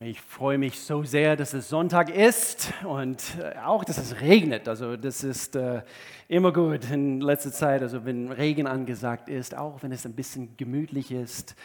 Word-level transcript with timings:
Ich 0.00 0.20
freue 0.20 0.58
mich 0.58 0.78
so 0.78 1.02
sehr, 1.02 1.34
dass 1.34 1.54
es 1.54 1.68
Sonntag 1.68 2.08
ist 2.08 2.72
und 2.84 3.20
äh, 3.40 3.58
auch, 3.58 3.82
dass 3.82 3.98
es 3.98 4.20
regnet. 4.20 4.68
Also 4.68 4.96
das 4.96 5.24
ist 5.24 5.56
äh, 5.56 5.82
immer 6.28 6.52
gut 6.52 6.88
in 6.88 7.20
letzter 7.20 7.50
Zeit, 7.50 7.82
also 7.82 8.04
wenn 8.04 8.30
Regen 8.30 8.68
angesagt 8.68 9.28
ist, 9.28 9.56
auch 9.56 9.82
wenn 9.82 9.90
es 9.90 10.06
ein 10.06 10.12
bisschen 10.12 10.56
gemütlich 10.56 11.10
ist. 11.10 11.56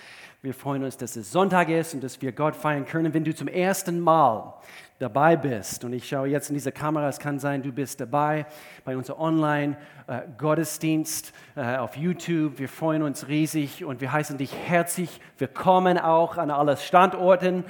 Wir 0.43 0.53
freuen 0.53 0.83
uns, 0.83 0.97
dass 0.97 1.15
es 1.15 1.31
Sonntag 1.31 1.69
ist 1.69 1.93
und 1.93 2.03
dass 2.03 2.21
wir 2.21 2.33
Gott 2.33 2.57
feiern 2.57 2.83
können. 2.83 3.13
Wenn 3.13 3.23
du 3.23 3.33
zum 3.33 3.47
ersten 3.47 4.01
Mal 4.01 4.55
dabei 4.99 5.37
bist, 5.37 5.85
und 5.85 5.93
ich 5.93 6.05
schaue 6.05 6.27
jetzt 6.27 6.49
in 6.49 6.55
diese 6.55 6.73
Kamera, 6.73 7.07
es 7.07 7.17
kann 7.17 7.39
sein, 7.39 7.63
du 7.63 7.71
bist 7.71 8.01
dabei 8.01 8.45
bei 8.83 8.97
unserem 8.97 9.21
Online-Gottesdienst 9.21 11.31
äh, 11.55 11.77
auf 11.77 11.95
YouTube. 11.95 12.59
Wir 12.59 12.67
freuen 12.67 13.03
uns 13.03 13.29
riesig 13.29 13.85
und 13.85 14.01
wir 14.01 14.11
heißen 14.11 14.37
dich 14.37 14.53
herzlich 14.53 15.21
willkommen 15.37 15.97
auch 15.97 16.35
an 16.35 16.51
allen 16.51 16.75
Standorten 16.75 17.63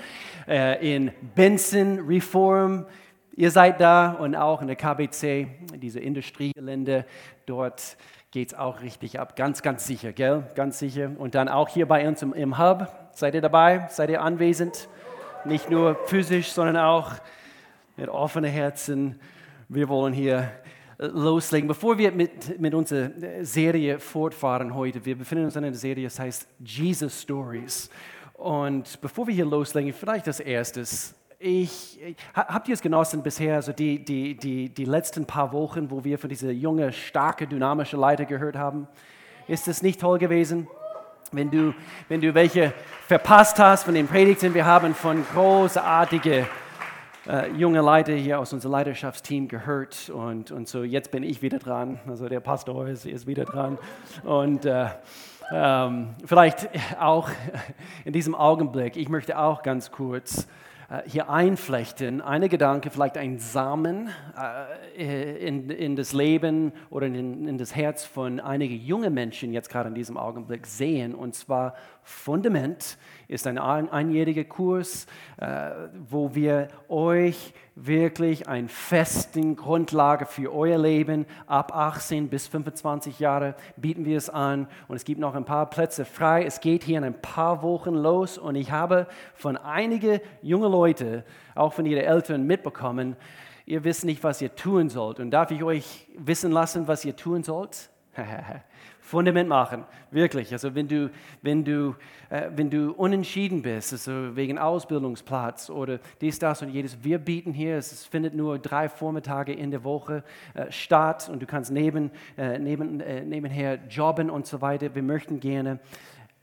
äh, 0.47 0.95
in 0.95 1.11
Benson 1.35 1.99
Reform. 1.99 2.87
Ihr 3.35 3.51
seid 3.51 3.81
da 3.81 4.13
und 4.13 4.35
auch 4.35 4.63
in 4.63 4.67
der 4.67 4.77
KBC, 4.77 5.45
diese 5.75 5.99
Industriegelände 5.99 7.05
dort 7.45 7.97
geht 8.33 8.47
es 8.47 8.57
auch 8.57 8.81
richtig 8.81 9.19
ab. 9.19 9.35
Ganz, 9.35 9.61
ganz 9.61 9.85
sicher, 9.85 10.11
gell? 10.11 10.43
Ganz 10.55 10.79
sicher. 10.79 11.11
Und 11.19 11.35
dann 11.35 11.47
auch 11.47 11.69
hier 11.69 11.87
bei 11.87 12.07
uns 12.07 12.23
im, 12.23 12.33
im 12.33 12.57
Hub. 12.57 12.87
Seid 13.11 13.35
ihr 13.35 13.41
dabei? 13.41 13.87
Seid 13.91 14.09
ihr 14.09 14.23
anwesend? 14.23 14.89
Nicht 15.45 15.69
nur 15.69 15.95
physisch, 16.07 16.51
sondern 16.51 16.77
auch 16.77 17.11
mit 17.95 18.09
offenen 18.09 18.49
Herzen. 18.51 19.19
Wir 19.69 19.87
wollen 19.87 20.13
hier 20.13 20.49
loslegen. 20.97 21.67
Bevor 21.67 21.99
wir 21.99 22.11
mit, 22.11 22.59
mit 22.59 22.73
unserer 22.73 23.11
Serie 23.45 23.99
fortfahren 23.99 24.73
heute, 24.73 25.05
wir 25.05 25.15
befinden 25.15 25.45
uns 25.45 25.55
in 25.55 25.65
einer 25.65 25.75
Serie, 25.75 26.05
das 26.05 26.17
heißt 26.17 26.47
Jesus 26.57 27.21
Stories. 27.21 27.91
Und 28.33 28.99
bevor 28.99 29.27
wir 29.27 29.35
hier 29.35 29.45
loslegen, 29.45 29.93
vielleicht 29.93 30.25
als 30.25 30.39
erstes, 30.39 31.13
ich, 31.43 31.99
habt 32.33 32.69
ihr 32.69 32.73
es 32.73 32.81
genossen 32.81 33.21
bisher, 33.21 33.55
also 33.55 33.73
die, 33.73 34.03
die, 34.03 34.37
die, 34.37 34.69
die 34.69 34.85
letzten 34.85 35.25
paar 35.25 35.51
Wochen, 35.51 35.91
wo 35.91 36.03
wir 36.05 36.17
von 36.17 36.29
dieser 36.29 36.51
junge, 36.51 36.93
starke, 36.93 37.47
dynamische 37.47 37.97
Leiter 37.97 38.23
gehört 38.23 38.55
haben? 38.55 38.87
Ist 39.47 39.67
es 39.67 39.81
nicht 39.81 39.99
toll 39.99 40.19
gewesen? 40.19 40.67
Wenn 41.33 41.51
du, 41.51 41.73
wenn 42.07 42.21
du 42.21 42.33
welche 42.33 42.73
verpasst 43.07 43.59
hast 43.59 43.83
von 43.83 43.93
den 43.93 44.07
Predigten, 44.07 44.53
wir 44.53 44.65
haben 44.65 44.95
von 44.95 45.25
großartigen 45.33 46.45
äh, 47.27 47.51
junge 47.51 47.81
Leiter 47.81 48.13
hier 48.13 48.39
aus 48.39 48.53
unserem 48.53 48.71
Leiterschaftsteam 48.71 49.49
gehört 49.49 50.09
und, 50.09 50.51
und 50.51 50.69
so 50.69 50.83
jetzt 50.83 51.11
bin 51.11 51.23
ich 51.23 51.41
wieder 51.41 51.59
dran, 51.59 51.99
also 52.07 52.29
der 52.29 52.39
Pastor 52.39 52.87
ist, 52.87 53.05
ist 53.05 53.27
wieder 53.27 53.43
dran 53.43 53.77
und 54.23 54.65
äh, 54.65 54.87
ähm, 55.51 56.15
vielleicht 56.25 56.69
auch 56.99 57.29
in 58.05 58.13
diesem 58.13 58.33
Augenblick, 58.33 58.95
ich 58.95 59.09
möchte 59.09 59.37
auch 59.37 59.61
ganz 59.61 59.91
kurz 59.91 60.47
hier 61.05 61.29
einflechten, 61.29 62.21
eine 62.21 62.49
Gedanke, 62.49 62.91
vielleicht 62.91 63.17
ein 63.17 63.39
Samen 63.39 64.09
äh, 64.97 65.37
in, 65.37 65.69
in 65.69 65.95
das 65.95 66.13
Leben 66.13 66.71
oder 66.89 67.07
in, 67.07 67.47
in 67.47 67.57
das 67.57 67.75
Herz 67.75 68.05
von 68.05 68.39
einigen 68.39 68.75
jungen 68.75 69.13
Menschen 69.13 69.53
jetzt 69.53 69.69
gerade 69.69 69.89
in 69.89 69.95
diesem 69.95 70.17
Augenblick 70.17 70.67
sehen. 70.67 71.15
Und 71.15 71.35
zwar 71.35 71.73
Fundament 72.03 72.97
ist 73.33 73.47
ein 73.47 73.57
einjähriger 73.57 74.43
Kurs, 74.43 75.07
äh, 75.37 75.71
wo 76.07 76.35
wir 76.35 76.67
euch 76.87 77.53
wirklich 77.75 78.47
eine 78.47 78.67
festen 78.67 79.55
Grundlage 79.55 80.27
für 80.27 80.53
euer 80.53 80.77
Leben 80.77 81.25
ab 81.47 81.75
18 81.75 82.29
bis 82.29 82.47
25 82.47 83.19
Jahre 83.19 83.55
bieten 83.75 84.05
wir 84.05 84.17
es 84.17 84.29
an 84.29 84.67
und 84.87 84.95
es 84.95 85.03
gibt 85.03 85.19
noch 85.19 85.33
ein 85.33 85.45
paar 85.45 85.67
Plätze 85.69 86.05
frei. 86.05 86.45
Es 86.45 86.59
geht 86.59 86.83
hier 86.83 86.99
in 86.99 87.03
ein 87.03 87.19
paar 87.19 87.63
Wochen 87.63 87.95
los 87.95 88.37
und 88.37 88.55
ich 88.55 88.71
habe 88.71 89.07
von 89.33 89.57
einigen 89.57 90.19
jungen 90.43 90.71
Leuten, 90.71 91.23
auch 91.55 91.73
von 91.73 91.87
ihren 91.87 92.03
Eltern 92.03 92.45
mitbekommen, 92.45 93.15
ihr 93.65 93.83
wisst 93.83 94.05
nicht, 94.05 94.23
was 94.23 94.41
ihr 94.41 94.53
tun 94.55 94.89
sollt. 94.89 95.19
Und 95.19 95.31
darf 95.31 95.49
ich 95.49 95.63
euch 95.63 96.07
wissen 96.17 96.51
lassen, 96.51 96.87
was 96.87 97.03
ihr 97.03 97.15
tun 97.15 97.41
sollt? 97.41 97.89
Fundament 99.03 99.49
machen, 99.49 99.83
wirklich. 100.11 100.53
Also 100.53 100.73
wenn 100.75 100.87
du, 100.87 101.11
wenn 101.41 101.65
du, 101.65 101.93
äh, 102.29 102.49
wenn 102.55 102.69
du 102.69 102.93
unentschieden 102.93 103.61
bist, 103.61 103.91
also 103.91 104.33
wegen 104.35 104.57
Ausbildungsplatz 104.57 105.69
oder 105.69 105.99
dies, 106.21 106.39
das 106.39 106.61
und 106.61 106.69
jedes, 106.69 107.03
wir 107.03 107.19
bieten 107.19 107.51
hier, 107.51 107.75
es 107.75 108.05
findet 108.05 108.33
nur 108.33 108.57
drei 108.59 108.87
Vormittage 108.87 109.51
in 109.51 109.71
der 109.71 109.83
Woche 109.83 110.23
äh, 110.53 110.71
statt 110.71 111.29
und 111.29 111.41
du 111.41 111.45
kannst 111.45 111.69
neben, 111.69 112.11
äh, 112.37 112.57
neben, 112.57 113.01
äh, 113.01 113.25
nebenher 113.25 113.77
jobben 113.89 114.29
und 114.29 114.47
so 114.47 114.61
weiter. 114.61 114.95
Wir 114.95 115.03
möchten 115.03 115.41
gerne 115.41 115.79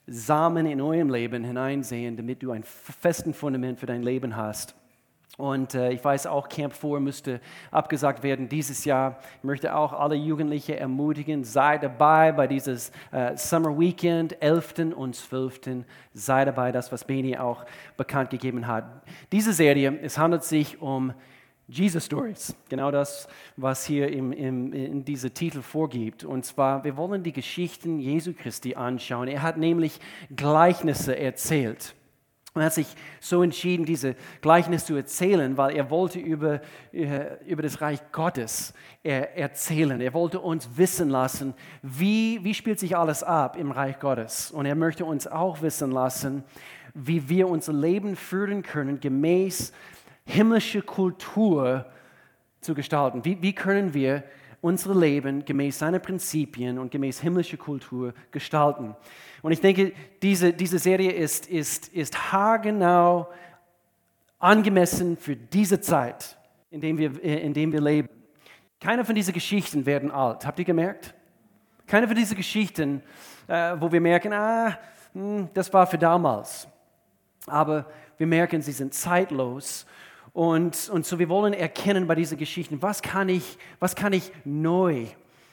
Samen 0.06 0.66
in 0.66 0.82
eurem 0.82 1.08
Leben 1.08 1.42
hineinsehen, 1.42 2.14
damit 2.18 2.42
du 2.42 2.50
ein 2.50 2.62
festen 2.64 3.32
Fundament 3.32 3.80
für 3.80 3.86
dein 3.86 4.02
Leben 4.02 4.36
hast. 4.36 4.74
Und 5.40 5.74
äh, 5.74 5.90
ich 5.90 6.04
weiß 6.04 6.26
auch, 6.26 6.48
Camp 6.48 6.74
4 6.74 7.00
müsste 7.00 7.40
abgesagt 7.70 8.22
werden 8.22 8.48
dieses 8.48 8.84
Jahr. 8.84 9.18
Ich 9.38 9.44
möchte 9.44 9.74
auch 9.74 9.92
alle 9.92 10.14
Jugendliche 10.14 10.78
ermutigen, 10.78 11.44
sei 11.44 11.78
dabei 11.78 12.32
bei 12.32 12.46
dieses 12.46 12.92
äh, 13.10 13.36
Summer 13.36 13.78
Weekend, 13.78 14.40
11. 14.42 14.94
und 14.94 15.16
12. 15.16 15.60
Sei 16.12 16.44
dabei, 16.44 16.72
das, 16.72 16.92
was 16.92 17.04
Beni 17.04 17.38
auch 17.38 17.64
bekannt 17.96 18.30
gegeben 18.30 18.66
hat. 18.66 18.84
Diese 19.32 19.52
Serie, 19.52 19.98
es 20.02 20.18
handelt 20.18 20.44
sich 20.44 20.80
um 20.82 21.14
Jesus 21.66 22.06
Stories, 22.06 22.56
genau 22.68 22.90
das, 22.90 23.28
was 23.56 23.84
hier 23.84 24.10
im, 24.10 24.32
im, 24.32 24.72
in 24.72 25.04
diesem 25.04 25.32
Titel 25.32 25.62
vorgibt. 25.62 26.24
Und 26.24 26.44
zwar, 26.44 26.82
wir 26.82 26.96
wollen 26.96 27.22
die 27.22 27.32
Geschichten 27.32 28.00
Jesu 28.00 28.32
Christi 28.34 28.74
anschauen. 28.74 29.28
Er 29.28 29.42
hat 29.42 29.56
nämlich 29.56 30.00
Gleichnisse 30.34 31.16
erzählt. 31.16 31.94
Er 32.54 32.64
hat 32.64 32.74
sich 32.74 32.88
so 33.20 33.42
entschieden, 33.42 33.84
diese 33.84 34.16
Gleichnis 34.40 34.84
zu 34.84 34.96
erzählen, 34.96 35.56
weil 35.56 35.76
er 35.76 35.88
wollte 35.88 36.18
über, 36.18 36.60
äh, 36.92 37.44
über 37.46 37.62
das 37.62 37.80
Reich 37.80 38.00
Gottes 38.10 38.74
erzählen. 39.02 40.00
Er 40.00 40.12
wollte 40.12 40.40
uns 40.40 40.68
wissen 40.76 41.08
lassen, 41.08 41.54
wie, 41.82 42.42
wie 42.42 42.52
spielt 42.52 42.78
sich 42.78 42.96
alles 42.96 43.22
ab 43.22 43.56
im 43.56 43.70
Reich 43.70 43.98
Gottes. 43.98 44.50
Und 44.50 44.66
er 44.66 44.74
möchte 44.74 45.04
uns 45.04 45.26
auch 45.26 45.62
wissen 45.62 45.90
lassen, 45.90 46.44
wie 46.92 47.28
wir 47.28 47.48
unser 47.48 47.72
Leben 47.72 48.16
führen 48.16 48.62
können, 48.62 49.00
gemäß 49.00 49.72
himmlischer 50.26 50.82
Kultur 50.82 51.86
zu 52.60 52.74
gestalten. 52.74 53.24
Wie, 53.24 53.40
wie 53.42 53.54
können 53.54 53.94
wir 53.94 54.22
unser 54.60 54.94
Leben 54.94 55.44
gemäß 55.44 55.78
seiner 55.78 55.98
Prinzipien 55.98 56.78
und 56.78 56.90
gemäß 56.90 57.20
himmlischer 57.20 57.56
Kultur 57.56 58.14
gestalten? 58.30 58.94
Und 59.42 59.52
ich 59.52 59.60
denke, 59.60 59.92
diese, 60.22 60.52
diese 60.52 60.78
Serie 60.78 61.12
ist, 61.12 61.46
ist, 61.46 61.88
ist 61.88 62.32
haargenau 62.32 63.28
angemessen 64.38 65.16
für 65.16 65.36
diese 65.36 65.80
Zeit, 65.80 66.36
in 66.70 66.80
der 66.80 66.96
wir, 66.98 67.10
dem 67.10 67.72
wir 67.72 67.80
leben. 67.80 68.08
Keine 68.80 69.04
von 69.04 69.14
diesen 69.14 69.34
Geschichten 69.34 69.84
werden 69.84 70.10
alt. 70.10 70.46
Habt 70.46 70.58
ihr 70.58 70.64
gemerkt? 70.64 71.14
Keine 71.86 72.06
von 72.06 72.16
diesen 72.16 72.36
Geschichten, 72.36 73.02
äh, 73.46 73.76
wo 73.78 73.92
wir 73.92 74.00
merken, 74.00 74.32
ah, 74.32 74.78
hm, 75.12 75.48
das 75.52 75.72
war 75.72 75.86
für 75.86 75.98
damals. 75.98 76.66
Aber 77.46 77.86
wir 78.16 78.26
merken, 78.26 78.62
sie 78.62 78.72
sind 78.72 78.94
zeitlos. 78.94 79.86
Und, 80.32 80.88
und 80.90 81.06
so 81.06 81.18
wir 81.18 81.28
wollen 81.28 81.52
erkennen 81.52 82.06
bei 82.06 82.14
diesen 82.14 82.38
Geschichten, 82.38 82.82
was 82.82 83.02
kann 83.02 83.28
ich, 83.28 83.58
was 83.78 83.96
kann 83.96 84.12
ich 84.12 84.30
neu 84.44 85.06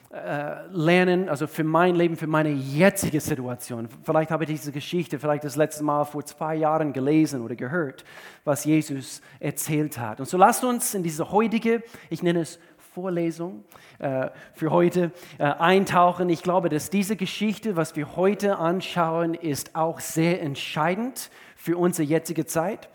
äh, 0.09 0.67
lernen, 0.71 1.27
also 1.27 1.47
für 1.47 1.63
mein 1.63 1.95
Leben, 1.95 2.15
für 2.15 2.27
meine 2.27 2.49
jetzige 2.49 3.19
Situation. 3.19 3.89
Vielleicht 4.03 4.31
habe 4.31 4.45
ich 4.45 4.49
diese 4.49 4.71
Geschichte 4.71 5.19
vielleicht 5.19 5.43
das 5.43 5.55
letzte 5.55 5.83
Mal 5.83 6.05
vor 6.05 6.23
zwei 6.25 6.55
Jahren 6.55 6.93
gelesen 6.93 7.41
oder 7.41 7.55
gehört, 7.55 8.05
was 8.45 8.63
Jesus 8.63 9.21
erzählt 9.39 9.97
hat. 9.97 10.19
Und 10.19 10.27
so 10.27 10.37
lasst 10.37 10.63
uns 10.63 10.93
in 10.93 11.03
diese 11.03 11.31
heutige, 11.31 11.83
ich 12.09 12.23
nenne 12.23 12.41
es 12.41 12.59
Vorlesung 12.93 13.63
äh, 13.99 14.29
für 14.53 14.71
heute 14.71 15.11
äh, 15.37 15.43
eintauchen. 15.43 16.29
Ich 16.29 16.41
glaube, 16.41 16.69
dass 16.69 16.89
diese 16.89 17.15
Geschichte, 17.15 17.75
was 17.75 17.95
wir 17.95 18.15
heute 18.15 18.57
anschauen, 18.57 19.35
ist 19.35 19.75
auch 19.75 19.99
sehr 19.99 20.41
entscheidend 20.41 21.29
für 21.55 21.77
unsere 21.77 22.07
jetzige 22.07 22.47
Zeit. 22.47 22.89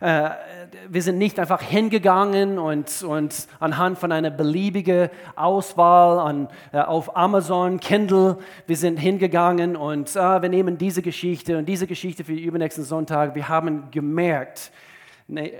Äh, 0.00 0.30
wir 0.88 1.02
sind 1.02 1.18
nicht 1.18 1.38
einfach 1.40 1.60
hingegangen 1.60 2.58
und, 2.58 3.02
und 3.02 3.48
anhand 3.58 3.98
von 3.98 4.12
einer 4.12 4.30
beliebigen 4.30 5.10
Auswahl 5.34 6.18
an, 6.18 6.48
äh, 6.72 6.78
auf 6.78 7.16
Amazon, 7.16 7.80
Kindle, 7.80 8.38
wir 8.66 8.76
sind 8.76 8.98
hingegangen 8.98 9.76
und 9.76 10.14
äh, 10.14 10.42
wir 10.42 10.48
nehmen 10.48 10.78
diese 10.78 11.02
Geschichte 11.02 11.58
und 11.58 11.66
diese 11.66 11.86
Geschichte 11.86 12.24
für 12.24 12.34
den 12.34 12.44
übernächsten 12.44 12.84
Sonntag. 12.84 13.34
Wir 13.34 13.48
haben 13.48 13.90
gemerkt, 13.90 14.70
ne, 15.26 15.52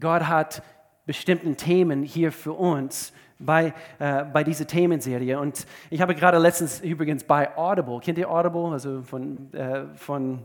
Gott 0.00 0.26
hat 0.26 0.62
bestimmten 1.06 1.56
Themen 1.56 2.02
hier 2.02 2.32
für 2.32 2.52
uns 2.52 3.12
bei, 3.38 3.72
äh, 3.98 4.24
bei 4.24 4.44
dieser 4.44 4.66
Themenserie. 4.66 5.38
Und 5.38 5.66
ich 5.90 6.00
habe 6.00 6.14
gerade 6.14 6.38
letztens 6.38 6.80
übrigens 6.80 7.24
bei 7.24 7.56
Audible, 7.56 8.00
kennt 8.00 8.18
ihr 8.18 8.30
Audible? 8.30 8.72
Also 8.72 9.02
von, 9.02 9.52
äh, 9.54 9.86
von 9.94 10.40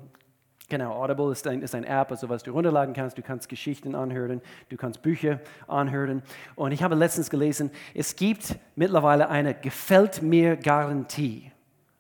Genau, 0.72 0.94
Audible 0.94 1.34
ist 1.34 1.46
ein, 1.48 1.62
ist 1.62 1.76
ein 1.76 1.84
App, 1.84 2.12
also 2.12 2.30
was 2.30 2.44
du 2.44 2.52
runterladen 2.52 2.94
kannst. 2.94 3.18
Du 3.18 3.22
kannst 3.22 3.50
Geschichten 3.50 3.94
anhören, 3.94 4.42
du 4.70 4.78
kannst 4.78 5.02
Bücher 5.02 5.42
anhören. 5.68 6.24
Und 6.56 6.72
ich 6.72 6.82
habe 6.82 6.96
letztens 6.96 7.30
gelesen, 7.30 7.72
es 7.94 8.16
gibt 8.16 8.56
mittlerweile 8.78 9.28
eine 9.28 9.54
Gefällt 9.54 10.22
mir 10.22 10.56
Garantie. 10.56 11.52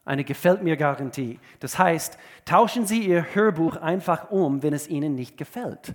Eine 0.06 0.23
Gefällt 0.23 0.63
mir 0.63 0.77
Garantie. 0.77 1.38
Das 1.59 1.77
heißt, 1.77 2.18
tauschen 2.45 2.88
Sie 2.88 3.06
Ihr 3.06 3.35
Hörbuch 3.35 3.75
einfach 3.75 4.31
um, 4.31 4.63
wenn 4.63 4.71
es 4.71 4.88
Ihnen 4.88 5.15
nicht 5.15 5.35
gefällt. 5.35 5.94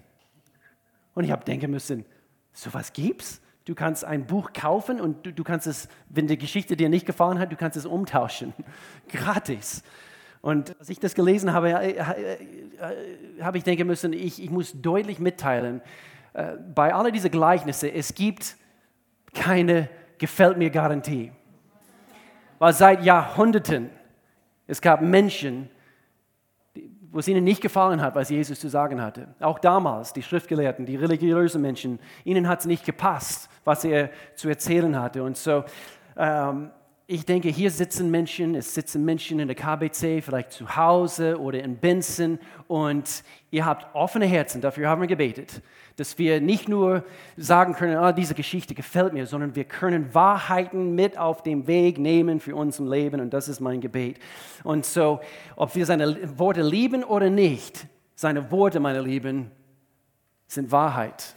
Und 1.14 1.25
ich 1.25 1.31
habe 1.31 1.46
denken 1.46 1.70
müssen, 1.70 2.05
sowas 2.52 2.93
gibt's? 2.93 3.40
Du 3.64 3.75
kannst 3.75 4.05
ein 4.05 4.26
Buch 4.26 4.52
kaufen 4.52 5.00
und 5.00 5.25
du, 5.25 5.32
du, 5.32 5.44
kannst 5.44 5.67
es, 5.67 5.88
wenn 6.11 6.26
die 6.26 6.37
Geschichte 6.37 6.76
dir 6.76 6.90
nicht 6.90 7.06
gefallen 7.06 7.38
hat, 7.38 7.50
du 7.50 7.56
kannst 7.56 7.78
es 7.78 7.87
umtauschen. 7.87 8.52
Gratis. 9.08 9.82
Und 10.47 10.79
als 10.79 10.89
ich 10.91 11.01
das 11.01 11.17
gelesen 11.17 11.53
habe, 11.53 11.71
äh, 11.71 11.91
äh, 11.91 11.99
äh, 11.99 13.43
habe 13.43 13.59
ich 13.59 13.65
denken 13.65 13.85
müssen, 13.85 14.13
ich, 14.13 14.41
ich 14.41 14.49
muss 14.49 14.81
deutlich 14.81 15.19
mitteilen, 15.19 15.83
bei 16.73 16.95
all 16.95 17.11
diesen 17.11 17.33
Gleichnissen, 17.33 17.91
es 17.93 18.15
gibt 18.15 18.57
keine 19.35 19.89
gefällt 20.19 20.57
mir 20.57 20.71
Garantie. 20.71 21.33
Weil 22.61 22.73
seit 22.75 23.03
Jahrhunderten, 23.03 23.91
es 24.69 24.81
gab 24.81 25.01
Menschen, 25.01 25.69
wo 27.11 27.19
es 27.19 27.27
ihnen 27.27 27.43
nicht 27.43 27.61
gefallen 27.61 28.01
hat, 28.01 28.15
was 28.15 28.31
Jesus 28.31 28.61
zu 28.61 28.69
sagen 28.69 29.03
hatte. 29.03 29.27
Auch 29.41 29.59
damals, 29.59 30.13
die 30.13 30.23
Schriftgelehrten, 30.23 30.87
die 30.87 30.95
religiösen 30.95 31.61
Menschen, 31.61 31.99
ihnen 32.23 32.47
hat 32.47 32.61
es 32.61 32.67
nicht 32.67 32.85
gepasst, 32.85 33.51
was 33.65 33.85
er 33.85 34.11
zu 34.37 34.49
erzählen 34.49 34.97
hatte. 34.97 35.25
Und 35.25 35.37
so, 35.37 35.65
ähm, 36.17 36.71
ich 37.08 37.25
denke, 37.25 37.49
hier 37.49 37.70
sitzen 37.70 38.11
Menschen, 38.11 38.56
es 38.56 38.75
sitzen 38.75 39.05
Menschen 39.05 39.38
in 39.38 39.47
der 39.47 39.55
KBC, 39.55 40.23
vielleicht 40.23 40.50
zu 40.50 40.75
Hause 40.75 41.41
oder 41.41 41.62
in 41.62 41.76
Benson 41.76 42.41
und 42.67 43.23
ihr 43.53 43.64
habt 43.64 43.94
offene 43.94 44.26
Herzen, 44.26 44.61
dafür 44.61 44.88
haben 44.88 45.03
wir 45.03 45.06
gebetet, 45.06 45.62
dass 45.94 46.19
wir 46.19 46.41
nicht 46.41 46.69
nur 46.69 47.05
sagen 47.37 47.75
können, 47.75 47.97
oh, 47.97 48.11
diese 48.11 48.35
Geschichte 48.35 48.75
gefällt 48.75 49.12
mir, 49.12 49.26
sondern 49.26 49.55
wir 49.55 49.62
können 49.62 50.12
Wahrheiten 50.14 50.97
mit 50.97 51.17
auf 51.17 51.44
den 51.44 51.69
Weg 51.69 51.99
nehmen 51.99 52.41
für 52.41 52.56
unser 52.56 52.85
Leben 52.85 53.20
und 53.20 53.32
das 53.32 53.47
ist 53.47 53.61
mein 53.61 53.81
Gebet. 53.81 54.19
Und 54.64 54.85
so, 54.85 55.20
ob 55.55 55.76
wir 55.76 55.87
seine 55.87 56.37
Worte 56.41 56.62
lieben 56.62 57.05
oder 57.05 57.31
nicht, 57.31 57.87
seine 58.17 58.50
Worte, 58.50 58.81
meine 58.81 59.00
Lieben, 59.00 59.52
sind 60.49 60.73
Wahrheit 60.73 61.37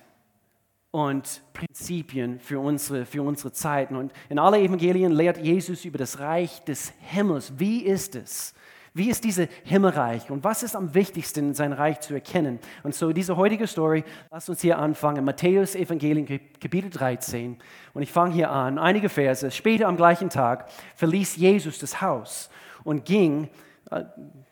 und 0.92 1.42
Prinzipien 1.54 2.40
für 2.40 2.60
unsere, 2.60 3.06
für 3.06 3.22
unsere 3.22 3.52
Zeiten. 3.52 3.96
Und 3.96 4.12
in 4.30 4.40
allen 4.40 4.64
Evangelien 4.64 5.12
lehrt 5.12 5.38
Jesus 5.38 5.86
über 5.86 5.98
das 5.98 6.20
Reich 6.20 6.64
des 6.64 6.94
Himmels. 7.00 7.54
Wie 7.58 7.84
ist 7.84 8.16
es? 8.16 8.54
Wie 8.94 9.10
ist 9.10 9.24
dieses 9.24 9.48
Himmelreich 9.66 10.32
und 10.32 10.44
was 10.44 10.64
ist 10.64 10.76
am 10.76 10.96
wichtigsten 10.96 11.50
in 11.50 11.54
sein 11.54 11.74
Reich 11.74 12.00
zu 12.00 12.16
erkennen? 12.16 12.60
Und 12.82 12.96
so 12.96 13.14
diese 13.14 13.38
heutige 13.38 13.68
Story, 13.68 14.04
lasst 14.32 14.50
uns 14.50 14.62
hier 14.62 14.80
anfangen. 14.80 15.24
Matthäus 15.24 15.76
Evangelium 15.76 16.26
Kapitel 16.60 16.90
13. 16.90 17.58
Und 17.94 18.02
ich 18.02 18.12
fange 18.12 18.34
hier 18.34 18.50
an, 18.50 18.80
einige 18.80 19.10
Verse. 19.10 19.52
Später 19.52 19.88
am 19.88 19.96
gleichen 19.96 20.32
Tag 20.32 20.70
verließ 20.96 21.36
Jesus 21.36 21.78
das 21.78 22.02
Haus 22.02 22.50
und 22.84 23.06
ging, 23.06 23.48
äh, 23.92 24.06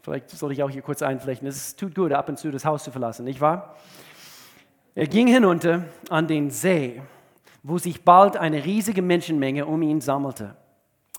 vielleicht 0.03 0.29
soll 0.29 0.51
ich 0.51 0.61
auch 0.61 0.69
hier 0.69 0.83
kurz 0.83 1.01
einflechten, 1.01 1.47
es 1.47 1.75
tut 1.75 1.95
gut, 1.95 2.13
ab 2.13 2.29
und 2.29 2.37
zu 2.37 2.51
das 2.51 2.63
Haus 2.63 2.83
zu 2.83 2.91
verlassen, 2.91 3.25
nicht 3.25 3.41
wahr? 3.41 3.75
Er 4.97 5.05
ging 5.05 5.27
hinunter 5.27 5.83
an 6.09 6.25
den 6.25 6.49
See, 6.49 7.03
wo 7.61 7.77
sich 7.77 8.03
bald 8.03 8.35
eine 8.35 8.65
riesige 8.65 9.03
Menschenmenge 9.03 9.67
um 9.67 9.83
ihn 9.83 10.01
sammelte. 10.01 10.55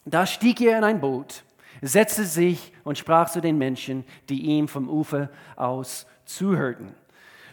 Da 0.05 0.27
stieg 0.27 0.61
er 0.61 0.79
in 0.79 0.83
ein 0.83 1.01
Boot, 1.01 1.45
setzte 1.81 2.25
sich 2.25 2.73
und 2.83 2.99
sprach 2.99 3.31
zu 3.31 3.41
den 3.41 3.57
Menschen, 3.57 4.05
die 4.31 4.47
ihm 4.47 4.67
vom 4.67 4.89
Ufer 4.89 5.31
aus 5.55 6.09
zuhörten. 6.25 6.93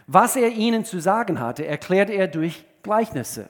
Was 0.08 0.34
er 0.34 0.48
ihnen 0.48 0.84
zu 0.84 0.98
sagen 0.98 1.38
hatte, 1.38 1.64
erklärte 1.64 2.14
er 2.14 2.26
durch 2.26 2.64
Gleichnisse. 2.82 3.48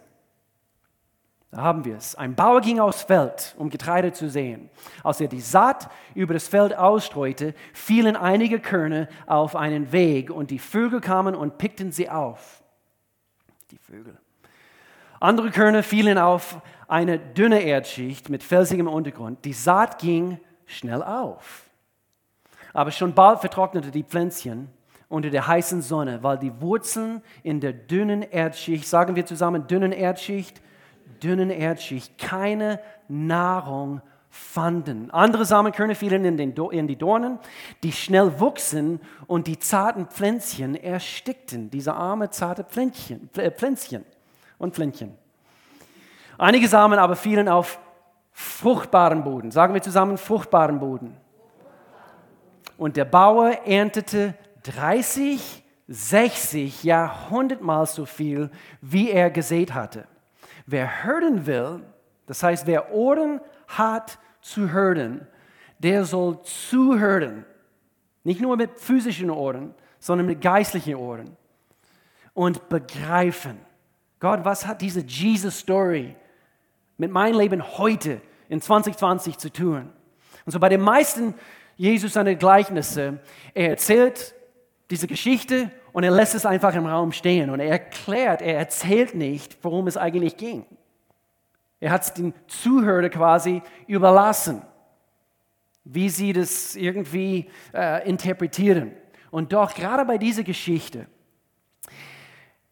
Da 1.50 1.62
haben 1.62 1.86
wir 1.86 1.96
es. 1.96 2.14
Ein 2.14 2.34
Bauer 2.34 2.60
ging 2.60 2.78
aufs 2.78 3.04
Feld, 3.04 3.54
um 3.56 3.70
Getreide 3.70 4.12
zu 4.12 4.28
sehen. 4.28 4.68
Als 5.02 5.18
er 5.22 5.28
die 5.28 5.40
Saat 5.40 5.88
über 6.14 6.34
das 6.34 6.46
Feld 6.46 6.76
ausstreute, 6.76 7.54
fielen 7.72 8.16
einige 8.16 8.60
Körner 8.60 9.08
auf 9.26 9.56
einen 9.56 9.92
Weg 9.92 10.30
und 10.30 10.50
die 10.50 10.58
Vögel 10.58 11.00
kamen 11.00 11.34
und 11.34 11.56
pickten 11.56 11.90
sie 11.90 12.10
auf 12.10 12.62
die 13.70 13.78
Vögel. 13.78 14.16
Andere 15.18 15.50
Körner 15.50 15.82
fielen 15.82 16.18
auf 16.18 16.60
eine 16.88 17.18
dünne 17.18 17.60
Erdschicht 17.60 18.28
mit 18.28 18.42
felsigem 18.42 18.86
Untergrund. 18.86 19.44
Die 19.44 19.52
Saat 19.52 19.98
ging 19.98 20.38
schnell 20.66 21.02
auf. 21.02 21.64
Aber 22.72 22.90
schon 22.90 23.14
bald 23.14 23.40
vertrocknete 23.40 23.90
die 23.90 24.04
Pflänzchen 24.04 24.68
unter 25.08 25.30
der 25.30 25.46
heißen 25.46 25.82
Sonne, 25.82 26.22
weil 26.22 26.38
die 26.38 26.60
Wurzeln 26.60 27.22
in 27.42 27.60
der 27.60 27.72
dünnen 27.72 28.22
Erdschicht, 28.22 28.86
sagen 28.86 29.16
wir 29.16 29.24
zusammen, 29.24 29.66
dünnen 29.66 29.92
Erdschicht, 29.92 30.60
dünnen 31.22 31.50
Erdschicht, 31.50 32.18
keine 32.18 32.80
Nahrung 33.08 34.02
fanden. 34.36 35.10
Andere 35.10 35.44
Samenkörner 35.44 35.94
fielen 35.94 36.24
in, 36.24 36.36
den, 36.36 36.52
in 36.70 36.86
die 36.86 36.96
Dornen, 36.96 37.38
die 37.82 37.92
schnell 37.92 38.38
wuchsen 38.38 39.00
und 39.26 39.46
die 39.46 39.58
zarten 39.58 40.06
Pflänzchen 40.06 40.74
erstickten. 40.76 41.70
Diese 41.70 41.94
arme, 41.94 42.30
zarte 42.30 42.62
Pflänzchen, 42.64 43.30
äh, 43.36 43.50
Pflänzchen 43.50 44.04
und 44.58 44.74
Pflänzchen. 44.74 45.16
Einige 46.38 46.68
Samen 46.68 46.98
aber 46.98 47.16
fielen 47.16 47.48
auf 47.48 47.78
fruchtbaren 48.32 49.24
Boden. 49.24 49.50
Sagen 49.50 49.72
wir 49.72 49.82
zusammen, 49.82 50.18
fruchtbaren 50.18 50.78
Boden. 50.78 51.16
Und 52.76 52.96
der 52.96 53.06
Bauer 53.06 53.50
erntete 53.64 54.34
30, 54.64 55.64
60, 55.88 56.84
ja 56.84 57.30
hundertmal 57.30 57.86
so 57.86 58.04
viel, 58.04 58.50
wie 58.82 59.10
er 59.10 59.30
gesät 59.30 59.72
hatte. 59.72 60.06
Wer 60.66 61.04
hören 61.04 61.46
will, 61.46 61.80
das 62.26 62.42
heißt, 62.42 62.66
wer 62.66 62.92
Ohren 62.92 63.40
hat 63.68 64.18
zu 64.46 64.70
hören, 64.70 65.26
der 65.78 66.04
soll 66.04 66.40
zuhören. 66.42 67.44
Nicht 68.24 68.40
nur 68.40 68.56
mit 68.56 68.78
physischen 68.78 69.30
Ohren, 69.30 69.74
sondern 69.98 70.26
mit 70.26 70.40
geistlichen 70.40 70.94
Ohren. 70.94 71.36
Und 72.32 72.68
begreifen. 72.68 73.58
Gott, 74.20 74.44
was 74.44 74.66
hat 74.66 74.82
diese 74.82 75.00
Jesus-Story 75.00 76.14
mit 76.96 77.10
meinem 77.10 77.38
Leben 77.38 77.78
heute 77.78 78.20
in 78.48 78.60
2020 78.60 79.36
zu 79.38 79.52
tun? 79.52 79.92
Und 80.44 80.52
so 80.52 80.60
bei 80.60 80.68
den 80.68 80.80
meisten 80.80 81.34
Jesus 81.76 82.14
seine 82.14 82.36
Gleichnisse, 82.36 83.18
er 83.52 83.70
erzählt 83.70 84.34
diese 84.90 85.06
Geschichte 85.06 85.70
und 85.92 86.04
er 86.04 86.10
lässt 86.10 86.34
es 86.34 86.46
einfach 86.46 86.74
im 86.74 86.86
Raum 86.86 87.12
stehen 87.12 87.50
und 87.50 87.60
er 87.60 87.68
erklärt, 87.68 88.42
er 88.42 88.56
erzählt 88.56 89.14
nicht, 89.14 89.58
worum 89.62 89.86
es 89.86 89.96
eigentlich 89.96 90.36
ging. 90.36 90.64
Er 91.86 91.92
hat 91.92 92.02
es 92.02 92.12
den 92.12 92.34
Zuhörern 92.48 93.08
quasi 93.10 93.62
überlassen, 93.86 94.60
wie 95.84 96.08
sie 96.08 96.32
das 96.32 96.74
irgendwie 96.74 97.48
äh, 97.72 98.08
interpretieren. 98.08 98.90
Und 99.30 99.52
doch, 99.52 99.72
gerade 99.72 100.04
bei 100.04 100.18
dieser 100.18 100.42
Geschichte, 100.42 101.06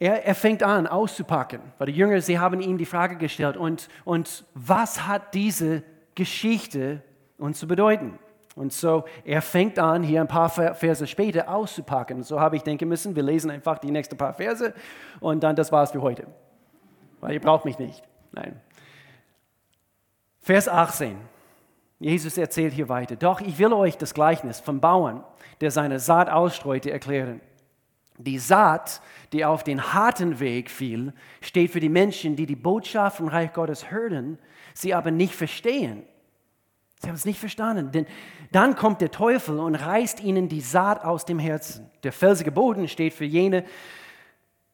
er, 0.01 0.27
er, 0.27 0.35
fängt 0.35 0.65
an 0.65 0.89
auszupacken, 0.89 1.61
weil 1.79 1.87
die 1.87 1.93
Jünger, 1.93 2.21
sie 2.21 2.41
haben 2.41 2.61
ihm 2.61 2.77
die 2.77 2.87
Frage 2.87 3.15
gestellt, 3.15 3.57
und, 3.57 3.89
und 4.05 4.45
was 4.53 5.07
hat 5.07 5.33
diese 5.33 5.85
Geschichte 6.17 7.01
uns 7.39 7.61
zu 7.61 7.69
bedeuten? 7.69 8.19
Und 8.57 8.73
so, 8.73 9.05
er 9.25 9.43
fängt 9.43 9.79
an, 9.79 10.03
hier 10.03 10.23
ein 10.23 10.27
paar 10.27 10.49
Verse 10.49 11.07
später 11.07 11.49
auszupacken. 11.49 12.25
So 12.25 12.41
habe 12.41 12.57
ich 12.57 12.65
denken 12.65 12.89
müssen, 12.89 13.15
wir 13.15 13.23
lesen 13.23 13.53
einfach 13.53 13.79
die 13.79 13.93
nächsten 13.93 14.17
paar 14.17 14.35
Verse 14.35 14.75
und 15.21 15.45
dann 15.45 15.55
das 15.55 15.71
war's 15.71 15.93
für 15.93 16.03
heute. 16.03 16.27
Weil 17.21 17.35
ihr 17.35 17.41
braucht 17.41 17.65
mich 17.65 17.79
nicht. 17.79 18.03
Nein. 18.33 18.61
Vers 20.45 20.69
18. 20.69 21.17
Jesus 21.99 22.37
erzählt 22.37 22.75
hier 22.75 22.91
weiter. 22.91 23.17
Doch 23.17 23.41
ich 23.41 23.59
will 23.59 23.73
euch 23.73 23.97
das 23.97 24.13
Gleichnis 24.13 24.61
vom 24.61 24.79
Bauern, 24.79 25.25
der 25.63 25.71
seine 25.71 25.99
Saat 25.99 26.29
ausstreute, 26.29 26.91
erklären. 26.91 27.41
Die 28.19 28.39
Saat, 28.39 29.01
die 29.33 29.47
auf 29.47 29.65
den 29.65 29.95
harten 29.95 30.41
Weg 30.41 30.71
fiel, 30.71 31.15
steht 31.41 31.71
für 31.71 31.81
die 31.81 31.89
Menschen, 31.89 32.37
die 32.37 32.45
die 32.45 32.57
Botschaft 32.57 33.17
vom 33.17 33.29
Reich 33.29 33.55
Gottes 33.55 33.91
hören, 33.91 34.39
sie 34.75 34.93
aber 34.93 35.11
nicht 35.11 35.35
verstehen. 35.35 36.03
Sie 37.01 37.09
haben 37.09 37.17
es 37.17 37.25
nicht 37.25 37.41
verstanden, 37.41 37.91
denn 37.91 38.07
dann 38.53 38.77
kommt 38.77 39.01
der 39.01 39.11
Teufel 39.11 39.59
und 39.59 39.75
reißt 39.77 40.23
ihnen 40.23 40.51
die 40.51 40.61
Saat 40.61 41.07
aus 41.07 41.25
dem 41.25 41.39
Herzen. 41.39 41.91
Der 42.03 42.13
felsige 42.13 42.53
Boden 42.53 42.87
steht 42.89 43.15
für 43.15 43.25
jene, 43.25 43.65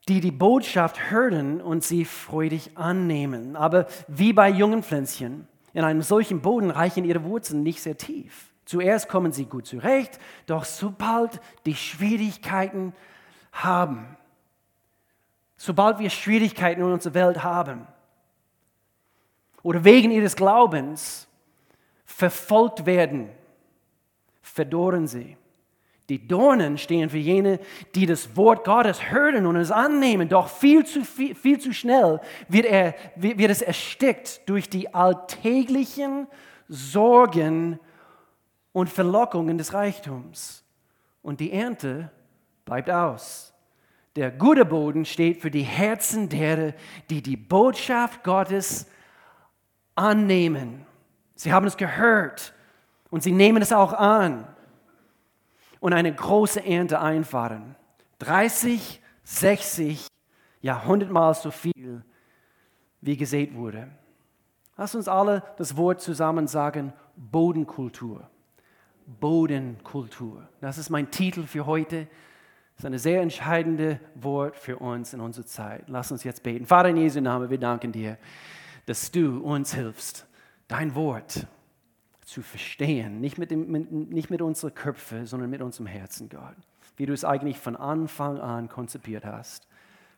die 0.08 0.20
die 0.20 0.32
Botschaft 0.32 1.12
hören 1.12 1.60
und 1.60 1.84
sie 1.84 2.04
freudig 2.04 2.76
annehmen. 2.76 3.54
Aber 3.54 3.86
wie 4.08 4.32
bei 4.32 4.48
jungen 4.48 4.82
Pflänzchen 4.82 5.46
in 5.72 5.84
einem 5.84 6.02
solchen 6.02 6.40
Boden 6.40 6.70
reichen 6.70 7.04
ihre 7.04 7.24
Wurzeln 7.24 7.62
nicht 7.62 7.82
sehr 7.82 7.96
tief. 7.96 8.50
Zuerst 8.64 9.08
kommen 9.08 9.32
sie 9.32 9.46
gut 9.46 9.66
zurecht, 9.66 10.18
doch 10.46 10.64
sobald 10.64 11.40
die 11.66 11.74
Schwierigkeiten 11.74 12.92
haben, 13.52 14.16
sobald 15.56 15.98
wir 15.98 16.10
Schwierigkeiten 16.10 16.80
in 16.80 16.92
unserer 16.92 17.14
Welt 17.14 17.42
haben 17.42 17.86
oder 19.62 19.84
wegen 19.84 20.10
ihres 20.10 20.36
Glaubens 20.36 21.28
verfolgt 22.04 22.86
werden, 22.86 23.28
verdorren 24.40 25.06
sie. 25.06 25.36
Die 26.10 26.26
Dornen 26.26 26.76
stehen 26.76 27.08
für 27.08 27.18
jene, 27.18 27.60
die 27.94 28.04
das 28.04 28.36
Wort 28.36 28.64
Gottes 28.64 29.12
hören 29.12 29.46
und 29.46 29.54
es 29.54 29.70
annehmen. 29.70 30.28
Doch 30.28 30.48
viel 30.48 30.84
zu, 30.84 31.04
viel, 31.04 31.36
viel 31.36 31.60
zu 31.60 31.72
schnell 31.72 32.20
wird, 32.48 32.66
er, 32.66 32.96
wird 33.14 33.48
es 33.48 33.62
erstickt 33.62 34.48
durch 34.48 34.68
die 34.68 34.92
alltäglichen 34.92 36.26
Sorgen 36.66 37.78
und 38.72 38.90
Verlockungen 38.90 39.56
des 39.56 39.72
Reichtums. 39.72 40.64
Und 41.22 41.38
die 41.38 41.52
Ernte 41.52 42.10
bleibt 42.64 42.90
aus. 42.90 43.54
Der 44.16 44.32
gute 44.32 44.64
Boden 44.64 45.04
steht 45.04 45.40
für 45.40 45.52
die 45.52 45.62
Herzen 45.62 46.28
derer, 46.28 46.72
die 47.08 47.22
die 47.22 47.36
Botschaft 47.36 48.24
Gottes 48.24 48.90
annehmen. 49.94 50.84
Sie 51.36 51.52
haben 51.52 51.68
es 51.68 51.76
gehört 51.76 52.52
und 53.10 53.22
sie 53.22 53.30
nehmen 53.30 53.62
es 53.62 53.72
auch 53.72 53.92
an 53.92 54.48
und 55.80 55.92
eine 55.92 56.14
große 56.14 56.64
Ernte 56.64 57.00
einfahren. 57.00 57.74
30, 58.20 59.00
60, 59.24 60.06
ja 60.60 60.84
hundertmal 60.84 61.34
so 61.34 61.50
viel, 61.50 62.04
wie 63.00 63.16
gesät 63.16 63.54
wurde. 63.54 63.88
Lass 64.76 64.94
uns 64.94 65.08
alle 65.08 65.42
das 65.58 65.76
Wort 65.76 66.00
zusammen 66.00 66.46
sagen, 66.46 66.92
Bodenkultur. 67.16 68.28
Bodenkultur. 69.06 70.48
Das 70.60 70.78
ist 70.78 70.90
mein 70.90 71.10
Titel 71.10 71.44
für 71.44 71.66
heute. 71.66 72.06
Das 72.76 72.84
ist 72.84 72.86
ein 72.86 72.98
sehr 72.98 73.20
entscheidendes 73.22 73.98
Wort 74.14 74.56
für 74.56 74.78
uns 74.78 75.12
in 75.12 75.20
unserer 75.20 75.46
Zeit. 75.46 75.84
Lass 75.88 76.12
uns 76.12 76.24
jetzt 76.24 76.42
beten. 76.42 76.66
Vater 76.66 76.90
in 76.90 76.96
Jesu 76.96 77.20
Namen, 77.20 77.50
wir 77.50 77.58
danken 77.58 77.92
dir, 77.92 78.16
dass 78.86 79.10
du 79.10 79.40
uns 79.40 79.74
hilfst, 79.74 80.26
dein 80.68 80.94
Wort 80.94 81.46
zu 82.30 82.42
verstehen. 82.42 83.20
Nicht 83.20 83.38
mit, 83.38 83.50
dem, 83.50 83.70
mit, 83.70 83.90
nicht 83.90 84.30
mit 84.30 84.40
unseren 84.40 84.72
Köpfen, 84.72 85.26
sondern 85.26 85.50
mit 85.50 85.62
unserem 85.62 85.86
Herzen, 85.86 86.28
Gott. 86.28 86.54
Wie 86.96 87.06
du 87.06 87.12
es 87.12 87.24
eigentlich 87.24 87.58
von 87.58 87.76
Anfang 87.76 88.38
an 88.38 88.68
konzipiert 88.68 89.24
hast. 89.24 89.66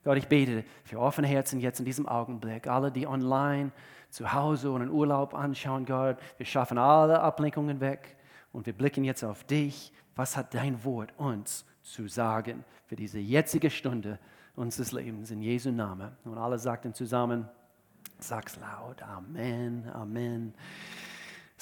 Gott, 0.05 0.19
ich 0.19 0.29
bete 0.29 0.65
für 0.85 0.99
offene 0.99 1.27
Herzen 1.27 1.59
jetzt 1.61 1.79
in 1.79 1.87
diesem 1.87 2.07
Augenblick. 2.07 2.67
Alle, 2.67 2.93
die 2.93 3.07
online, 3.07 3.71
zu 4.11 4.33
Hause 4.35 4.71
und 4.73 4.83
in 4.83 4.91
Urlaub 4.91 5.33
anschauen, 5.33 5.87
Gott. 5.87 6.19
Wir 6.37 6.45
schaffen 6.45 6.77
alle 6.77 7.21
Ablenkungen 7.21 7.81
weg 7.81 8.17
und 8.53 8.67
wir 8.67 8.75
blicken 8.75 9.05
jetzt 9.05 9.25
auf 9.25 9.45
dich. 9.45 9.91
Was 10.15 10.37
hat 10.37 10.53
dein 10.53 10.85
Wort 10.85 11.15
uns 11.17 11.65
zu 11.83 12.09
sagen 12.09 12.63
für 12.87 12.97
diese 12.97 13.21
jetzige 13.21 13.71
Stunde 13.71 14.19
unseres 14.55 14.93
Lebens 14.93 15.31
in 15.31 15.41
Jesu 15.41 15.71
Namen? 15.71 16.13
Und 16.25 16.37
alle 16.37 16.59
sagten 16.59 16.93
zusammen, 16.93 17.49
sag's 18.19 18.59
laut, 18.61 19.03
Amen, 19.03 19.89
Amen. 19.95 20.53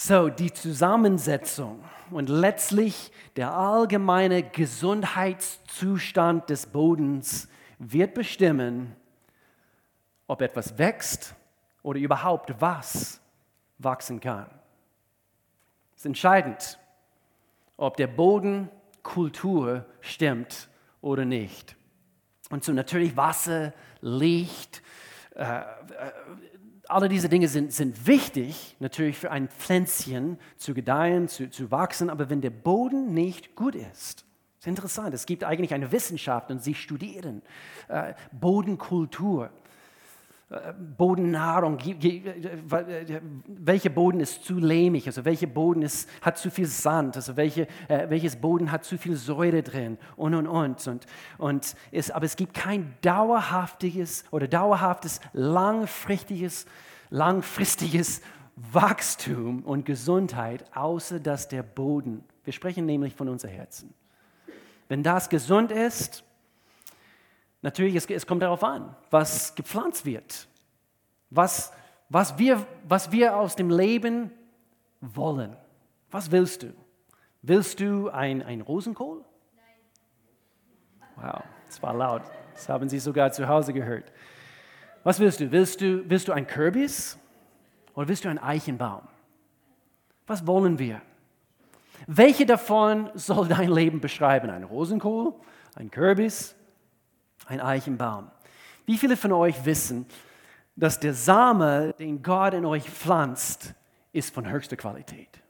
So, 0.03 0.31
die 0.31 0.51
Zusammensetzung 0.51 1.85
und 2.11 2.31
letztlich 2.31 3.13
der 3.37 3.53
allgemeine 3.53 4.43
Gesundheitszustand 4.43 6.49
des 6.49 6.69
Bodens 6.69 7.49
wird 7.79 8.15
bestimmen, 8.15 8.97
ob 10.27 10.41
etwas 10.41 10.79
wächst 10.79 11.35
oder 11.83 11.99
überhaupt 11.99 12.63
was 12.63 13.21
wachsen 13.77 14.21
kann. 14.21 14.47
Es 15.95 16.01
ist 16.01 16.07
entscheidend, 16.07 16.79
ob 17.77 17.99
der 17.99 18.07
Boden 18.07 18.71
Kultur 19.03 19.85
stimmt 20.01 20.71
oder 21.03 21.27
nicht. 21.27 21.77
Und 22.49 22.65
so 22.65 22.73
natürlich 22.73 23.19
Wasser, 23.19 23.75
Licht, 24.01 24.81
äh, 25.35 25.45
äh, 25.45 25.63
alle 26.91 27.09
diese 27.09 27.29
Dinge 27.29 27.49
sind, 27.49 27.73
sind 27.73 28.07
wichtig, 28.07 28.77
natürlich 28.81 29.19
für 29.19 29.31
ein 29.31 29.49
Pflänzchen 29.49 30.39
zu 30.57 30.75
gedeihen, 30.75 31.29
zu, 31.29 31.51
zu 31.51 31.71
wachsen, 31.71 32.11
aber 32.11 32.31
wenn 32.31 32.41
der 32.41 32.51
Boden 32.51 33.15
nicht 33.15 33.55
gut 33.55 33.75
ist, 33.75 34.25
ist 34.59 34.67
interessant. 34.67 35.15
Es 35.15 35.27
gibt 35.27 35.45
eigentlich 35.45 35.73
eine 35.73 35.91
Wissenschaft 35.93 36.51
und 36.51 36.63
sie 36.63 36.75
studieren 36.75 37.43
äh, 37.89 38.15
Bodenkultur, 38.33 39.51
Bodennahrung. 40.97 41.79
Welcher 43.47 43.91
Boden 43.91 44.21
ist 44.21 44.45
zu 44.45 44.59
lehmig? 44.59 45.07
Also 45.07 45.25
welcher 45.25 45.47
Boden 45.47 45.83
ist, 45.83 46.09
hat 46.23 46.39
zu 46.39 46.51
viel 46.51 46.67
Sand? 46.67 47.17
Also 47.17 47.37
welche, 47.37 47.69
äh, 47.89 48.11
welches 48.11 48.37
Boden 48.37 48.73
hat 48.73 48.85
zu 48.85 48.99
viel 48.99 49.17
Säure 49.17 49.63
drin? 49.63 49.97
Und 50.17 50.35
und 50.35 50.49
und 50.49 50.87
und 50.87 51.07
und. 51.39 51.77
Es, 51.93 52.11
aber 52.11 52.25
es 52.25 52.37
gibt 52.37 52.55
kein 52.55 52.95
dauerhaftiges 53.01 54.25
oder 54.31 54.49
dauerhaftes 54.49 55.21
langfristiges 55.33 56.67
langfristiges 57.13 58.21
Wachstum 58.55 59.65
und 59.65 59.85
Gesundheit, 59.85 60.65
außer 60.77 61.19
dass 61.19 61.49
der 61.49 61.63
Boden. 61.63 62.25
Wir 62.45 62.53
sprechen 62.53 62.87
nämlich 62.87 63.15
von 63.15 63.29
unser 63.29 63.49
Herzen 63.49 63.95
wenn 64.91 65.05
das 65.05 65.29
gesund 65.29 65.71
ist, 65.71 66.25
natürlich, 67.63 67.95
es, 67.95 68.07
es 68.07 68.27
kommt 68.27 68.43
darauf 68.43 68.63
an, 68.65 68.95
was 69.11 69.55
gepflanzt 69.55 70.05
wird, 70.05 70.49
was, 71.31 71.73
was, 72.09 72.39
wir, 72.39 72.67
was 72.89 73.13
wir 73.13 73.37
aus 73.37 73.57
dem 73.57 73.71
Leben 73.71 74.31
wollen. 75.01 75.57
Was 76.11 76.31
willst 76.31 76.63
du? 76.63 76.73
Willst 77.43 77.81
du 77.81 78.11
ein, 78.11 78.43
ein 78.43 78.61
Rosenkohl? 78.61 79.25
Wow, 81.17 81.43
das 81.67 81.83
war 81.83 81.95
laut. 81.95 82.23
Das 82.55 82.69
haben 82.69 82.89
Sie 82.89 82.99
sogar 82.99 83.33
zu 83.33 83.49
Hause 83.49 83.73
gehört. 83.73 84.13
Was 85.05 85.19
willst 85.21 85.41
du? 85.41 85.51
Willst 85.51 85.81
du, 85.81 86.09
willst 86.11 86.29
du 86.29 86.33
ein 86.33 86.47
Kürbis 86.47 87.19
oder 87.95 88.09
willst 88.09 88.25
du 88.25 88.29
ein 88.29 88.39
Eichenbaum? 88.39 89.03
Was 90.27 90.47
wollen 90.47 90.79
wir? 90.79 91.01
Welche 92.07 92.47
davon 92.47 93.11
soll 93.15 93.49
dein 93.49 93.71
Leben 93.71 94.01
beschreiben? 94.01 94.51
Ein 94.51 94.65
Rosenkohl, 94.65 95.35
ein 95.75 95.91
Kürbis, 95.91 96.55
ein 97.51 97.61
Eichenbaum? 97.61 98.31
Wie 98.87 98.97
viele 98.97 99.17
von 99.17 99.33
euch 99.33 99.65
wissen, 99.65 100.07
dass 100.77 101.01
der 101.01 101.15
Same, 101.15 101.95
den 101.99 102.23
Gott 102.23 102.55
in 102.55 102.65
euch 102.65 102.89
pflanzt, 102.89 103.75
ist 104.13 104.35
von 104.35 104.49
höchster 104.49 104.77
Qualität? 104.77 105.41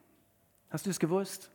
Hast 0.71 0.87
du 0.87 0.91
es 0.91 0.99
gewusst? 0.99 1.51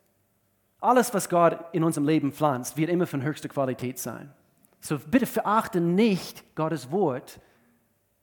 Alles, 0.79 1.13
was 1.13 1.29
Gott 1.29 1.57
in 1.73 1.83
unserem 1.83 2.07
Leben 2.07 2.31
pflanzt, 2.31 2.77
wird 2.77 2.89
immer 2.89 3.07
von 3.07 3.23
höchster 3.23 3.49
Qualität 3.49 3.99
sein. 3.99 4.33
So 4.79 4.99
bitte 4.99 5.25
verachte 5.25 5.81
nicht 5.81 6.55
Gottes 6.55 6.91
Wort, 6.91 7.39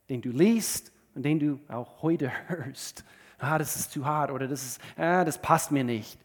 den 0.09 0.23
du 0.23 0.31
liest 0.31 0.93
und 1.15 1.25
den 1.25 1.39
du 1.39 1.61
auch 1.69 2.03
heute 2.03 2.31
hörst. 2.49 3.05
Ah, 3.39 3.59
das 3.59 3.75
ist 3.75 3.91
zu 3.91 4.07
hart 4.07 4.31
oder 4.31 4.47
das, 4.47 4.63
ist, 4.63 4.81
ah, 4.97 5.25
das 5.25 5.39
passt 5.39 5.73
mir 5.73 5.83
nicht 5.83 6.19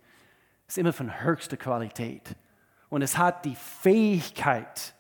ist 0.68 0.78
immer 0.78 0.94
von 0.94 1.24
höchster 1.24 1.58
Qualität. 1.58 2.36
Und 2.90 3.02
es 3.02 3.18
hat 3.18 3.46
die 3.46 3.56
Fähigkeit, 3.56 4.94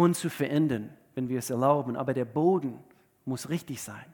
uns 0.00 0.20
zu 0.20 0.30
verändern, 0.30 0.90
wenn 1.14 1.28
wir 1.28 1.38
es 1.38 1.50
erlauben. 1.50 1.96
Aber 1.96 2.14
der 2.14 2.24
Boden 2.24 2.78
muss 3.24 3.48
richtig 3.48 3.80
sein. 3.82 4.06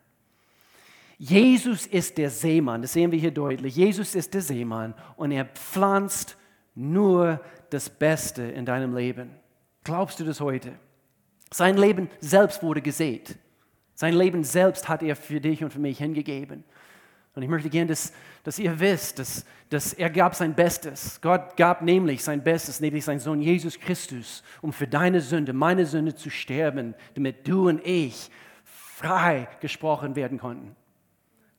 Jesus 1.19 1.87
ist 1.87 2.19
der 2.19 2.29
Seemann, 2.29 2.83
das 2.83 2.93
sehen 2.93 3.11
wir 3.11 3.19
hier 3.19 3.31
deutlich. 3.31 3.75
Jesus 3.75 4.15
ist 4.15 4.35
der 4.35 4.43
Seemann 4.43 4.95
und 5.17 5.31
er 5.33 5.47
pflanzt 5.47 6.37
nur 6.75 7.41
das 7.71 7.89
Beste 7.89 8.43
in 8.43 8.67
deinem 8.67 8.95
Leben. 8.95 9.31
Glaubst 9.83 10.21
du 10.21 10.25
das 10.25 10.41
heute? 10.41 10.73
Sein 11.51 11.79
Leben 11.79 12.11
selbst 12.21 12.63
wurde 12.63 12.83
gesät. 12.83 13.37
Sein 13.95 14.15
Leben 14.15 14.45
selbst 14.45 14.89
hat 14.91 15.03
er 15.03 15.17
für 15.17 15.41
dich 15.41 15.65
und 15.65 15.73
für 15.73 15.79
mich 15.79 15.99
hingegeben. 15.99 16.65
Und 17.37 17.43
ich 17.43 17.51
möchte 17.51 17.69
gerne, 17.69 17.89
dass, 17.89 18.15
dass 18.45 18.59
ihr 18.59 18.81
wisst, 18.81 19.19
dass, 19.19 19.45
dass 19.69 19.93
er 19.93 20.09
gab 20.09 20.35
sein 20.35 20.55
Bestes. 20.55 21.21
Gott 21.21 21.55
gab 21.59 21.83
nämlich 21.83 22.25
sein 22.25 22.43
Bestes, 22.43 22.81
nämlich 22.81 23.05
sein 23.05 23.21
Sohn 23.21 23.43
Jesus 23.43 23.79
Christus, 23.79 24.43
um 24.63 24.73
für 24.73 24.89
deine 24.89 25.21
Sünde, 25.21 25.53
meine 25.53 25.85
Sünde 25.85 26.15
zu 26.15 26.31
sterben, 26.31 26.95
damit 27.15 27.47
du 27.47 27.69
und 27.69 27.87
ich 27.87 28.31
frei 28.65 29.49
gesprochen 29.61 30.17
werden 30.17 30.39
konnten. 30.39 30.75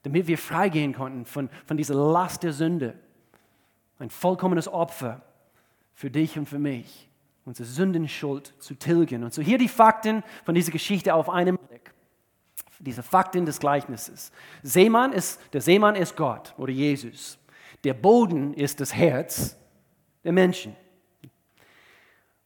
Damit 0.02 0.26
wir 0.26 0.36
frei 0.36 0.68
gehen 0.68 0.94
konnten 0.94 1.24
von, 1.24 1.48
von 1.64 1.76
dieser 1.76 1.94
Last 1.94 2.42
der 2.42 2.52
Sünde. 2.52 2.94
Ein 4.00 4.10
vollkommenes 4.10 4.66
Opfer 4.66 5.22
für 5.94 6.10
dich 6.10 6.36
und 6.36 6.48
für 6.48 6.58
mich, 6.58 7.08
unsere 7.44 7.68
Sündenschuld 7.68 8.52
zu 8.58 8.74
tilgen. 8.74 9.22
Und 9.22 9.32
so 9.32 9.42
hier 9.42 9.58
die 9.58 9.68
Fakten 9.68 10.24
von 10.44 10.56
dieser 10.56 10.72
Geschichte 10.72 11.14
auf 11.14 11.30
einem 11.30 11.56
Blick 11.56 11.94
diese 12.78 13.02
Fakten 13.02 13.46
des 13.46 13.60
Gleichnisses. 13.60 14.32
Seemann 14.62 15.12
ist, 15.12 15.40
der 15.52 15.60
Seemann 15.60 15.96
ist 15.96 16.16
Gott 16.16 16.54
oder 16.56 16.72
Jesus. 16.72 17.38
Der 17.84 17.94
Boden 17.94 18.54
ist 18.54 18.80
das 18.80 18.94
Herz 18.94 19.56
der 20.24 20.32
Menschen. 20.32 20.74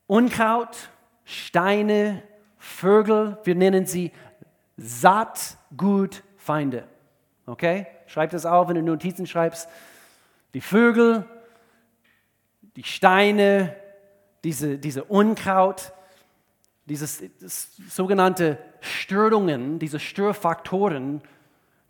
Unkraut, 0.06 0.90
Steine, 1.24 2.22
Vögel, 2.58 3.38
wir 3.44 3.54
nennen 3.54 3.86
sie 3.86 4.12
Saatgutfeinde. 4.76 6.86
Okay? 7.46 7.86
Schreib 8.06 8.30
das 8.30 8.44
auf, 8.46 8.68
wenn 8.68 8.76
du 8.76 8.82
Notizen 8.82 9.26
schreibst. 9.26 9.68
Die 10.54 10.60
Vögel, 10.60 11.24
die 12.76 12.84
Steine, 12.84 13.74
diese, 14.44 14.78
diese 14.78 15.02
Unkraut, 15.04 15.92
dieses 16.92 17.22
sogenannte 17.88 18.58
Störungen, 18.80 19.78
diese 19.78 19.98
Störfaktoren, 19.98 21.22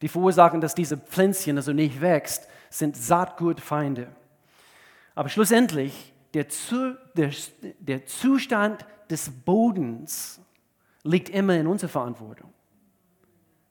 die 0.01 0.07
verursachen, 0.07 0.61
dass 0.61 0.77
diese 0.77 0.97
Pflänzchen 0.97 1.57
also 1.57 1.73
nicht 1.73 2.01
wächst, 2.01 2.47
sind 2.71 2.97
Saatgutfeinde. 2.97 4.07
Aber 5.17 5.29
schlussendlich, 5.29 6.13
der, 6.35 6.49
Zu, 6.49 6.97
der, 7.17 7.33
der 7.81 8.07
Zustand 8.07 8.87
des 9.11 9.29
Bodens 9.29 10.41
liegt 11.03 11.31
immer 11.31 11.57
in 11.57 11.67
unserer 11.67 11.91
Verantwortung. 11.91 12.53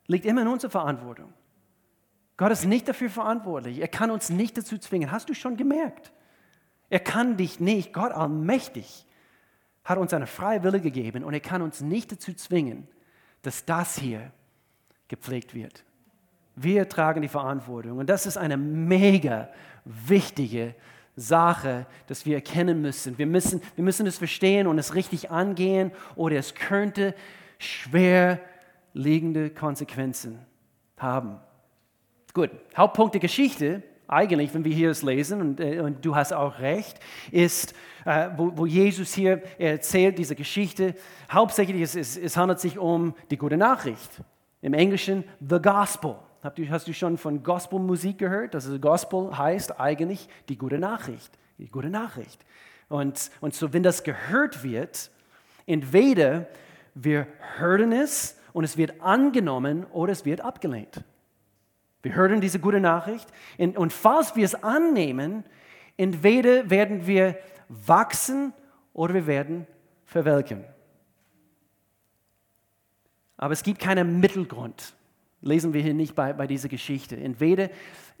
Liegt 0.06 0.26
immer 0.26 0.42
in 0.42 0.48
unserer 0.48 0.70
Verantwortung. 0.70 1.32
Gott 2.36 2.52
ist 2.52 2.66
nicht 2.66 2.86
dafür 2.88 3.08
verantwortlich. 3.08 3.78
Er 3.78 3.88
kann 3.88 4.10
uns 4.10 4.28
nicht 4.28 4.58
dazu 4.58 4.76
zwingen. 4.76 5.10
Hast 5.10 5.30
du 5.30 5.34
schon 5.34 5.56
gemerkt? 5.56 6.12
Er 6.90 7.00
kann 7.00 7.38
dich 7.38 7.58
nicht, 7.58 7.94
Gott 7.94 8.12
allmächtig, 8.12 9.06
hat 9.84 9.98
uns 9.98 10.14
eine 10.14 10.26
freie 10.26 10.62
Wille 10.62 10.80
gegeben 10.80 11.24
und 11.24 11.34
er 11.34 11.40
kann 11.40 11.62
uns 11.62 11.80
nicht 11.80 12.12
dazu 12.12 12.32
zwingen, 12.34 12.86
dass 13.42 13.64
das 13.64 13.98
hier 13.98 14.30
gepflegt 15.08 15.54
wird. 15.54 15.84
Wir 16.54 16.88
tragen 16.88 17.22
die 17.22 17.28
Verantwortung 17.28 17.98
und 17.98 18.08
das 18.08 18.26
ist 18.26 18.36
eine 18.36 18.56
mega 18.56 19.48
wichtige 19.84 20.74
Sache, 21.16 21.86
dass 22.06 22.24
wir 22.24 22.36
erkennen 22.36 22.80
müssen. 22.80 23.18
Wir 23.18 23.26
müssen, 23.26 23.60
wir 23.74 23.84
müssen 23.84 24.06
es 24.06 24.18
verstehen 24.18 24.66
und 24.66 24.78
es 24.78 24.94
richtig 24.94 25.30
angehen 25.30 25.92
oder 26.14 26.36
es 26.36 26.54
könnte 26.54 27.14
schwer 27.58 28.40
liegende 28.94 29.50
Konsequenzen 29.50 30.38
haben. 30.96 31.38
Gut, 32.32 32.50
Hauptpunkt 32.76 33.14
der 33.14 33.20
Geschichte, 33.20 33.82
eigentlich, 34.12 34.52
wenn 34.54 34.64
wir 34.64 34.74
hier 34.74 34.90
es 34.90 35.02
lesen, 35.02 35.40
und, 35.40 35.60
äh, 35.60 35.80
und 35.80 36.04
du 36.04 36.14
hast 36.14 36.32
auch 36.32 36.58
recht, 36.58 37.00
ist, 37.30 37.74
äh, 38.04 38.28
wo, 38.36 38.56
wo, 38.56 38.66
Jesus 38.66 39.14
hier 39.14 39.42
erzählt, 39.58 40.18
diese 40.18 40.34
Geschichte, 40.34 40.94
hauptsächlich 41.30 41.82
es, 41.82 41.96
es, 41.96 42.16
es 42.16 42.36
handelt 42.36 42.60
sich 42.60 42.78
um 42.78 43.14
die 43.30 43.38
gute 43.38 43.56
Nachricht. 43.56 44.10
Im 44.60 44.74
Englischen, 44.74 45.24
the 45.40 45.60
gospel. 45.60 46.16
Hast 46.42 46.88
du 46.88 46.92
schon 46.92 47.18
von 47.18 47.42
Gospelmusik 47.42 48.18
gehört? 48.18 48.54
Das 48.54 48.66
ist 48.66 48.80
Gospel 48.82 49.36
heißt 49.36 49.78
eigentlich 49.80 50.28
die 50.48 50.58
gute 50.58 50.78
Nachricht. 50.78 51.38
Die 51.58 51.68
gute 51.68 51.88
Nachricht. 51.88 52.44
Und, 52.88 53.30
und 53.40 53.54
so, 53.54 53.72
wenn 53.72 53.82
das 53.82 54.02
gehört 54.02 54.64
wird, 54.64 55.10
entweder 55.66 56.46
wir 56.94 57.26
hören 57.58 57.92
es 57.92 58.38
und 58.52 58.64
es 58.64 58.76
wird 58.76 59.00
angenommen 59.00 59.86
oder 59.92 60.12
es 60.12 60.24
wird 60.24 60.40
abgelehnt. 60.40 61.04
Wir 62.02 62.14
hören 62.14 62.40
diese 62.40 62.58
gute 62.58 62.80
Nachricht 62.80 63.28
und 63.58 63.92
falls 63.92 64.34
wir 64.34 64.44
es 64.44 64.54
annehmen, 64.62 65.44
entweder 65.96 66.68
werden 66.68 67.06
wir 67.06 67.38
wachsen 67.68 68.52
oder 68.92 69.14
wir 69.14 69.26
werden 69.26 69.66
verwelken. 70.04 70.64
Aber 73.36 73.52
es 73.52 73.62
gibt 73.62 73.80
keinen 73.80 74.20
Mittelgrund. 74.20 74.94
Lesen 75.42 75.74
wir 75.74 75.82
hier 75.82 75.94
nicht 75.94 76.14
bei, 76.14 76.32
bei 76.32 76.46
dieser 76.46 76.68
Geschichte. 76.68 77.16
Entweder, 77.16 77.68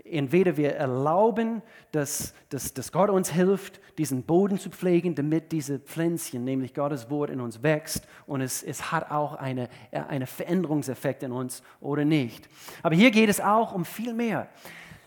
entweder 0.04 0.56
wir 0.56 0.74
erlauben, 0.74 1.62
dass, 1.92 2.34
dass, 2.48 2.74
dass 2.74 2.92
Gott 2.92 3.10
uns 3.10 3.30
hilft, 3.30 3.80
diesen 3.96 4.24
Boden 4.24 4.58
zu 4.58 4.70
pflegen, 4.70 5.14
damit 5.14 5.52
diese 5.52 5.78
Pflänzchen, 5.78 6.44
nämlich 6.44 6.74
Gottes 6.74 7.08
Wort, 7.08 7.30
in 7.30 7.40
uns 7.40 7.62
wächst 7.62 8.06
und 8.26 8.40
es, 8.40 8.62
es 8.62 8.92
hat 8.92 9.10
auch 9.10 9.34
einen 9.34 9.68
eine 9.92 10.26
Veränderungseffekt 10.26 11.22
in 11.22 11.32
uns 11.32 11.62
oder 11.80 12.04
nicht. 12.04 12.48
Aber 12.82 12.94
hier 12.94 13.10
geht 13.10 13.28
es 13.28 13.40
auch 13.40 13.72
um 13.72 13.84
viel 13.84 14.14
mehr. 14.14 14.48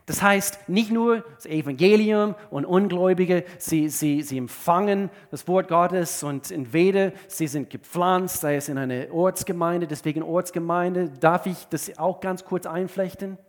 Das 0.06 0.22
heißt, 0.22 0.70
nicht 0.70 0.92
nur 0.92 1.22
das 1.36 1.48
Evangelium 1.48 2.36
und 2.52 2.66
Ungläubige, 2.66 3.44
sie, 3.58 3.90
sie, 3.90 4.22
sie 4.22 4.38
empfangen 4.38 5.10
das 5.32 5.48
Wort 5.48 5.68
Gottes 5.68 6.22
und 6.22 6.52
entweder 6.52 7.12
sie 7.28 7.48
sind 7.48 7.72
gepflanzt, 7.72 8.42
sei 8.42 8.58
es 8.58 8.70
in 8.70 8.78
eine 8.78 9.12
Ortsgemeinde, 9.12 9.88
deswegen 9.88 10.22
Ortsgemeinde, 10.22 11.10
darf 11.10 11.48
ich 11.48 11.68
das 11.70 11.98
auch 11.98 12.20
ganz 12.20 12.46
kurz 12.46 12.68
einflechten? 12.68 13.40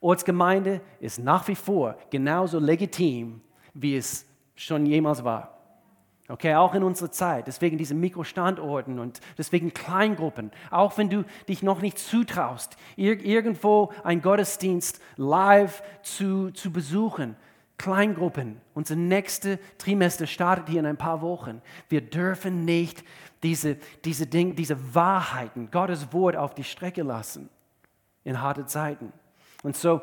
Ortsgemeinde 0.00 0.80
ist 0.98 1.20
nach 1.20 1.46
wie 1.46 1.54
vor 1.54 1.96
genauso 2.10 2.58
legitim, 2.58 3.40
wie 3.74 3.96
es 3.96 4.26
schon 4.56 4.86
jemals 4.86 5.22
war. 5.22 5.59
Okay, 6.30 6.54
auch 6.54 6.74
in 6.74 6.84
unserer 6.84 7.10
Zeit. 7.10 7.48
Deswegen 7.48 7.76
diese 7.76 7.94
Mikrostandorten 7.94 9.00
und 9.00 9.20
deswegen 9.36 9.74
Kleingruppen. 9.74 10.52
Auch 10.70 10.96
wenn 10.96 11.10
du 11.10 11.24
dich 11.48 11.64
noch 11.64 11.82
nicht 11.82 11.98
zutraust, 11.98 12.76
irgendwo 12.94 13.92
einen 14.04 14.22
Gottesdienst 14.22 15.00
live 15.16 15.82
zu, 16.02 16.52
zu 16.52 16.72
besuchen. 16.72 17.34
Kleingruppen. 17.78 18.60
Unser 18.74 18.94
nächstes 18.94 19.58
Trimester 19.78 20.28
startet 20.28 20.68
hier 20.68 20.80
in 20.80 20.86
ein 20.86 20.98
paar 20.98 21.20
Wochen. 21.20 21.62
Wir 21.88 22.00
dürfen 22.00 22.64
nicht 22.64 23.02
diese, 23.42 23.78
diese, 24.04 24.26
Dinge, 24.26 24.54
diese 24.54 24.94
Wahrheiten, 24.94 25.70
Gottes 25.72 26.12
Wort 26.12 26.36
auf 26.36 26.54
die 26.54 26.62
Strecke 26.62 27.02
lassen 27.02 27.48
in 28.22 28.40
harte 28.40 28.66
Zeiten. 28.66 29.12
Und 29.62 29.76
so, 29.76 30.00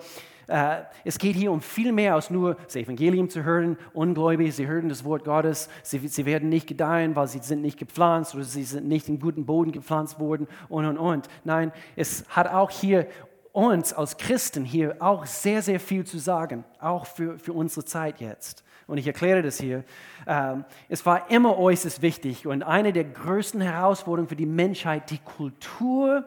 äh, 0.48 0.84
es 1.04 1.18
geht 1.18 1.36
hier 1.36 1.52
um 1.52 1.62
viel 1.62 1.92
mehr 1.92 2.16
als 2.16 2.30
nur 2.30 2.56
das 2.56 2.76
Evangelium 2.76 3.30
zu 3.30 3.44
hören. 3.44 3.78
Ungläubige, 3.94 4.52
sie 4.52 4.68
hören 4.68 4.88
das 4.90 5.04
Wort 5.04 5.26
Gottes, 5.26 5.70
sie, 5.84 6.08
sie 6.08 6.26
werden 6.26 6.50
nicht 6.50 6.68
gedeihen, 6.68 7.16
weil 7.16 7.28
sie 7.28 7.40
sind 7.40 7.62
nicht 7.62 7.78
gepflanzt 7.78 8.34
oder 8.34 8.44
sie 8.44 8.64
sind 8.64 8.88
nicht 8.88 9.10
in 9.10 9.20
guten 9.20 9.46
Boden 9.46 9.72
gepflanzt 9.72 10.20
worden 10.20 10.48
und, 10.70 10.86
und, 10.86 10.98
und. 10.98 11.28
Nein, 11.44 11.74
es 11.96 12.24
hat 12.30 12.48
auch 12.48 12.70
hier 12.70 13.08
uns 13.52 13.92
als 13.92 14.18
Christen 14.18 14.64
hier 14.64 14.98
auch 15.00 15.26
sehr, 15.26 15.62
sehr 15.62 15.80
viel 15.80 16.06
zu 16.06 16.20
sagen, 16.20 16.64
auch 16.80 17.06
für, 17.06 17.40
für 17.40 17.54
unsere 17.54 17.84
Zeit 17.86 18.22
jetzt. 18.22 18.64
Und 18.86 19.00
ich 19.00 19.08
erkläre 19.08 19.42
das 19.42 19.60
hier. 19.60 19.84
Ähm, 20.26 20.64
es 20.88 21.06
war 21.06 21.30
immer 21.30 21.58
äußerst 21.58 22.02
wichtig 22.02 22.48
und 22.48 22.64
eine 22.64 22.94
der 22.94 23.04
größten 23.04 23.60
Herausforderungen 23.60 24.30
für 24.30 24.38
die 24.38 24.46
Menschheit, 24.46 25.10
die 25.10 25.18
Kultur 25.18 26.24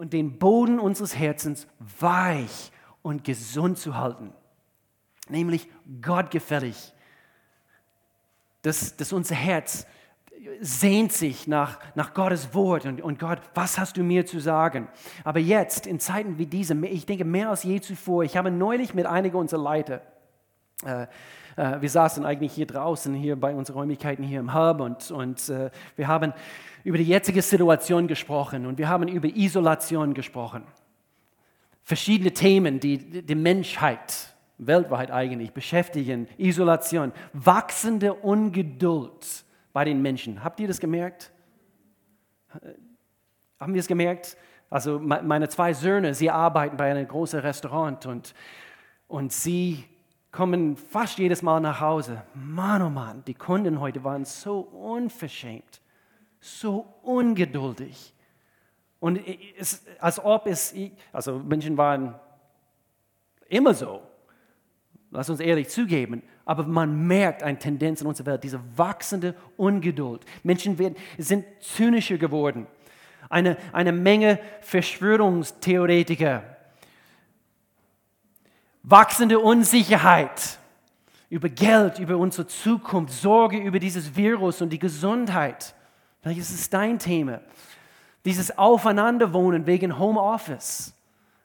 und 0.00 0.14
den 0.14 0.38
Boden 0.38 0.78
unseres 0.78 1.14
Herzens 1.14 1.66
weich 1.98 2.72
und 3.02 3.22
gesund 3.22 3.76
zu 3.76 3.98
halten, 3.98 4.32
nämlich 5.28 5.68
gottgefällig. 6.00 6.94
Dass, 8.62 8.96
dass 8.96 9.12
unser 9.12 9.34
Herz 9.34 9.86
sehnt 10.62 11.12
sich 11.12 11.46
nach, 11.46 11.80
nach 11.96 12.14
Gottes 12.14 12.54
Wort 12.54 12.86
und, 12.86 13.02
und 13.02 13.18
Gott, 13.18 13.42
was 13.52 13.78
hast 13.78 13.98
du 13.98 14.02
mir 14.02 14.24
zu 14.24 14.40
sagen? 14.40 14.88
Aber 15.22 15.38
jetzt, 15.38 15.86
in 15.86 16.00
Zeiten 16.00 16.38
wie 16.38 16.46
diese, 16.46 16.74
ich 16.86 17.04
denke 17.04 17.26
mehr 17.26 17.50
als 17.50 17.62
je 17.64 17.82
zuvor, 17.82 18.24
ich 18.24 18.38
habe 18.38 18.50
neulich 18.50 18.94
mit 18.94 19.04
einigen 19.04 19.36
unserer 19.36 19.60
Leiter, 19.60 20.00
äh, 20.82 21.08
äh, 21.56 21.80
wir 21.80 21.90
saßen 21.90 22.24
eigentlich 22.24 22.52
hier 22.52 22.66
draußen, 22.66 23.14
hier 23.14 23.36
bei 23.36 23.54
unseren 23.54 23.78
Räumlichkeiten 23.78 24.24
hier 24.24 24.40
im 24.40 24.54
Hub 24.54 24.80
und, 24.80 25.10
und 25.10 25.48
äh, 25.48 25.70
wir 25.96 26.08
haben 26.08 26.32
über 26.84 26.98
die 26.98 27.04
jetzige 27.04 27.42
Situation 27.42 28.08
gesprochen 28.08 28.66
und 28.66 28.78
wir 28.78 28.88
haben 28.88 29.08
über 29.08 29.28
Isolation 29.28 30.14
gesprochen 30.14 30.64
verschiedene 31.90 32.32
Themen, 32.32 32.78
die 32.78 32.98
die 33.26 33.34
Menschheit 33.34 34.32
weltweit 34.58 35.10
eigentlich 35.10 35.52
beschäftigen. 35.52 36.28
Isolation, 36.38 37.12
wachsende 37.32 38.14
Ungeduld 38.14 39.44
bei 39.72 39.84
den 39.84 40.00
Menschen. 40.00 40.44
Habt 40.44 40.60
ihr 40.60 40.68
das 40.68 40.78
gemerkt? 40.78 41.32
Haben 43.58 43.74
wir 43.74 43.80
es 43.80 43.88
gemerkt? 43.88 44.36
Also 44.68 45.00
meine 45.00 45.48
zwei 45.48 45.72
Söhne, 45.72 46.14
sie 46.14 46.30
arbeiten 46.30 46.76
bei 46.76 46.92
einem 46.92 47.08
großen 47.08 47.40
Restaurant 47.40 48.06
und, 48.06 48.34
und 49.08 49.32
sie 49.32 49.82
kommen 50.32 50.76
fast 50.76 51.18
jedes 51.18 51.42
Mal 51.42 51.60
nach 51.60 51.80
Hause. 51.80 52.22
Mann, 52.34 52.82
oh 52.82 52.90
Mann, 52.90 53.24
die 53.26 53.34
Kunden 53.34 53.80
heute 53.80 54.04
waren 54.04 54.24
so 54.24 54.60
unverschämt, 54.60 55.80
so 56.40 56.94
ungeduldig. 57.02 58.14
Und 59.00 59.20
es, 59.58 59.84
als 59.98 60.22
ob 60.22 60.46
es, 60.46 60.74
also 61.12 61.38
Menschen 61.38 61.76
waren 61.76 62.14
immer 63.48 63.74
so, 63.74 64.02
lass 65.10 65.30
uns 65.30 65.40
ehrlich 65.40 65.68
zugeben, 65.68 66.22
aber 66.44 66.64
man 66.64 67.06
merkt 67.06 67.42
eine 67.42 67.58
Tendenz 67.58 68.00
in 68.00 68.06
unserer 68.06 68.26
Welt, 68.26 68.44
diese 68.44 68.60
wachsende 68.76 69.34
Ungeduld. 69.56 70.24
Menschen 70.42 70.78
werden, 70.78 70.96
sind 71.18 71.44
zynischer 71.60 72.18
geworden. 72.18 72.66
Eine, 73.28 73.56
eine 73.72 73.92
Menge 73.92 74.38
Verschwörungstheoretiker. 74.60 76.56
Wachsende 78.82 79.38
Unsicherheit 79.38 80.58
über 81.28 81.48
Geld, 81.48 81.98
über 81.98 82.16
unsere 82.16 82.46
Zukunft, 82.46 83.14
Sorge 83.14 83.58
über 83.58 83.78
dieses 83.78 84.16
Virus 84.16 84.60
und 84.62 84.70
die 84.70 84.78
Gesundheit. 84.78 85.74
Vielleicht 86.20 86.40
ist 86.40 86.50
es 86.50 86.68
dein 86.70 86.98
Thema. 86.98 87.40
Dieses 88.24 88.56
Aufeinanderwohnen 88.58 89.66
wegen 89.66 89.98
Homeoffice. 89.98 90.92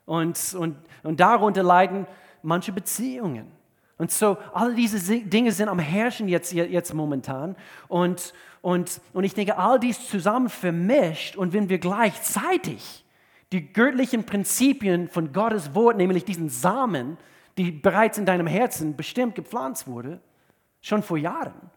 Und, 0.06 0.54
und, 0.54 0.76
und 1.04 1.20
darunter 1.20 1.64
leiden 1.64 2.08
manche 2.42 2.72
Beziehungen. 2.72 3.52
Und 3.98 4.12
so, 4.12 4.38
all 4.54 4.76
diese 4.76 5.20
Dinge 5.22 5.52
sind 5.52 5.70
am 5.70 5.80
Herrschen 5.80 6.28
jetzt, 6.28 6.52
jetzt 6.52 6.94
momentan. 6.94 7.56
Und, 7.88 8.34
und, 8.62 9.00
und 9.14 9.24
ich 9.24 9.34
denke, 9.34 9.58
all 9.58 9.80
dies 9.80 10.10
zusammen 10.10 10.50
vermischt. 10.50 11.38
Und 11.38 11.54
wenn 11.54 11.70
wir 11.70 11.80
gleichzeitig 11.80 13.05
die 13.56 13.72
göttlichen 13.72 14.26
Prinzipien 14.26 15.08
von 15.08 15.32
Gottes 15.32 15.74
Wort, 15.74 15.96
nämlich 15.96 16.26
diesen 16.26 16.50
Samen, 16.50 17.18
die 17.58 17.72
bereits 17.72 18.18
in 18.18 18.26
deinem 18.26 18.48
Herzen 18.48 18.98
bestimmt 18.98 19.36
gepflanzt 19.36 19.88
wurde, 19.88 20.20
schon 20.82 21.02
vor 21.02 21.18
Jahren. 21.18 21.72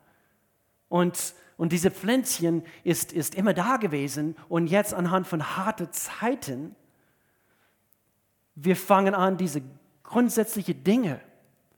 Und, 0.88 1.35
und 1.57 1.71
diese 1.71 1.93
Pflänzchen 1.93 2.64
ist, 2.83 3.12
ist 3.12 3.37
immer 3.37 3.55
da 3.55 3.77
gewesen 3.77 4.35
und 4.49 4.67
jetzt 4.67 4.93
anhand 4.93 5.29
von 5.29 5.57
harten 5.57 5.93
Zeiten, 5.93 6.75
wir 8.57 8.75
fangen 8.75 9.14
an, 9.14 9.37
diese 9.37 9.62
grundsätzlichen 10.03 10.83
Dinge 10.83 11.21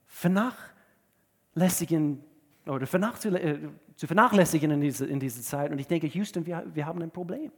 vernachlässigen 0.07 2.23
oder 2.65 2.81
äh, 2.81 3.59
zu 3.95 4.07
vernachlässigen 4.07 4.71
in 4.71 4.81
dieser 4.81 5.07
in 5.07 5.19
diese 5.19 5.43
Zeit. 5.43 5.71
Und 5.71 5.77
ich 5.77 5.85
denke, 5.85 6.07
Houston, 6.07 6.43
wir, 6.47 6.65
wir 6.73 6.87
haben 6.87 7.03
ein 7.03 7.11
Problem. 7.11 7.51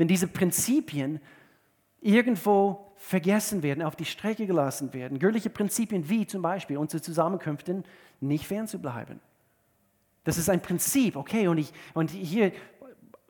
Wenn 0.00 0.08
diese 0.08 0.28
Prinzipien 0.28 1.20
irgendwo 2.00 2.90
vergessen 2.96 3.62
werden, 3.62 3.82
auf 3.82 3.96
die 3.96 4.06
Strecke 4.06 4.46
gelassen 4.46 4.94
werden, 4.94 5.18
göttliche 5.18 5.50
Prinzipien 5.50 6.08
wie 6.08 6.26
zum 6.26 6.40
Beispiel 6.40 6.78
unsere 6.78 7.02
Zusammenkünfte 7.02 7.82
nicht 8.18 8.46
fernzubleiben 8.46 9.20
Das 10.24 10.38
ist 10.38 10.48
ein 10.48 10.62
Prinzip, 10.62 11.16
okay? 11.16 11.48
Und, 11.48 11.58
ich, 11.58 11.74
und 11.92 12.12
hier, 12.12 12.52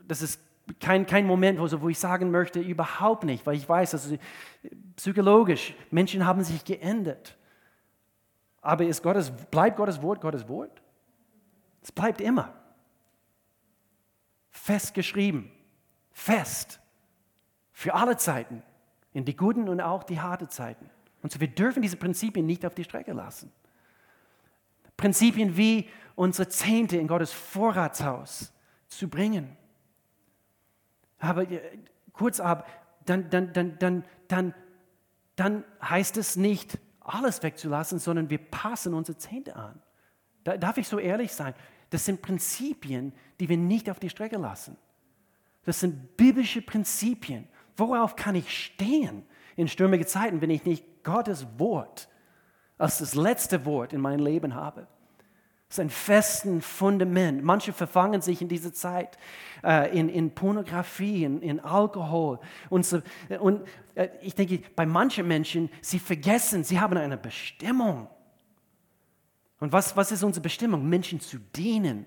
das 0.07 0.23
ist 0.23 0.41
kein, 0.79 1.07
kein 1.07 1.27
Moment, 1.27 1.59
wo, 1.59 1.83
wo 1.83 1.89
ich 1.89 1.99
sagen 1.99 2.31
möchte, 2.31 2.61
überhaupt 2.61 3.25
nicht, 3.25 3.45
weil 3.47 3.57
ich 3.57 3.69
weiß, 3.69 3.91
dass 3.91 4.15
psychologisch, 4.95 5.75
Menschen 5.91 6.25
haben 6.25 6.45
sich 6.45 6.65
geändert. 6.65 7.37
Aber 8.61 8.85
ist 8.85 9.03
Gottes, 9.03 9.33
bleibt 9.51 9.77
Gottes 9.77 10.01
Wort 10.03 10.21
Gottes 10.21 10.47
Wort? 10.47 10.81
Es 11.83 11.91
bleibt 11.91 12.21
immer. 12.21 12.55
Festgeschrieben. 14.51 15.51
Fest. 16.13 16.81
Für 17.73 17.95
alle 17.95 18.17
Zeiten. 18.17 18.63
In 19.13 19.25
die 19.25 19.37
guten 19.37 19.69
und 19.69 19.81
auch 19.81 20.05
die 20.05 20.21
harten 20.21 20.49
Zeiten. 20.49 20.89
Und 21.23 21.33
so, 21.33 21.41
wir 21.41 21.49
dürfen 21.49 21.83
diese 21.83 21.97
Prinzipien 21.97 22.47
nicht 22.47 22.65
auf 22.65 22.75
die 22.75 22.85
Strecke 22.85 23.13
lassen. 23.13 23.53
Prinzipien 24.97 25.57
wie 25.57 25.89
unsere 26.15 26.49
Zehnte 26.49 26.97
in 26.97 27.09
Gottes 27.09 27.33
Vorratshaus 27.33 28.53
zu 28.89 29.09
bringen. 29.09 29.57
Aber 31.19 31.47
kurz 32.13 32.41
ab, 32.41 32.69
dann, 33.07 33.31
dann, 33.31 33.53
dann, 33.53 33.79
dann, 33.79 34.05
dann, 34.29 34.55
dann 35.37 35.65
heißt 35.83 36.17
es 36.17 36.37
nicht, 36.37 36.79
alles 37.01 37.43
wegzulassen, 37.43 37.99
sondern 37.99 38.31
wir 38.31 38.39
passen 38.39 38.95
unsere 38.95 39.19
Zehnte 39.19 39.57
an. 39.57 39.81
Da, 40.45 40.57
darf 40.57 40.79
ich 40.79 40.87
so 40.87 40.99
ehrlich 40.99 41.33
sein? 41.33 41.55
Das 41.91 42.05
sind 42.05 42.23
Prinzipien, 42.23 43.13
die 43.41 43.49
wir 43.49 43.57
nicht 43.57 43.91
auf 43.91 43.99
die 43.99 44.11
Strecke 44.11 44.37
lassen. 44.37 44.77
Das 45.65 45.81
sind 45.81 46.17
biblische 46.17 46.63
Prinzipien. 46.63 47.49
Worauf 47.77 48.17
kann 48.17 48.35
ich 48.35 48.65
stehen 48.65 49.25
in 49.57 49.69
stürmigen 49.69 50.07
Zeiten, 50.07 50.41
wenn 50.41 50.51
ich 50.51 50.65
nicht 50.65 50.85
Gottes 51.03 51.47
Wort 51.59 52.09
als 52.79 52.99
das 52.99 53.15
letzte 53.15 53.65
Wort 53.65 53.93
in 53.93 54.01
meinem 54.01 54.25
Leben 54.25 54.55
habe? 54.55 54.87
Das 55.71 55.79
ist 55.79 55.85
ein 55.85 55.91
festes 55.91 56.67
Fundament. 56.67 57.45
Manche 57.45 57.73
verfangen 57.73 58.21
sich 58.23 58.43
in 58.43 58.49
dieser 58.49 58.73
Zeit 58.73 59.17
äh, 59.63 59.97
in, 59.97 60.09
in 60.09 60.35
Pornografie, 60.35 61.23
in, 61.23 61.41
in 61.43 61.61
Alkohol. 61.61 62.41
Und, 62.71 62.85
so, 62.85 63.01
und 63.39 63.63
äh, 63.95 64.09
ich 64.21 64.35
denke, 64.35 64.63
bei 64.75 64.85
manchen 64.85 65.29
Menschen, 65.29 65.71
sie 65.81 66.01
vergessen, 66.01 66.65
sie 66.65 66.81
haben 66.81 66.97
eine 66.97 67.17
Bestimmung. 67.17 68.09
Und 69.61 69.73
was, 69.73 69.97
was 69.97 70.11
ist 70.11 70.25
unsere 70.25 70.43
Bestimmung? 70.43 70.89
Menschen 70.89 71.21
zu 71.21 71.39
dienen, 71.39 72.07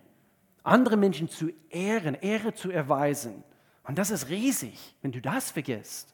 andere 0.63 0.97
Menschen 0.97 1.30
zu 1.30 1.52
ehren, 1.69 2.15
Ehre 2.15 2.54
zu 2.54 2.71
erweisen. 2.71 3.43
Und 3.84 3.97
das 3.97 4.12
ist 4.12 4.30
riesig, 4.30 4.95
wenn 5.02 5.12
du 5.12 5.21
das 5.21 5.52
vergisst. 5.52 6.13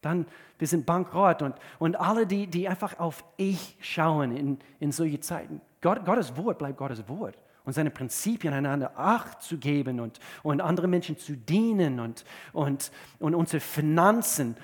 Dann, 0.00 0.26
wir 0.58 0.66
sind 0.66 0.86
bankrott 0.86 1.42
und, 1.42 1.54
und 1.78 1.96
alle, 1.96 2.26
die, 2.26 2.46
die 2.46 2.68
einfach 2.68 2.98
auf 2.98 3.24
Ich 3.36 3.76
schauen 3.80 4.36
in, 4.36 4.58
in 4.80 4.90
solche 4.90 5.20
Zeiten 5.20 5.60
Gott, 5.82 6.04
Gottes 6.04 6.36
Wort 6.36 6.58
bleibt 6.58 6.78
Gottes 6.78 7.06
Wort. 7.08 7.36
Und 7.64 7.74
seine 7.74 7.90
Prinzipien 7.90 8.54
einander 8.54 8.98
Acht 8.98 9.42
zu 9.42 9.58
geben 9.58 10.00
und, 10.00 10.18
und 10.42 10.60
andere 10.60 10.88
Menschen 10.88 11.16
zu 11.18 11.36
dienen 11.36 12.00
und, 12.00 12.24
und, 12.52 12.90
und 13.20 13.34
unsere 13.36 13.60
Finanzen 13.60 14.56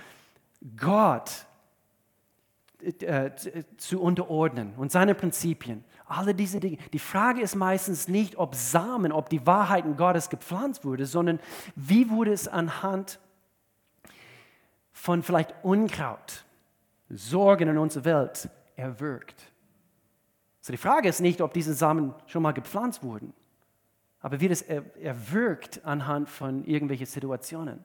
Gott 0.77 1.47
äh, 2.83 3.31
zu 3.77 4.01
unterordnen 4.01 4.75
und 4.77 4.91
seine 4.91 5.15
Prinzipien. 5.15 5.85
Alle 6.09 6.35
diese 6.35 6.59
Dinge. 6.59 6.79
Die 6.93 6.99
Frage 6.99 7.41
ist 7.43 7.55
meistens 7.55 8.09
nicht, 8.09 8.37
ob 8.37 8.55
Samen, 8.55 9.13
ob 9.13 9.29
die 9.29 9.47
Wahrheiten 9.47 9.97
Gottes 9.97 10.31
gepflanzt 10.31 10.85
wurde, 10.85 11.07
sondern 11.07 11.39
wie 11.77 12.09
wurde 12.11 12.33
es 12.33 12.49
anhand 12.49 13.21
von 14.93 15.23
vielleicht 15.23 15.55
Unkraut, 15.63 16.45
Sorgen 17.11 17.69
in 17.69 17.79
unserer 17.79 18.05
Welt 18.05 18.51
erwirkt. 18.75 19.53
So 20.61 20.73
die 20.73 20.79
Frage 20.79 21.09
ist 21.09 21.21
nicht, 21.21 21.41
ob 21.41 21.53
diese 21.53 21.75
Samen 21.75 22.15
schon 22.27 22.43
mal 22.43 22.53
gepflanzt 22.53 23.03
wurden, 23.03 23.33
aber 24.21 24.41
wie 24.41 24.49
das 24.49 24.63
erwirkt 24.63 25.85
anhand 25.85 26.29
von 26.29 26.65
irgendwelchen 26.65 27.07
Situationen. 27.07 27.85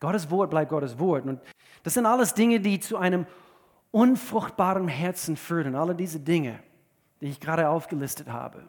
Gottes 0.00 0.30
Wort 0.30 0.50
bleibt 0.50 0.70
Gottes 0.70 0.98
Wort. 0.98 1.24
Und 1.24 1.40
das 1.82 1.94
sind 1.94 2.04
alles 2.04 2.34
Dinge, 2.34 2.60
die 2.60 2.78
zu 2.78 2.98
einem 2.98 3.26
unfruchtbaren 3.90 4.86
Herzen 4.86 5.36
führen. 5.36 5.74
Alle 5.74 5.94
diese 5.94 6.20
Dinge, 6.20 6.58
die 7.24 7.30
ich 7.30 7.40
gerade 7.40 7.70
aufgelistet 7.70 8.28
habe. 8.28 8.68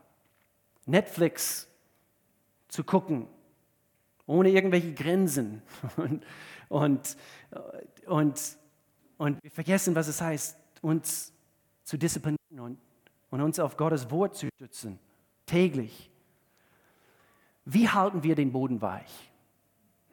Netflix 0.86 1.68
zu 2.70 2.86
gucken, 2.86 3.28
ohne 4.26 4.50
irgendwelche 4.50 4.94
Grenzen. 4.94 5.62
Und, 5.98 6.26
und, 6.68 7.18
und, 8.08 8.58
und 9.18 9.44
wir 9.44 9.52
vergessen, 9.52 9.94
was 9.94 10.08
es 10.08 10.20
heißt, 10.20 10.58
uns 10.82 11.32
zu 11.84 11.96
disziplinieren 11.96 12.60
und 12.60 12.80
und 13.30 13.42
uns 13.42 13.60
auf 13.60 13.76
Gottes 13.76 14.10
Wort 14.12 14.36
zu 14.36 14.48
stützen, 14.56 14.98
täglich. 15.46 16.10
Wie 17.66 17.90
halten 17.90 18.24
wir 18.24 18.34
den 18.34 18.52
Boden 18.54 18.82
weich? 18.82 19.32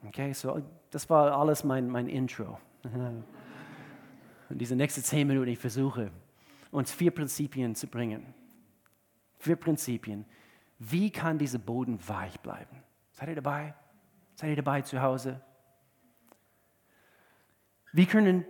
Okay, 0.05 0.33
so 0.33 0.61
das 0.89 1.09
war 1.09 1.37
alles 1.37 1.63
mein, 1.63 1.89
mein 1.89 2.07
Intro. 2.07 2.59
Und 4.49 4.59
diese 4.59 4.75
nächsten 4.75 5.01
zehn 5.01 5.25
Minuten, 5.25 5.47
ich 5.47 5.57
versuche, 5.57 6.11
uns 6.73 6.91
vier 6.91 7.11
Prinzipien 7.11 7.75
zu 7.75 7.87
bringen. 7.87 8.33
Vier 9.39 9.55
Prinzipien. 9.55 10.25
Wie 10.79 11.11
kann 11.11 11.37
dieser 11.37 11.59
Boden 11.59 11.99
weich 12.07 12.39
bleiben? 12.39 12.83
Seid 13.11 13.29
ihr 13.29 13.35
dabei? 13.35 13.73
Seid 14.35 14.49
ihr 14.49 14.55
dabei 14.55 14.81
zu 14.81 15.01
Hause? 15.01 15.41
Wie 17.91 18.05
können 18.05 18.45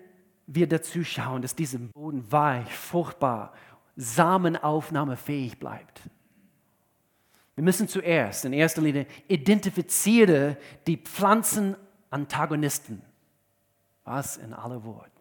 wir 0.48 0.68
dazu 0.68 1.04
schauen, 1.04 1.42
dass 1.42 1.56
dieser 1.56 1.80
Boden 1.80 2.32
weich, 2.32 2.74
fruchtbar 2.74 3.54
samenaufnahmefähig 3.96 5.60
bleibt. 5.60 6.02
Wir 7.56 7.64
müssen 7.64 7.88
zuerst 7.88 8.46
in 8.46 8.54
erster 8.54 8.82
Linie 8.82 9.06
identifiziere 9.28 10.58
die 10.88 10.98
Pflanzenantagonisten. 10.98 13.04
Was 14.04 14.38
in 14.38 14.54
aller 14.54 14.84
Wort? 14.84 15.12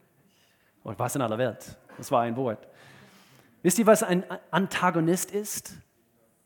Oder 0.82 0.98
was 0.98 1.14
in 1.14 1.22
aller 1.22 1.38
Welt? 1.38 1.78
Das 1.98 2.10
war 2.10 2.22
ein 2.22 2.34
Wort. 2.36 2.66
Wisst 3.62 3.78
ihr, 3.78 3.86
was 3.86 4.02
ein 4.02 4.24
Antagonist 4.50 5.30
ist? 5.30 5.74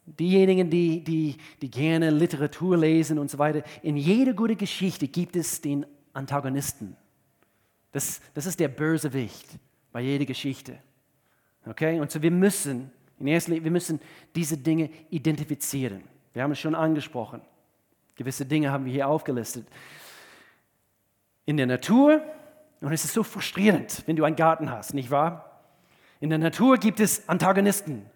Diejenigen, 0.05 0.71
die, 0.71 1.03
die, 1.03 1.37
die 1.61 1.71
gerne 1.71 2.11
Literatur 2.11 2.77
lesen 2.77 3.19
und 3.19 3.31
so 3.31 3.39
weiter, 3.39 3.63
in 3.83 3.97
jeder 3.97 4.35
guten 4.35 4.57
Geschichte 4.57 5.09
gibt 5.09 5.35
es 5.35 5.61
den 5.61 5.85
Antagonisten. 6.13 6.97
Das, 7.91 8.21
das 8.35 8.47
ist 8.47 8.61
der 8.61 8.69
Bösewicht 8.69 9.47
bei 9.91 10.03
jeder 10.03 10.25
Geschichte. 10.25 10.79
Okay? 11.67 11.99
Und 11.99 12.11
so 12.11 12.23
wir 12.23 12.31
müssen, 12.31 12.93
in 13.19 13.27
erster 13.27 13.51
Linie, 13.51 13.65
wir 13.65 13.71
müssen 13.71 13.99
diese 14.35 14.57
Dinge 14.57 14.91
identifizieren. 15.11 16.05
Wir 16.35 16.43
haben 16.43 16.53
es 16.53 16.61
schon 16.61 16.75
angesprochen. 16.75 17.41
Gewisse 18.15 18.47
Dinge 18.47 18.71
haben 18.71 18.85
wir 18.85 18.93
hier 18.93 19.09
aufgelistet. 19.09 19.67
In 21.47 21.57
der 21.57 21.67
Natur, 21.67 22.21
und 22.81 22.93
es 22.93 23.05
ist 23.05 23.15
so 23.15 23.23
frustrierend, 23.23 24.03
wenn 24.07 24.17
du 24.17 24.25
einen 24.25 24.37
Garten 24.37 24.71
hast, 24.71 24.95
nicht 24.95 25.11
wahr? 25.11 25.56
In 26.21 26.31
der 26.31 26.39
Natur 26.39 26.79
gibt 26.79 27.01
es 27.01 27.29
Antagonisten. 27.29 28.07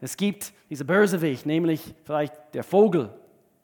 Es 0.00 0.16
gibt 0.16 0.52
diese 0.68 0.84
Bösewicht, 0.84 1.46
nämlich 1.46 1.94
vielleicht 2.04 2.34
der 2.54 2.64
Vogel, 2.64 3.10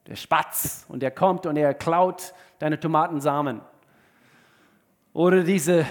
der 0.07 0.16
Spatz, 0.16 0.87
und 0.88 1.00
der 1.00 1.11
kommt 1.11 1.46
und 1.46 1.57
er 1.57 1.74
klaut 1.74 2.33
deine 2.59 2.78
Tomatensamen. 2.78 3.61
Oder 5.12 5.42
diese, 5.42 5.85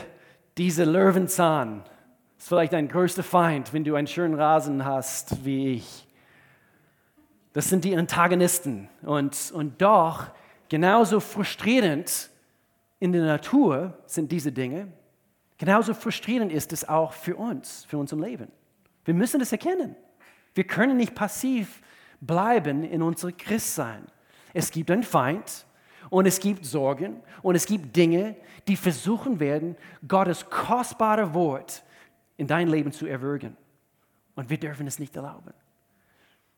diese 0.58 0.86
Löwenzahn, 0.86 1.84
ist 2.38 2.48
vielleicht 2.48 2.74
dein 2.74 2.88
größter 2.88 3.24
Feind, 3.24 3.74
wenn 3.74 3.84
du 3.84 3.96
einen 3.96 4.08
schönen 4.08 4.36
Rasen 4.36 4.86
hast 4.86 5.44
wie 5.44 5.74
ich. 5.74 6.08
Das 7.54 7.70
sind 7.70 7.84
die 7.84 7.98
Antagonisten. 7.98 8.88
Und, 9.02 9.52
und 9.54 9.82
doch, 9.82 10.28
genauso 10.70 11.20
frustrierend 11.20 12.30
in 13.00 13.12
der 13.12 13.26
Natur 13.26 13.98
sind 14.06 14.32
diese 14.32 14.52
Dinge, 14.52 14.88
genauso 15.58 15.93
frustrierend 15.93 16.52
ist 16.52 16.74
es 16.74 16.88
auch 16.88 17.13
für 17.13 17.36
uns, 17.36 17.86
für 17.86 17.98
unser 17.98 18.17
Leben. 18.17 18.52
Wir 19.06 19.13
müssen 19.13 19.39
das 19.39 19.52
erkennen. 19.52 19.96
Wir 20.54 20.65
können 20.65 20.98
nicht 20.98 21.15
passiv 21.15 21.82
bleiben 22.20 22.84
in 22.84 23.02
unserem 23.02 23.38
Christsein. 23.38 24.06
Es 24.54 24.72
gibt 24.72 24.89
einen 24.91 25.04
Feind 25.04 25.65
und 26.10 26.26
es 26.26 26.39
gibt 26.39 26.65
Sorgen 26.65 27.22
und 27.41 27.56
es 27.56 27.65
gibt 27.65 27.96
Dinge, 27.96 28.36
die 28.67 28.76
versuchen 28.76 29.39
werden, 29.39 29.76
Gottes 30.08 30.50
kostbare 30.50 31.34
Wort 31.34 31.84
in 32.38 32.48
dein 32.48 32.67
Leben 32.67 32.91
zu 32.91 33.06
erwürgen. 33.06 33.56
Und 34.36 34.50
wir 34.50 34.60
dürfen 34.60 34.88
es 34.88 35.00
nicht 35.00 35.15
erlauben. 35.15 35.54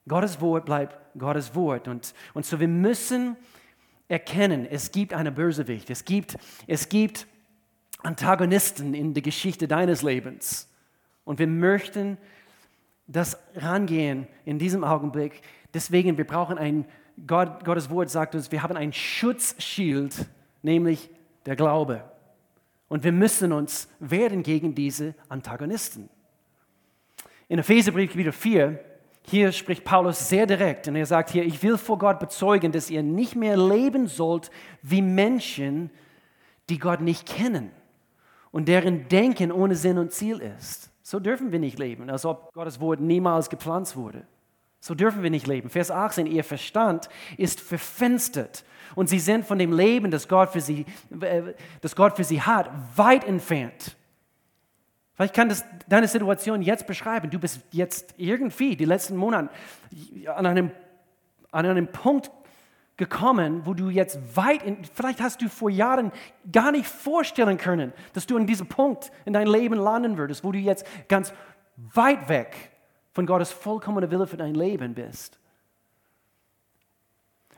Gottes 0.07 0.41
Wort 0.41 0.65
bleibt 0.65 0.97
Gottes 1.17 1.53
Wort. 1.55 1.88
Und, 1.88 2.13
und 2.33 2.45
so 2.45 2.59
wir 2.59 2.67
müssen 2.67 3.38
erkennen, 4.07 4.65
es 4.65 4.91
gibt 4.91 5.13
eine 5.13 5.31
Bösewicht, 5.31 5.89
es 5.89 6.03
gibt, 6.03 6.38
es 6.67 6.89
gibt 6.89 7.27
Antagonisten 8.01 8.93
in 8.93 9.13
der 9.13 9.21
Geschichte 9.21 9.67
deines 9.67 10.01
Lebens. 10.01 10.67
Und 11.25 11.39
wir 11.39 11.47
möchten 11.47 12.17
das 13.07 13.38
rangehen 13.55 14.27
in 14.45 14.59
diesem 14.59 14.83
Augenblick. 14.83 15.41
Deswegen, 15.73 16.17
wir 16.17 16.25
brauchen 16.25 16.57
ein, 16.57 16.85
Gott, 17.27 17.65
Gottes 17.65 17.89
Wort 17.89 18.09
sagt 18.09 18.35
uns, 18.35 18.51
wir 18.51 18.63
haben 18.63 18.77
ein 18.77 18.93
Schutzschild, 18.93 20.25
nämlich 20.62 21.09
der 21.45 21.55
Glaube. 21.55 22.03
Und 22.88 23.03
wir 23.03 23.12
müssen 23.12 23.51
uns 23.51 23.89
wehren 23.99 24.43
gegen 24.43 24.73
diese 24.73 25.13
Antagonisten. 25.27 26.09
In 27.47 27.59
Epheserbrief 27.59 28.12
Kapitel 28.12 28.31
4 28.31 28.79
hier 29.23 29.51
spricht 29.51 29.83
Paulus 29.83 30.29
sehr 30.29 30.47
direkt 30.47 30.88
und 30.88 30.95
er 30.95 31.05
sagt 31.05 31.29
hier, 31.29 31.43
ich 31.43 31.62
will 31.62 31.77
vor 31.77 31.99
Gott 31.99 32.19
bezeugen, 32.19 32.71
dass 32.71 32.89
ihr 32.89 33.03
nicht 33.03 33.35
mehr 33.35 33.57
leben 33.57 34.07
sollt 34.07 34.49
wie 34.81 35.01
Menschen, 35.01 35.91
die 36.69 36.79
Gott 36.79 37.01
nicht 37.01 37.27
kennen 37.27 37.71
und 38.51 38.67
deren 38.67 39.07
Denken 39.07 39.51
ohne 39.51 39.75
Sinn 39.75 39.97
und 39.97 40.12
Ziel 40.12 40.39
ist. 40.39 40.89
So 41.01 41.19
dürfen 41.19 41.51
wir 41.51 41.59
nicht 41.59 41.79
leben, 41.79 42.09
als 42.09 42.25
ob 42.25 42.53
Gottes 42.53 42.79
Wort 42.79 42.99
niemals 42.99 43.49
gepflanzt 43.49 43.95
wurde. 43.95 44.27
So 44.79 44.95
dürfen 44.95 45.23
wir 45.23 45.29
nicht 45.29 45.47
leben. 45.47 45.69
Vers 45.69 45.91
18, 45.91 46.25
ihr 46.25 46.43
Verstand 46.43 47.09
ist 47.38 47.59
verfinstert 47.59 48.63
und 48.95 49.09
sie 49.09 49.19
sind 49.19 49.45
von 49.45 49.59
dem 49.59 49.73
Leben, 49.73 50.09
das 50.12 50.27
Gott 50.27 50.51
für 50.51 50.62
sie, 50.62 50.85
äh, 51.19 51.53
das 51.81 51.95
Gott 51.95 52.15
für 52.15 52.23
sie 52.23 52.41
hat, 52.41 52.69
weit 52.95 53.25
entfernt. 53.25 53.97
Vielleicht 55.15 55.35
kann 55.35 55.49
das 55.49 55.65
deine 55.89 56.07
Situation 56.07 56.62
jetzt 56.62 56.88
beschreiben. 56.88 57.29
Du 57.29 57.39
bist 57.39 57.59
jetzt 57.71 58.13
irgendwie 58.15 58.77
die 58.77 58.85
letzten 58.85 59.17
Monate 59.17 59.49
an 60.27 60.45
einem, 60.45 60.71
an 61.51 61.65
einem 61.65 61.88
Punkt 61.88 62.31
gekommen, 62.99 63.65
wo 63.65 63.73
du 63.73 63.89
jetzt 63.89 64.38
weit, 64.38 64.62
in, 64.62 64.83
vielleicht 64.85 65.19
hast 65.21 65.41
du 65.41 65.49
vor 65.49 65.71
Jahren 65.71 66.12
gar 66.51 66.71
nicht 66.71 66.85
vorstellen 66.85 67.57
können, 67.57 67.93
dass 68.13 68.27
du 68.27 68.38
an 68.38 68.45
diesem 68.45 68.67
Punkt 68.67 69.12
in 69.25 69.33
dein 69.33 69.47
Leben 69.47 69.75
landen 69.75 70.17
würdest, 70.17 70.43
wo 70.43 70.51
du 70.51 70.59
jetzt 70.59 70.85
ganz 71.07 71.33
weit 71.75 72.29
weg 72.29 72.71
von 73.13 73.25
Gottes 73.25 73.51
vollkommener 73.51 74.12
Wille 74.12 74.27
für 74.27 74.38
dein 74.38 74.53
Leben 74.53 74.93
bist. 74.93 75.39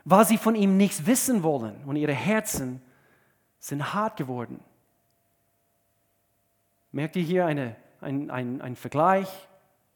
Weil 0.04 0.24
sie 0.24 0.38
von 0.38 0.54
ihm 0.54 0.78
nichts 0.78 1.06
wissen 1.06 1.42
wollen 1.42 1.84
und 1.84 1.96
ihre 1.96 2.14
Herzen 2.14 2.80
sind 3.58 3.92
hart 3.92 4.16
geworden. 4.16 4.60
Merkt 6.90 7.16
ihr 7.16 7.22
hier 7.22 7.46
einen 7.46 7.76
ein, 8.02 8.60
ein, 8.60 8.76
Vergleich 8.76 9.28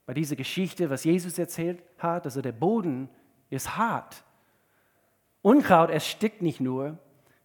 bei 0.06 0.14
dieser 0.14 0.36
Geschichte, 0.36 0.88
was 0.90 1.04
Jesus 1.04 1.38
erzählt 1.38 1.82
hat? 1.98 2.24
Also 2.24 2.40
der 2.40 2.52
Boden 2.52 3.08
ist 3.50 3.76
hart. 3.76 4.24
Unkraut 5.46 5.90
erstickt 5.90 6.42
nicht 6.42 6.58
nur, 6.58 6.98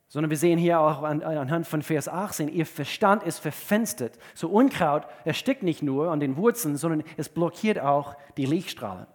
sondern 0.08 0.32
wir 0.32 0.38
sehen 0.38 0.58
hier 0.58 0.80
auch 0.80 1.04
an, 1.04 1.22
anhand 1.22 1.68
von 1.68 1.84
Vers 1.84 2.08
18, 2.08 2.48
ihr 2.48 2.66
Verstand 2.66 3.22
ist 3.22 3.38
verfenstert. 3.38 4.18
So 4.34 4.50
Unkraut 4.50 5.06
erstickt 5.24 5.62
nicht 5.62 5.84
nur 5.84 6.10
an 6.10 6.20
den 6.20 6.36
Wurzeln, 6.36 6.78
sondern 6.78 7.04
es 7.18 7.30
blockiert 7.30 7.78
auch 7.78 8.16
die 8.38 8.48
Lichtstrahlen. 8.48 9.06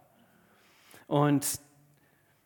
Und, 1.09 1.59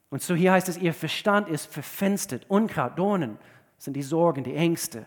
und 0.09 0.23
so 0.23 0.35
hier 0.35 0.53
heißt 0.53 0.71
es, 0.71 0.79
ihr 0.79 0.95
Verstand 0.95 1.47
ist 1.47 1.71
verfenstert. 1.71 2.47
Unkraut, 2.49 2.99
Dornen 2.99 3.37
sind 3.77 3.93
die 3.93 4.03
Sorgen, 4.03 4.43
die 4.43 4.57
Ängste. 4.57 5.05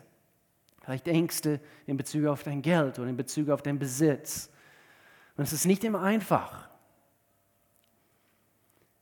Vielleicht 0.84 1.08
Ängste 1.08 1.60
in 1.88 1.98
Bezug 1.98 2.28
auf 2.28 2.44
dein 2.44 2.62
Geld 2.62 3.00
oder 3.00 3.10
in 3.10 3.18
Bezug 3.18 3.50
auf 3.50 3.64
deinen 3.64 3.80
Besitz. 3.80 4.52
Und 5.36 5.46
es 5.46 5.54
ist 5.54 5.66
nicht 5.66 5.84
immer 5.84 6.04
einfach. 6.04 6.70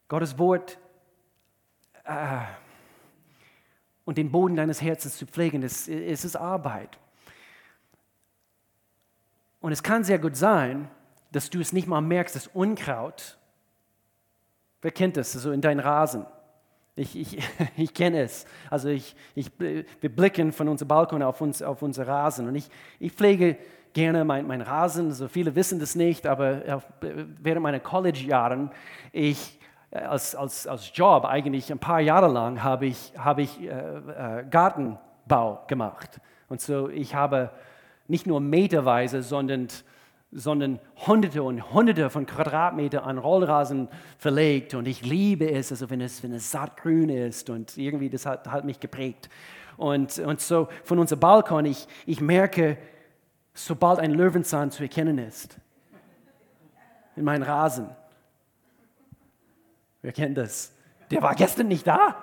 Gottes 0.08 0.39
Wort 0.39 0.80
äh, 2.06 2.40
und 4.06 4.18
den 4.18 4.32
Boden 4.32 4.56
deines 4.56 4.82
Herzens 4.82 5.18
zu 5.18 5.26
pflegen, 5.26 5.64
es, 5.64 5.88
es 5.88 6.26
ist 6.26 6.36
Arbeit. 6.36 6.98
Und 9.60 9.72
es 9.72 9.84
kann 9.84 10.04
sehr 10.04 10.20
gut 10.20 10.36
sein, 10.36 10.90
dass 11.32 11.50
du 11.50 11.60
es 11.60 11.72
nicht 11.72 11.88
mal 11.88 12.02
merkst, 12.02 12.36
das 12.36 12.48
Unkraut, 12.48 13.38
wer 14.82 14.92
kennt 14.92 15.18
das, 15.18 15.32
so 15.32 15.52
in 15.52 15.62
deinen 15.62 15.80
Rasen, 15.80 16.26
ich, 16.96 17.16
ich, 17.16 17.38
ich 17.78 17.94
kenne 17.94 18.22
es. 18.22 18.46
Also 18.70 18.90
ich, 18.90 19.16
ich, 19.36 19.52
wir 19.60 20.16
blicken 20.16 20.52
von 20.52 20.68
unserem 20.68 20.88
Balkon 20.88 21.24
auf, 21.24 21.42
uns, 21.42 21.62
auf 21.62 21.82
unseren 21.82 22.08
Rasen. 22.08 22.48
Und 22.48 22.56
ich, 22.56 22.70
ich 23.00 23.14
pflege 23.14 23.58
gerne 23.94 24.26
meinen 24.26 24.48
mein 24.48 24.62
Rasen. 24.62 25.12
So 25.12 25.28
viele 25.28 25.56
wissen 25.56 25.80
das 25.80 25.96
nicht, 25.96 26.28
aber 26.28 26.84
während 27.42 27.64
meiner 27.64 27.80
College-Jahren, 27.80 28.72
ich 29.12 29.60
als, 29.91 30.36
als, 30.36 30.67
als 30.67 30.91
Job 30.93 31.25
eigentlich 31.25 31.71
ein 31.71 31.80
paar 31.80 31.99
Jahre 31.99 32.27
lang 32.27 32.63
habe 32.63 32.86
ich, 32.86 33.13
habe 33.17 33.41
ich 33.41 33.62
äh, 33.62 33.67
äh, 33.69 34.45
Gartenbau 34.49 35.63
gemacht. 35.67 36.19
Und 36.47 36.62
so 36.62 36.89
ich 36.89 37.13
habe 37.15 37.51
nicht 38.08 38.25
nur 38.27 38.39
meterweise, 38.39 39.21
sondern 39.21 39.67
sondern 40.34 40.80
hunderte 41.08 41.43
und 41.43 41.73
hunderte 41.73 42.10
von 42.10 42.25
Quadratmeter 42.25 43.04
an 43.04 43.17
Rollrasen 43.17 43.89
verlegt. 44.17 44.73
Und 44.73 44.88
ich 44.88 45.06
liebe 45.06 45.51
es, 45.51 45.71
also 45.71 45.89
wenn 45.89 45.99
es, 45.99 46.23
wenn 46.23 46.32
es 46.32 46.51
sattgrün 46.51 47.10
ist 47.10 47.49
und 47.49 47.77
irgendwie 47.77 48.10
das 48.10 48.25
hat, 48.25 48.47
hat 48.47 48.63
mich 48.63 48.80
geprägt. 48.80 49.30
Und, 49.75 50.19
und 50.19 50.39
so 50.39 50.69
von 50.86 50.99
unserem 50.99 51.19
Balkon, 51.19 51.65
ich, 51.65 51.86
ich 52.06 52.21
merke, 52.21 52.77
sobald 53.54 53.99
ein 53.99 54.12
Löwenzahn 54.12 54.71
zu 54.71 54.84
erkennen 54.84 55.17
ist, 55.17 55.58
in 57.17 57.25
meinen 57.25 57.43
Rasen. 57.43 57.89
Wer 60.02 60.12
kennt 60.12 60.38
das? 60.38 60.74
Der 61.10 61.22
war 61.22 61.36
gestern 61.36 61.68
nicht 61.68 61.86
da. 61.86 62.16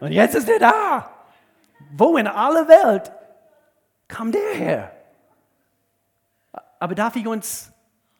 Und 0.00 0.12
jetzt 0.12 0.34
ist 0.34 0.48
er 0.48 0.58
da. 0.58 1.10
Wo 1.92 2.16
in 2.16 2.26
aller 2.26 2.68
Welt 2.68 3.12
kam 4.08 4.32
der 4.32 4.54
her? 4.54 4.92
Aber 6.78 6.94
darf 6.94 7.16
ich 7.16 7.26
uns 7.26 7.72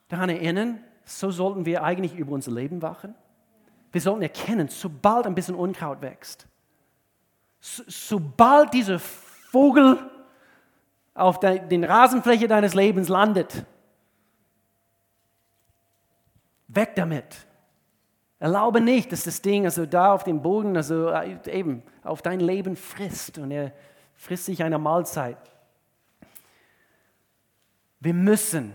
daran 0.09 0.29
erinnern, 0.29 0.83
so 1.05 1.31
sollten 1.31 1.65
wir 1.67 1.83
eigentlich 1.83 2.15
über 2.17 2.33
unser 2.33 2.53
Leben 2.53 2.83
wachen? 2.83 3.15
Wir 3.93 4.01
sollten 4.01 4.23
erkennen, 4.23 4.69
sobald 4.69 5.27
ein 5.27 5.35
bisschen 5.35 5.55
Unkraut 5.55 6.03
wächst, 6.03 6.47
so, 7.61 7.83
sobald 7.87 8.75
dieser 8.75 8.99
Vogel 8.99 9.99
auf 11.15 11.41
de, 11.41 11.67
den 11.67 11.85
Rasenfläche 11.85 12.47
deines 12.47 12.75
Lebens 12.75 13.09
landet, 13.09 13.65
weg 16.69 16.95
damit. 16.95 17.47
Erlaube 18.39 18.81
nicht, 18.81 19.13
dass 19.13 19.25
das 19.25 19.41
Ding 19.41 19.65
also 19.65 19.87
da 19.87 20.13
auf 20.13 20.25
dem 20.25 20.43
Boden, 20.43 20.77
also 20.77 21.09
äh, 21.09 21.39
eben 21.51 21.83
auf 22.03 22.21
dein 22.21 22.41
Leben 22.41 22.77
frisst 22.77 23.39
und 23.39 23.51
er 23.51 23.73
frisst 24.15 24.47
sich 24.47 24.63
eine 24.63 24.79
Mahlzeit. 24.79 25.39
Wir 28.01 28.15
müssen 28.15 28.75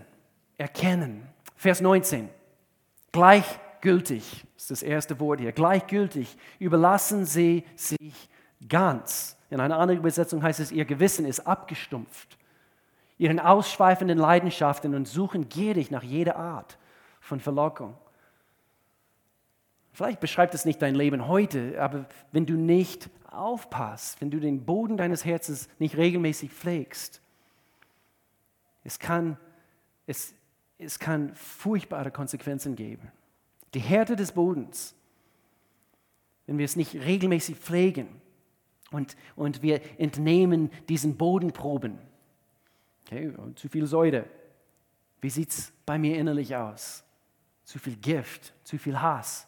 erkennen. 0.58 1.28
Vers 1.54 1.80
19. 1.80 2.28
Gleichgültig 3.12 4.44
ist 4.56 4.70
das 4.70 4.82
erste 4.82 5.20
Wort 5.20 5.40
hier. 5.40 5.52
Gleichgültig 5.52 6.36
überlassen 6.58 7.24
sie 7.24 7.64
sich 7.76 8.28
ganz. 8.68 9.36
In 9.48 9.60
einer 9.60 9.78
anderen 9.78 10.00
Übersetzung 10.00 10.42
heißt 10.42 10.60
es, 10.60 10.72
ihr 10.72 10.84
Gewissen 10.84 11.24
ist 11.24 11.40
abgestumpft. 11.40 12.36
Ihren 13.18 13.38
ausschweifenden 13.38 14.18
Leidenschaften 14.18 14.94
und 14.94 15.06
suchen 15.06 15.48
gierig 15.48 15.90
nach 15.90 16.02
jeder 16.02 16.36
Art 16.36 16.78
von 17.20 17.38
Verlockung. 17.38 17.94
Vielleicht 19.92 20.20
beschreibt 20.20 20.54
es 20.54 20.64
nicht 20.64 20.80
dein 20.80 20.94
Leben 20.94 21.28
heute, 21.28 21.80
aber 21.80 22.06
wenn 22.32 22.46
du 22.46 22.54
nicht 22.54 23.10
aufpasst, 23.30 24.20
wenn 24.20 24.30
du 24.30 24.40
den 24.40 24.64
Boden 24.64 24.96
deines 24.96 25.24
Herzens 25.24 25.68
nicht 25.78 25.96
regelmäßig 25.96 26.50
pflegst, 26.50 27.20
es 28.84 28.98
kann, 28.98 29.36
es, 30.06 30.34
es 30.78 30.98
kann 30.98 31.34
furchtbare 31.34 32.10
Konsequenzen 32.10 32.74
geben. 32.74 33.12
Die 33.74 33.80
Härte 33.80 34.16
des 34.16 34.32
Bodens, 34.32 34.94
wenn 36.46 36.58
wir 36.58 36.64
es 36.64 36.76
nicht 36.76 36.94
regelmäßig 36.94 37.56
pflegen 37.56 38.08
und, 38.90 39.16
und 39.36 39.62
wir 39.62 39.80
entnehmen 40.00 40.70
diesen 40.88 41.16
Bodenproben. 41.16 41.98
Okay, 43.06 43.32
zu 43.56 43.68
viel 43.68 43.86
Säure. 43.86 44.24
Wie 45.20 45.30
sieht 45.30 45.50
es 45.50 45.72
bei 45.84 45.98
mir 45.98 46.18
innerlich 46.18 46.56
aus? 46.56 47.04
Zu 47.64 47.78
viel 47.78 47.96
Gift, 47.96 48.52
zu 48.64 48.78
viel 48.78 49.00
Hass, 49.00 49.46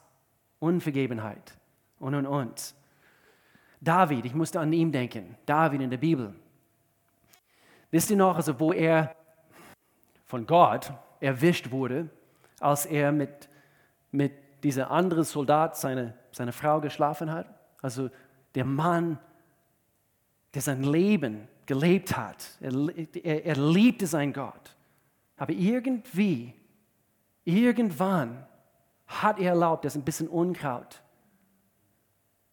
Unvergebenheit 0.59 1.57
und 1.99 2.15
und 2.15 2.27
und. 2.27 2.75
David, 3.81 4.25
ich 4.25 4.35
musste 4.35 4.61
an 4.61 4.73
ihn 4.73 4.91
denken. 4.91 5.37
David 5.45 5.83
in 5.83 5.91
der 5.91 5.99
Bibel. 5.99 6.35
Wisst 7.91 8.11
ihr 8.11 8.17
noch, 8.17 8.37
also 8.37 8.59
wo 8.59 8.73
er 8.73 9.15
von 10.25 10.47
Gott 10.47 10.93
erwischt 11.21 11.71
wurde, 11.71 12.09
als 12.61 12.87
er 12.87 13.13
mit, 13.13 13.49
mit 14.11 14.33
dieser 14.65 14.91
anderen 14.91 15.25
Soldat 15.25 15.77
seine, 15.77 16.15
seine 16.33 16.53
Frau 16.53 16.81
geschlafen 16.81 17.31
hat. 17.31 17.47
Also 17.83 18.11
der 18.55 18.65
Mann, 18.65 19.19
der 20.55 20.63
sein 20.63 20.83
Leben 20.83 21.47
gelebt 21.67 22.17
hat. 22.17 22.49
Er, 22.61 22.73
er, 23.23 23.45
er 23.45 23.57
liebte 23.57 24.07
seinen 24.07 24.33
Gott. 24.33 24.75
Aber 25.37 25.53
irgendwie, 25.53 26.55
irgendwann 27.45 28.47
hat 29.07 29.39
er 29.39 29.51
erlaubt, 29.51 29.85
dass 29.85 29.95
ein 29.95 30.05
bisschen 30.05 30.29
Unkraut 30.29 31.03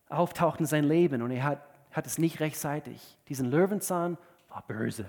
auftaucht 0.09 0.59
in 0.59 0.65
sein 0.65 0.83
Leben 0.83 1.21
und 1.21 1.31
er 1.31 1.43
hat, 1.43 1.61
hat 1.91 2.05
es 2.05 2.17
nicht 2.17 2.39
rechtzeitig. 2.39 3.17
Diesen 3.29 3.49
Löwenzahn 3.49 4.17
war 4.49 4.63
böse 4.67 5.05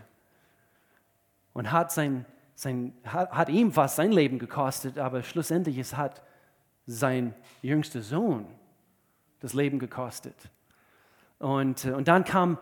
und 1.52 1.72
hat 1.72 1.92
sein, 1.92 2.24
sein, 2.54 2.94
hat, 3.04 3.30
hat 3.32 3.48
ihm 3.48 3.72
fast 3.72 3.96
sein 3.96 4.12
Leben 4.12 4.38
gekostet, 4.38 4.98
aber 4.98 5.22
schlussendlich 5.22 5.78
es 5.78 5.96
hat 5.96 6.22
sein 6.86 7.34
jüngster 7.60 8.02
Sohn 8.02 8.46
das 9.40 9.54
Leben 9.54 9.78
gekostet. 9.78 10.50
Und, 11.38 11.84
äh, 11.84 11.92
und 11.92 12.08
dann 12.08 12.24
kam 12.24 12.58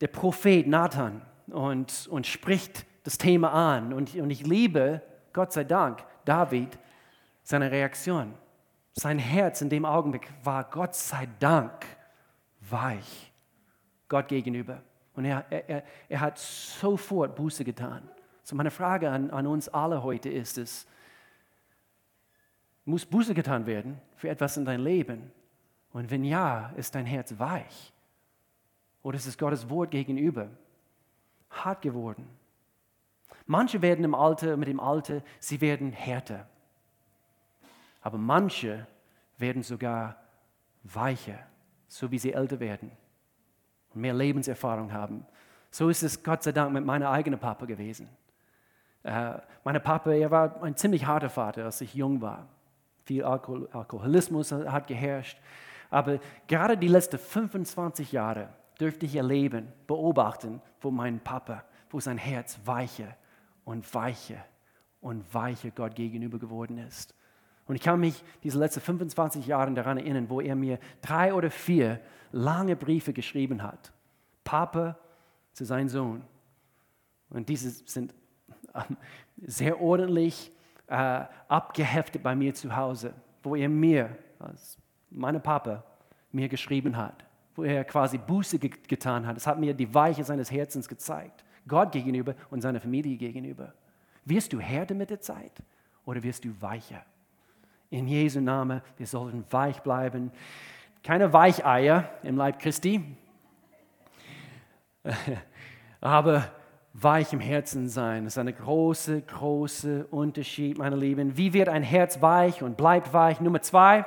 der 0.00 0.08
Prophet 0.08 0.66
Nathan 0.66 1.22
und, 1.48 2.08
und 2.10 2.26
spricht 2.26 2.86
das 3.04 3.18
Thema 3.18 3.52
an. 3.52 3.92
Und, 3.92 4.14
und 4.14 4.30
ich 4.30 4.46
liebe, 4.46 5.02
Gott 5.32 5.52
sei 5.52 5.64
Dank, 5.64 6.04
David, 6.24 6.78
seine 7.42 7.70
Reaktion, 7.70 8.34
sein 8.94 9.18
Herz 9.18 9.60
in 9.60 9.70
dem 9.70 9.84
Augenblick 9.84 10.28
war 10.44 10.64
Gott 10.64 10.94
sei 10.94 11.28
Dank 11.38 11.86
weich 12.60 13.32
Gott 14.08 14.28
gegenüber. 14.28 14.82
Und 15.14 15.24
er, 15.24 15.44
er, 15.50 15.82
er 16.08 16.20
hat 16.20 16.38
sofort 16.38 17.34
Buße 17.34 17.64
getan. 17.64 18.08
So 18.42 18.56
meine 18.56 18.70
Frage 18.70 19.10
an, 19.10 19.30
an 19.30 19.46
uns 19.46 19.68
alle 19.68 20.02
heute 20.02 20.28
ist 20.28 20.58
es, 20.58 20.86
muss 22.84 23.06
Buße 23.06 23.34
getan 23.34 23.66
werden 23.66 24.00
für 24.16 24.28
etwas 24.28 24.56
in 24.56 24.64
deinem 24.64 24.84
Leben? 24.84 25.30
Und 25.92 26.10
wenn 26.10 26.24
ja, 26.24 26.72
ist 26.76 26.94
dein 26.94 27.06
Herz 27.06 27.38
weich? 27.38 27.92
Oder 29.02 29.16
ist 29.16 29.26
es 29.26 29.38
Gottes 29.38 29.68
Wort 29.68 29.90
gegenüber 29.90 30.48
hart 31.50 31.82
geworden? 31.82 32.28
Manche 33.46 33.82
werden 33.82 34.04
im 34.04 34.14
Alter, 34.14 34.56
mit 34.56 34.68
dem 34.68 34.80
Alter, 34.80 35.22
sie 35.38 35.60
werden 35.60 35.92
härter. 35.92 36.48
Aber 38.02 38.18
manche 38.18 38.86
werden 39.38 39.62
sogar 39.62 40.16
weicher, 40.82 41.38
so 41.88 42.10
wie 42.10 42.18
sie 42.18 42.32
älter 42.32 42.60
werden 42.60 42.90
und 43.94 44.00
mehr 44.00 44.14
Lebenserfahrung 44.14 44.92
haben. 44.92 45.26
So 45.70 45.88
ist 45.88 46.02
es 46.02 46.22
Gott 46.22 46.42
sei 46.42 46.52
Dank 46.52 46.72
mit 46.72 46.84
meiner 46.84 47.10
eigenen 47.10 47.38
Papa 47.38 47.64
gewesen. 47.64 48.08
Äh, 49.02 49.34
mein 49.64 49.82
Papa, 49.82 50.12
er 50.12 50.30
war 50.30 50.62
ein 50.62 50.76
ziemlich 50.76 51.06
harter 51.06 51.30
Vater, 51.30 51.64
als 51.64 51.80
ich 51.80 51.94
jung 51.94 52.20
war. 52.20 52.46
Viel 53.04 53.24
Alkohol, 53.24 53.68
Alkoholismus 53.72 54.52
hat 54.52 54.86
geherrscht. 54.86 55.38
Aber 55.90 56.18
gerade 56.46 56.76
die 56.76 56.88
letzten 56.88 57.18
25 57.18 58.12
Jahre 58.12 58.48
dürfte 58.80 59.06
ich 59.06 59.16
erleben, 59.16 59.72
beobachten, 59.86 60.60
wo 60.80 60.90
mein 60.90 61.20
Papa, 61.20 61.64
wo 61.90 62.00
sein 62.00 62.18
Herz 62.18 62.58
weicher 62.64 63.16
und 63.64 63.92
weicher 63.94 64.44
und 65.00 65.34
weicher 65.34 65.70
Gott 65.70 65.94
gegenüber 65.94 66.38
geworden 66.38 66.78
ist. 66.78 67.14
Und 67.66 67.76
ich 67.76 67.82
kann 67.82 68.00
mich 68.00 68.22
diese 68.42 68.58
letzten 68.58 68.80
25 68.80 69.46
Jahre 69.46 69.72
daran 69.72 69.98
erinnern, 69.98 70.28
wo 70.28 70.40
er 70.40 70.56
mir 70.56 70.78
drei 71.00 71.32
oder 71.32 71.50
vier 71.50 72.00
lange 72.32 72.76
Briefe 72.76 73.12
geschrieben 73.12 73.62
hat. 73.62 73.92
Papa 74.44 74.98
zu 75.52 75.64
seinem 75.64 75.88
Sohn. 75.88 76.22
Und 77.30 77.48
diese 77.48 77.70
sind 77.70 78.14
ähm, 78.74 78.96
sehr 79.40 79.80
ordentlich 79.80 80.50
äh, 80.86 81.24
abgeheftet 81.48 82.22
bei 82.22 82.34
mir 82.34 82.54
zu 82.54 82.74
Hause, 82.74 83.14
wo 83.42 83.54
er 83.56 83.68
mir, 83.68 84.16
als 84.38 84.78
meine 85.10 85.40
Papa, 85.40 85.84
mir 86.32 86.48
geschrieben 86.48 86.96
hat, 86.96 87.24
wo 87.54 87.62
er 87.62 87.84
quasi 87.84 88.18
Buße 88.18 88.58
ge 88.58 88.70
getan 88.88 89.26
hat. 89.26 89.36
Es 89.36 89.46
hat 89.46 89.58
mir 89.58 89.74
die 89.74 89.92
Weiche 89.94 90.24
seines 90.24 90.50
Herzens 90.50 90.88
gezeigt, 90.88 91.44
Gott 91.68 91.92
gegenüber 91.92 92.34
und 92.50 92.60
seiner 92.60 92.80
Familie 92.80 93.16
gegenüber. 93.16 93.72
Wirst 94.24 94.52
du 94.52 94.60
härter 94.60 94.94
mit 94.94 95.10
der 95.10 95.20
Zeit 95.20 95.62
oder 96.04 96.22
wirst 96.22 96.44
du 96.44 96.50
weicher? 96.60 97.04
In 97.92 98.08
Jesu 98.08 98.40
Namen, 98.40 98.80
wir 98.96 99.06
sollten 99.06 99.44
weich 99.50 99.82
bleiben. 99.82 100.32
Keine 101.02 101.30
Weicheier 101.34 102.08
im 102.22 102.38
Leib 102.38 102.58
Christi, 102.58 103.04
aber 106.00 106.50
weich 106.94 107.34
im 107.34 107.40
Herzen 107.40 107.90
sein. 107.90 108.24
Das 108.24 108.32
ist 108.32 108.38
ein 108.38 108.54
großer, 108.54 109.20
großer 109.20 110.06
Unterschied, 110.10 110.78
meine 110.78 110.96
Lieben. 110.96 111.36
Wie 111.36 111.52
wird 111.52 111.68
ein 111.68 111.82
Herz 111.82 112.22
weich 112.22 112.62
und 112.62 112.78
bleibt 112.78 113.12
weich? 113.12 113.42
Nummer 113.42 113.60
zwei, 113.60 114.06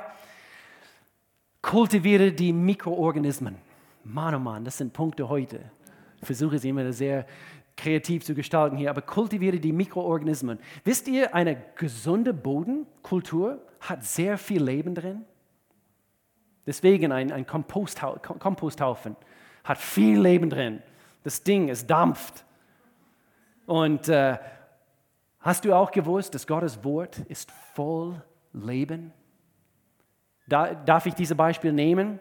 kultiviere 1.62 2.32
die 2.32 2.52
Mikroorganismen. 2.52 3.54
Mann, 4.02 4.34
oh 4.34 4.40
Mann, 4.40 4.64
das 4.64 4.78
sind 4.78 4.94
Punkte 4.94 5.28
heute. 5.28 5.60
Ich 6.20 6.26
versuche 6.26 6.58
sie 6.58 6.70
immer 6.70 6.92
sehr 6.92 7.24
kreativ 7.76 8.24
zu 8.24 8.34
gestalten 8.34 8.76
hier, 8.76 8.90
aber 8.90 9.02
kultiviere 9.02 9.60
die 9.60 9.72
Mikroorganismen. 9.72 10.58
Wisst 10.84 11.08
ihr, 11.08 11.34
eine 11.34 11.62
gesunde 11.76 12.32
Bodenkultur 12.32 13.60
hat 13.80 14.04
sehr 14.04 14.38
viel 14.38 14.62
Leben 14.62 14.94
drin. 14.94 15.24
Deswegen 16.66 17.12
ein, 17.12 17.30
ein 17.30 17.46
Komposthaufen 17.46 19.16
hat 19.62 19.78
viel 19.78 20.20
Leben 20.20 20.50
drin. 20.50 20.82
Das 21.22 21.42
Ding, 21.42 21.68
es 21.68 21.86
dampft. 21.86 22.44
Und 23.66 24.08
äh, 24.08 24.38
hast 25.40 25.64
du 25.64 25.74
auch 25.74 25.90
gewusst, 25.90 26.34
dass 26.34 26.46
Gottes 26.46 26.82
Wort 26.82 27.18
ist 27.28 27.50
voll 27.74 28.22
Leben? 28.52 29.12
Da, 30.48 30.74
darf 30.74 31.06
ich 31.06 31.14
dieses 31.14 31.36
Beispiel 31.36 31.72
nehmen? 31.72 32.20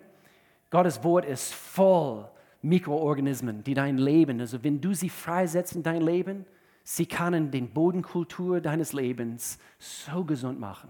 Gottes 0.69 1.03
Wort 1.03 1.25
ist 1.25 1.53
voll 1.53 2.27
Mikroorganismen, 2.65 3.63
die 3.63 3.73
dein 3.73 3.97
Leben, 3.97 4.39
also 4.39 4.63
wenn 4.63 4.81
du 4.81 4.93
sie 4.93 5.09
freisetzt 5.09 5.75
in 5.75 5.83
dein 5.83 6.01
Leben, 6.01 6.45
sie 6.83 7.05
können 7.05 7.51
den 7.51 7.69
Bodenkultur 7.69 8.59
deines 8.59 8.91
Lebens 8.93 9.59
so 9.77 10.23
gesund 10.23 10.59
machen, 10.59 10.89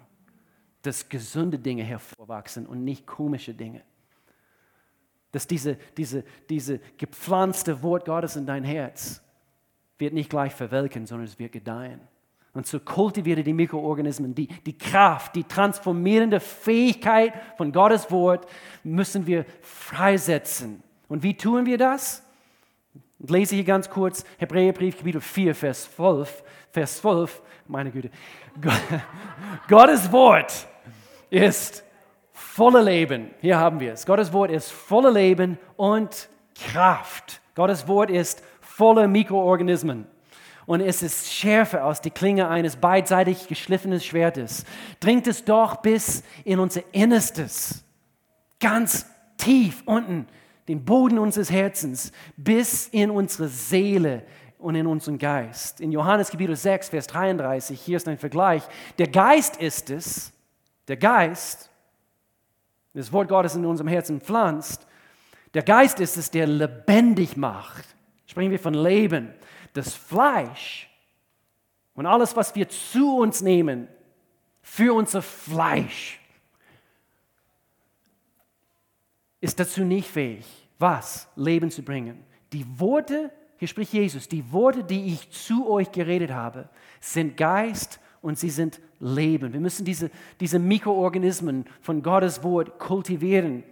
dass 0.81 1.09
gesunde 1.09 1.59
Dinge 1.59 1.83
hervorwachsen 1.83 2.65
und 2.65 2.83
nicht 2.83 3.05
komische 3.05 3.53
Dinge. 3.53 3.81
Dass 5.31 5.47
diese, 5.47 5.77
diese, 5.97 6.23
diese 6.49 6.79
gepflanzte 6.97 7.83
Wort 7.83 8.05
Gottes 8.05 8.37
in 8.37 8.45
dein 8.45 8.63
Herz 8.63 9.21
wird 9.97 10.13
nicht 10.13 10.29
gleich 10.29 10.53
verwelken, 10.53 11.05
sondern 11.05 11.25
es 11.27 11.39
wird 11.39 11.51
gedeihen. 11.51 11.99
Und 12.53 12.67
so 12.67 12.79
kultiviere 12.79 13.43
die 13.43 13.51
Mikroorganismen, 13.51 14.33
die, 14.33 14.47
die 14.47 14.77
Kraft, 14.77 15.35
die 15.35 15.43
transformierende 15.43 16.39
Fähigkeit 16.39 17.33
von 17.57 17.73
Gottes 17.73 18.09
Wort 18.11 18.47
müssen 18.81 19.27
wir 19.27 19.45
freisetzen. 19.61 20.81
Und 21.07 21.23
wie 21.23 21.35
tun 21.35 21.65
wir 21.65 21.77
das? 21.77 22.23
Ich 23.19 23.29
lese 23.29 23.55
hier 23.55 23.63
ganz 23.63 23.89
kurz 23.89 24.23
Hebräerbrief, 24.37 24.97
Kapitel 24.97 25.21
4, 25.21 25.55
Vers 25.55 25.95
12. 25.95 26.43
Vers 26.71 26.97
12, 26.97 27.41
meine 27.67 27.91
Güte. 27.91 28.09
Gottes 29.67 30.11
Wort 30.11 30.67
ist 31.29 31.83
voller 32.33 32.83
Leben. 32.83 33.31
Hier 33.39 33.57
haben 33.57 33.79
wir 33.79 33.93
es. 33.93 34.05
Gottes 34.05 34.33
Wort 34.33 34.51
ist 34.51 34.71
voller 34.71 35.11
Leben 35.11 35.57
und 35.77 36.29
Kraft. 36.53 37.41
Gottes 37.55 37.87
Wort 37.87 38.09
ist 38.09 38.43
voller 38.59 39.07
Mikroorganismen 39.07 40.07
und 40.65 40.81
es 40.81 41.01
ist 41.01 41.31
schärfer 41.31 41.83
als 41.83 42.01
die 42.01 42.09
Klinge 42.09 42.47
eines 42.47 42.75
beidseitig 42.75 43.47
geschliffenen 43.47 43.99
Schwertes. 43.99 44.65
Dringt 44.99 45.27
es 45.27 45.45
doch 45.45 45.77
bis 45.77 46.23
in 46.43 46.59
unser 46.59 46.81
Innerstes, 46.91 47.85
ganz 48.59 49.05
tief 49.37 49.83
unten, 49.85 50.27
den 50.67 50.83
Boden 50.83 51.19
unseres 51.19 51.51
Herzens, 51.51 52.11
bis 52.37 52.87
in 52.87 53.11
unsere 53.11 53.47
Seele 53.47 54.23
und 54.57 54.75
in 54.75 54.87
unseren 54.87 55.17
Geist. 55.17 55.79
In 55.79 55.91
Johannes 55.91 56.31
Kapitel 56.31 56.55
6, 56.55 56.89
Vers 56.89 57.07
33, 57.07 57.79
hier 57.79 57.97
ist 57.97 58.07
ein 58.07 58.17
Vergleich. 58.17 58.63
Der 58.97 59.07
Geist 59.07 59.57
ist 59.57 59.89
es, 59.89 60.33
der 60.87 60.97
Geist, 60.97 61.69
das 62.93 63.11
Wort 63.11 63.27
Gottes 63.27 63.55
in 63.55 63.65
unserem 63.65 63.89
Herzen 63.89 64.21
pflanzt, 64.21 64.87
der 65.53 65.63
Geist 65.63 65.99
ist 65.99 66.17
es, 66.17 66.31
der 66.31 66.47
lebendig 66.47 67.37
macht. 67.37 67.85
Sprechen 68.25 68.51
wir 68.51 68.59
von 68.59 68.73
Leben 68.73 69.33
das 69.73 69.93
Fleisch 69.93 70.89
und 71.93 72.05
alles, 72.05 72.35
was 72.35 72.55
wir 72.55 72.67
zu 72.69 73.17
uns 73.17 73.41
nehmen, 73.41 73.87
für 74.61 74.93
unser 74.93 75.21
Fleisch, 75.21 76.19
ist 79.45 79.59
dazu 79.59 79.85
nicht 79.85 80.09
fähig, 80.09 80.45
was? 80.79 81.27
Leben 81.35 81.69
zu 81.69 81.83
bringen. 81.83 82.23
Die 82.51 82.65
Worte, 82.79 83.29
hier 83.57 83.67
spricht 83.67 83.93
Jesus, 83.93 84.27
die 84.27 84.51
Worte, 84.51 84.83
die 84.83 85.13
ich 85.13 85.29
zu 85.29 85.69
euch 85.69 85.91
geredet 85.91 86.31
habe, 86.31 86.67
sind 86.99 87.37
Geist 87.37 87.99
und 88.21 88.39
sie 88.39 88.49
sind 88.49 88.81
Leben. 88.99 89.53
Wir 89.53 89.59
müssen 89.59 89.85
diese, 89.85 90.09
diese 90.39 90.57
Mikroorganismen 90.57 91.65
von 91.81 92.01
Gottes 92.01 92.43
Wort 92.43 92.79
kultivieren. 92.79 93.63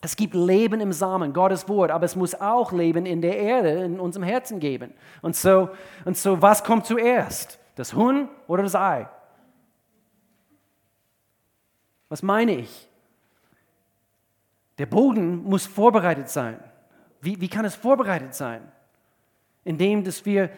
Es 0.00 0.16
gibt 0.16 0.34
Leben 0.34 0.80
im 0.80 0.92
Samen, 0.92 1.34
Gottes 1.34 1.68
Wort, 1.68 1.90
aber 1.90 2.06
es 2.06 2.16
muss 2.16 2.34
auch 2.34 2.72
Leben 2.72 3.04
in 3.04 3.20
der 3.20 3.36
Erde, 3.36 3.84
in 3.84 4.00
unserem 4.00 4.24
Herzen 4.24 4.60
geben. 4.60 4.94
Und 5.20 5.36
so, 5.36 5.68
und 6.06 6.16
so 6.16 6.40
was 6.40 6.64
kommt 6.64 6.86
zuerst? 6.86 7.58
Das 7.74 7.94
Huhn 7.94 8.28
oder 8.46 8.62
das 8.62 8.74
Ei? 8.74 9.06
Was 12.08 12.22
meine 12.22 12.56
ich? 12.56 12.88
Der 14.82 14.86
Boden 14.86 15.44
muss 15.44 15.64
vorbereitet 15.64 16.28
sein. 16.28 16.58
Wie, 17.20 17.40
wie 17.40 17.46
kann 17.46 17.64
es 17.64 17.76
vorbereitet 17.76 18.34
sein? 18.34 18.62
Indem 19.62 20.02
dass 20.02 20.26
wir 20.26 20.50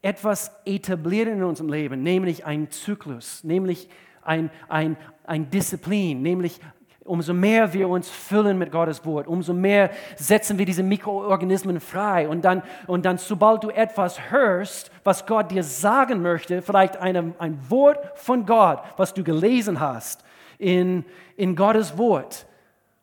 etwas 0.00 0.52
etablieren 0.64 1.38
in 1.38 1.42
unserem 1.42 1.70
Leben, 1.70 2.00
nämlich 2.04 2.46
einen 2.46 2.70
Zyklus, 2.70 3.42
nämlich 3.42 3.88
ein, 4.22 4.48
ein, 4.68 4.96
ein 5.24 5.50
Disziplin, 5.50 6.22
nämlich 6.22 6.60
Umso 7.02 7.34
mehr 7.34 7.72
wir 7.74 7.88
uns 7.88 8.08
füllen 8.08 8.56
mit 8.56 8.70
Gottes 8.70 9.04
Wort, 9.04 9.26
umso 9.26 9.52
mehr 9.52 9.90
setzen 10.16 10.56
wir 10.56 10.64
diese 10.64 10.82
Mikroorganismen 10.82 11.78
frei. 11.80 12.28
Und 12.28 12.46
dann, 12.46 12.62
und 12.86 13.04
dann 13.04 13.18
sobald 13.18 13.62
du 13.62 13.68
etwas 13.70 14.30
hörst, 14.30 14.90
was 15.02 15.26
Gott 15.26 15.50
dir 15.50 15.64
sagen 15.64 16.22
möchte, 16.22 16.62
vielleicht 16.62 16.96
eine, 16.96 17.34
ein 17.38 17.58
Wort 17.68 17.98
von 18.18 18.46
Gott, 18.46 18.78
was 18.96 19.12
du 19.12 19.22
gelesen 19.22 19.80
hast 19.80 20.24
in, 20.58 21.04
in 21.36 21.56
Gottes 21.56 21.98
Wort. 21.98 22.46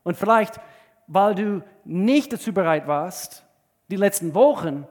Und 0.04 0.18
vielleicht, 0.18 0.60
weil 1.08 1.36
du 1.36 1.64
nicht 1.84 2.34
dazu 2.34 2.54
bereit 2.54 2.88
warst, 2.88 3.46
die 3.90 3.96
letzten 3.96 4.34
Wochen 4.34 4.88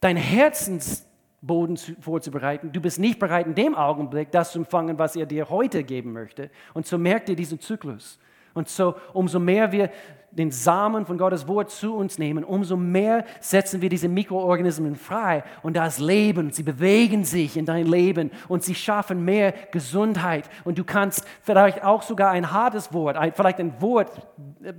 dein 0.00 0.16
Herzens 0.16 1.06
Boden 1.42 1.76
zu, 1.76 1.94
vorzubereiten. 2.00 2.72
Du 2.72 2.80
bist 2.80 2.98
nicht 2.98 3.18
bereit, 3.18 3.46
in 3.46 3.54
dem 3.54 3.74
Augenblick 3.74 4.30
das 4.30 4.52
zu 4.52 4.58
empfangen, 4.58 4.98
was 4.98 5.16
er 5.16 5.26
dir 5.26 5.48
heute 5.48 5.84
geben 5.84 6.12
möchte. 6.12 6.50
Und 6.74 6.86
so 6.86 6.98
merkt 6.98 7.28
ihr 7.28 7.36
diesen 7.36 7.60
Zyklus. 7.60 8.18
Und 8.54 8.68
so, 8.68 8.94
umso 9.12 9.38
mehr 9.38 9.72
wir 9.72 9.90
den 10.32 10.52
Samen 10.52 11.06
von 11.06 11.18
Gottes 11.18 11.48
Wort 11.48 11.70
zu 11.70 11.94
uns 11.94 12.18
nehmen, 12.18 12.44
umso 12.44 12.76
mehr 12.76 13.24
setzen 13.40 13.82
wir 13.82 13.88
diese 13.88 14.08
Mikroorganismen 14.08 14.94
frei. 14.94 15.42
Und 15.62 15.76
das 15.76 15.98
Leben, 15.98 16.52
sie 16.52 16.62
bewegen 16.62 17.24
sich 17.24 17.56
in 17.56 17.66
dein 17.66 17.86
Leben. 17.86 18.30
Und 18.48 18.62
sie 18.62 18.74
schaffen 18.74 19.24
mehr 19.24 19.52
Gesundheit. 19.72 20.48
Und 20.64 20.78
du 20.78 20.84
kannst 20.84 21.26
vielleicht 21.42 21.82
auch 21.82 22.02
sogar 22.02 22.30
ein 22.30 22.52
hartes 22.52 22.92
Wort, 22.92 23.16
vielleicht 23.34 23.58
ein 23.58 23.80
Wort 23.80 24.10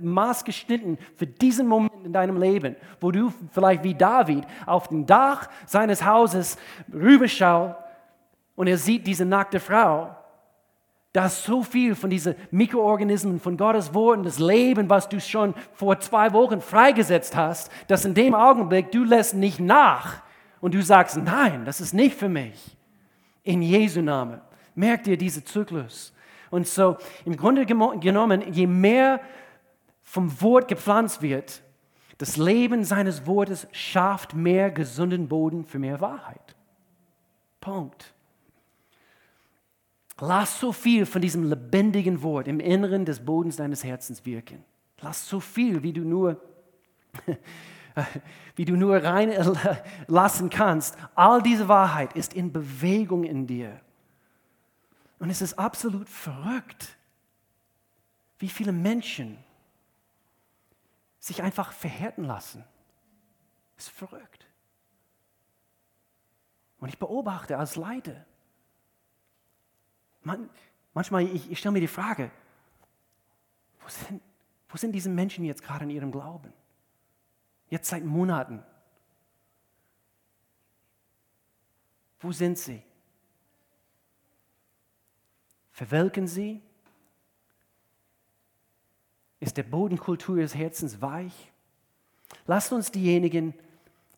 maßgeschnitten 0.00 0.98
für 1.16 1.26
diesen 1.26 1.66
Moment 1.66 2.04
in 2.04 2.12
deinem 2.12 2.38
Leben, 2.40 2.76
wo 3.00 3.10
du 3.10 3.32
vielleicht 3.50 3.84
wie 3.84 3.94
David 3.94 4.44
auf 4.64 4.88
dem 4.88 5.06
Dach 5.06 5.48
seines 5.66 6.04
Hauses 6.04 6.56
rüberschaut 6.92 7.76
und 8.54 8.66
er 8.66 8.78
sieht 8.78 9.06
diese 9.06 9.24
nackte 9.24 9.60
Frau 9.60 10.14
da 11.12 11.26
ist 11.26 11.44
so 11.44 11.62
viel 11.62 11.94
von 11.94 12.08
diesen 12.08 12.34
Mikroorganismen, 12.50 13.38
von 13.38 13.56
Gottes 13.56 13.92
Wort 13.92 14.18
und 14.18 14.24
das 14.24 14.38
Leben, 14.38 14.88
was 14.88 15.08
du 15.08 15.20
schon 15.20 15.54
vor 15.74 16.00
zwei 16.00 16.32
Wochen 16.32 16.60
freigesetzt 16.62 17.36
hast, 17.36 17.70
dass 17.88 18.06
in 18.06 18.14
dem 18.14 18.34
Augenblick 18.34 18.90
du 18.92 19.04
lässt 19.04 19.34
nicht 19.34 19.60
nach 19.60 20.22
und 20.62 20.74
du 20.74 20.82
sagst, 20.82 21.18
nein, 21.18 21.64
das 21.66 21.80
ist 21.80 21.92
nicht 21.92 22.16
für 22.16 22.30
mich. 22.30 22.76
In 23.42 23.60
Jesu 23.60 24.00
Namen. 24.00 24.40
Merkt 24.74 25.06
ihr 25.06 25.18
diesen 25.18 25.44
Zyklus? 25.44 26.14
Und 26.50 26.66
so, 26.66 26.96
im 27.24 27.36
Grunde 27.36 27.66
genommen, 27.66 28.52
je 28.52 28.66
mehr 28.66 29.20
vom 30.02 30.40
Wort 30.40 30.68
gepflanzt 30.68 31.20
wird, 31.20 31.62
das 32.18 32.36
Leben 32.36 32.84
seines 32.84 33.26
Wortes 33.26 33.66
schafft 33.72 34.34
mehr 34.34 34.70
gesunden 34.70 35.28
Boden 35.28 35.64
für 35.64 35.78
mehr 35.78 36.00
Wahrheit. 36.00 36.54
Punkt. 37.60 38.11
Lass 40.24 40.60
so 40.60 40.70
viel 40.70 41.04
von 41.04 41.20
diesem 41.20 41.42
lebendigen 41.42 42.22
Wort 42.22 42.46
im 42.46 42.60
Inneren 42.60 43.04
des 43.04 43.24
Bodens 43.24 43.56
deines 43.56 43.82
Herzens 43.82 44.24
wirken. 44.24 44.64
Lass 45.00 45.28
so 45.28 45.40
viel, 45.40 45.82
wie 45.82 45.92
du 45.92 46.02
nur, 46.02 46.40
wie 48.54 48.64
du 48.64 48.76
nur 48.76 49.02
reinlassen 49.02 50.48
kannst. 50.50 50.96
All 51.16 51.42
diese 51.42 51.66
Wahrheit 51.66 52.12
ist 52.12 52.34
in 52.34 52.52
Bewegung 52.52 53.24
in 53.24 53.48
dir. 53.48 53.80
Und 55.18 55.28
es 55.28 55.42
ist 55.42 55.58
absolut 55.58 56.08
verrückt, 56.08 56.96
wie 58.38 58.48
viele 58.48 58.70
Menschen 58.70 59.38
sich 61.18 61.42
einfach 61.42 61.72
verhärten 61.72 62.22
lassen. 62.22 62.62
Es 63.76 63.86
ist 63.88 63.92
verrückt. 63.92 64.46
Und 66.78 66.90
ich 66.90 66.98
beobachte 67.00 67.58
als 67.58 67.74
Leiter, 67.74 68.24
man, 70.24 70.48
manchmal, 70.94 71.24
ich, 71.24 71.50
ich 71.50 71.58
stelle 71.58 71.72
mir 71.72 71.80
die 71.80 71.88
Frage, 71.88 72.30
wo 73.80 73.88
sind, 73.88 74.22
wo 74.68 74.76
sind 74.76 74.92
diese 74.92 75.10
Menschen 75.10 75.44
jetzt 75.44 75.62
gerade 75.62 75.84
in 75.84 75.90
ihrem 75.90 76.10
Glauben? 76.10 76.52
Jetzt 77.68 77.88
seit 77.88 78.04
Monaten. 78.04 78.62
Wo 82.20 82.32
sind 82.32 82.58
sie? 82.58 82.82
Verwelken 85.72 86.26
sie? 86.26 86.62
Ist 89.40 89.56
der 89.56 89.64
Bodenkultur 89.64 90.36
des 90.36 90.54
Herzens 90.54 91.00
weich? 91.00 91.50
Lasst 92.46 92.72
uns 92.72 92.92
diejenigen 92.92 93.54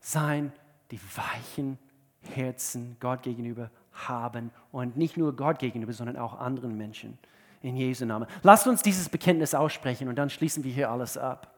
sein, 0.01 0.53
die 0.91 1.01
weichen 1.17 1.79
Herzen 2.23 2.97
Gott 3.01 3.23
gegenüber 3.23 3.71
haben 3.93 4.51
und 4.75 4.97
nicht 4.97 5.17
nur 5.17 5.37
Gott 5.37 5.61
gegenüber, 5.61 5.93
sondern 5.93 6.17
auch 6.17 6.41
anderen 6.41 6.77
Menschen. 6.77 7.17
In 7.63 7.77
Jesu 7.77 8.05
Namen. 8.05 8.27
Lasst 8.43 8.67
uns 8.67 8.83
dieses 8.83 9.09
Bekenntnis 9.09 9.55
aussprechen 9.55 10.09
und 10.09 10.17
dann 10.17 10.29
schließen 10.29 10.65
wir 10.65 10.73
hier 10.73 10.91
alles 10.91 11.17
ab. 11.17 11.55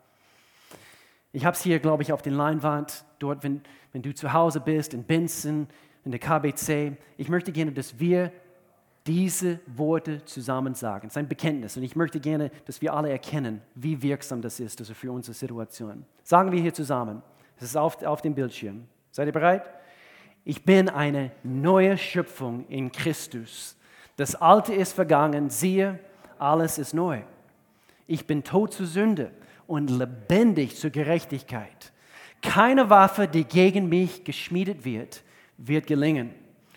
Ich 1.32 1.44
habe 1.44 1.56
es 1.56 1.62
hier, 1.62 1.80
glaube 1.80 2.02
ich, 2.02 2.12
auf 2.12 2.20
den 2.20 2.34
Leinwand, 2.34 3.04
dort, 3.18 3.42
wenn, 3.42 3.62
wenn 3.92 4.02
du 4.02 4.14
zu 4.14 4.32
Hause 4.32 4.60
bist, 4.60 4.94
in 4.94 5.02
Benson, 5.02 5.66
in 6.04 6.10
der 6.12 6.20
KBC. 6.20 6.96
Ich 7.16 7.28
möchte 7.28 7.52
gerne, 7.52 7.72
dass 7.72 7.98
wir 7.98 8.30
diese 9.06 9.60
Worte 9.66 10.24
zusammen 10.26 10.74
sagen. 10.74 11.06
Es 11.06 11.14
ist 11.14 11.18
ein 11.18 11.28
Bekenntnis 11.28 11.76
und 11.76 11.82
ich 11.84 11.96
möchte 11.96 12.20
gerne, 12.20 12.50
dass 12.66 12.82
wir 12.82 12.92
alle 12.92 13.10
erkennen, 13.10 13.62
wie 13.74 14.00
wirksam 14.02 14.42
das 14.42 14.60
ist 14.60 14.78
also 14.78 14.92
für 14.92 15.10
unsere 15.10 15.34
Situation. 15.34 16.04
Sagen 16.22 16.52
wir 16.52 16.60
hier 16.60 16.74
zusammen. 16.74 17.22
Es 17.56 17.64
ist 17.64 17.76
auf, 17.76 18.02
auf 18.02 18.20
dem 18.20 18.34
Bildschirm. 18.34 18.84
Seid 19.10 19.26
ihr 19.26 19.32
bereit? 19.32 19.64
Ich 20.48 20.64
bin 20.64 20.88
eine 20.88 21.32
neue 21.42 21.98
Schöpfung 21.98 22.66
in 22.68 22.92
Christus. 22.92 23.76
Das 24.14 24.36
Alte 24.36 24.72
ist 24.74 24.92
vergangen, 24.92 25.50
siehe, 25.50 25.98
alles 26.38 26.78
ist 26.78 26.94
neu. 26.94 27.22
Ich 28.06 28.28
bin 28.28 28.44
tot 28.44 28.72
zur 28.72 28.86
Sünde 28.86 29.32
und 29.66 29.90
lebendig 29.90 30.76
zur 30.76 30.90
Gerechtigkeit. 30.90 31.92
Keine 32.42 32.88
Waffe, 32.88 33.26
die 33.26 33.42
gegen 33.42 33.88
mich 33.88 34.22
geschmiedet 34.22 34.84
wird, 34.84 35.24
wird 35.56 35.88
gelingen. 35.88 36.32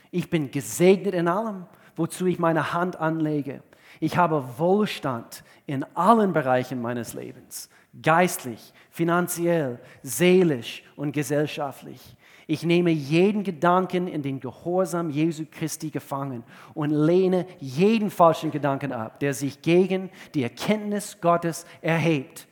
Ich 0.10 0.32
bin 0.32 0.50
gesegnet 0.50 1.14
in 1.14 1.28
allem, 1.28 1.68
wozu 1.96 2.26
ich 2.26 2.40
meine 2.40 2.74
Hand 2.74 2.96
anlege. 2.96 3.62
Ich 4.00 4.18
habe 4.18 4.44
Wohlstand 4.58 5.44
in 5.68 5.84
allen 5.96 6.34
Bereichen 6.34 6.82
meines 6.82 7.14
Lebens, 7.14 7.70
geistlich, 8.02 8.74
finanziell, 8.90 9.80
seelisch 10.02 10.82
und 10.96 11.12
gesellschaftlich. 11.12 12.16
Ich 12.52 12.64
nehme 12.64 12.90
jeden 12.90 13.44
Gedanken 13.44 14.08
in 14.08 14.24
den 14.24 14.40
Gehorsam 14.40 15.12
Jesu 15.12 15.46
Christi 15.52 15.92
gefangen 15.92 16.44
und 16.74 16.90
lehne 16.90 17.46
jeden 17.60 18.10
falschen 18.10 18.50
Gedanken 18.50 18.92
ab, 18.92 19.20
der 19.20 19.36
sich 19.36 19.62
gegen 19.62 20.10
die 20.34 20.42
Erkenntnis 20.42 21.22
Gottes 21.22 21.68
erhebt. 21.80 22.48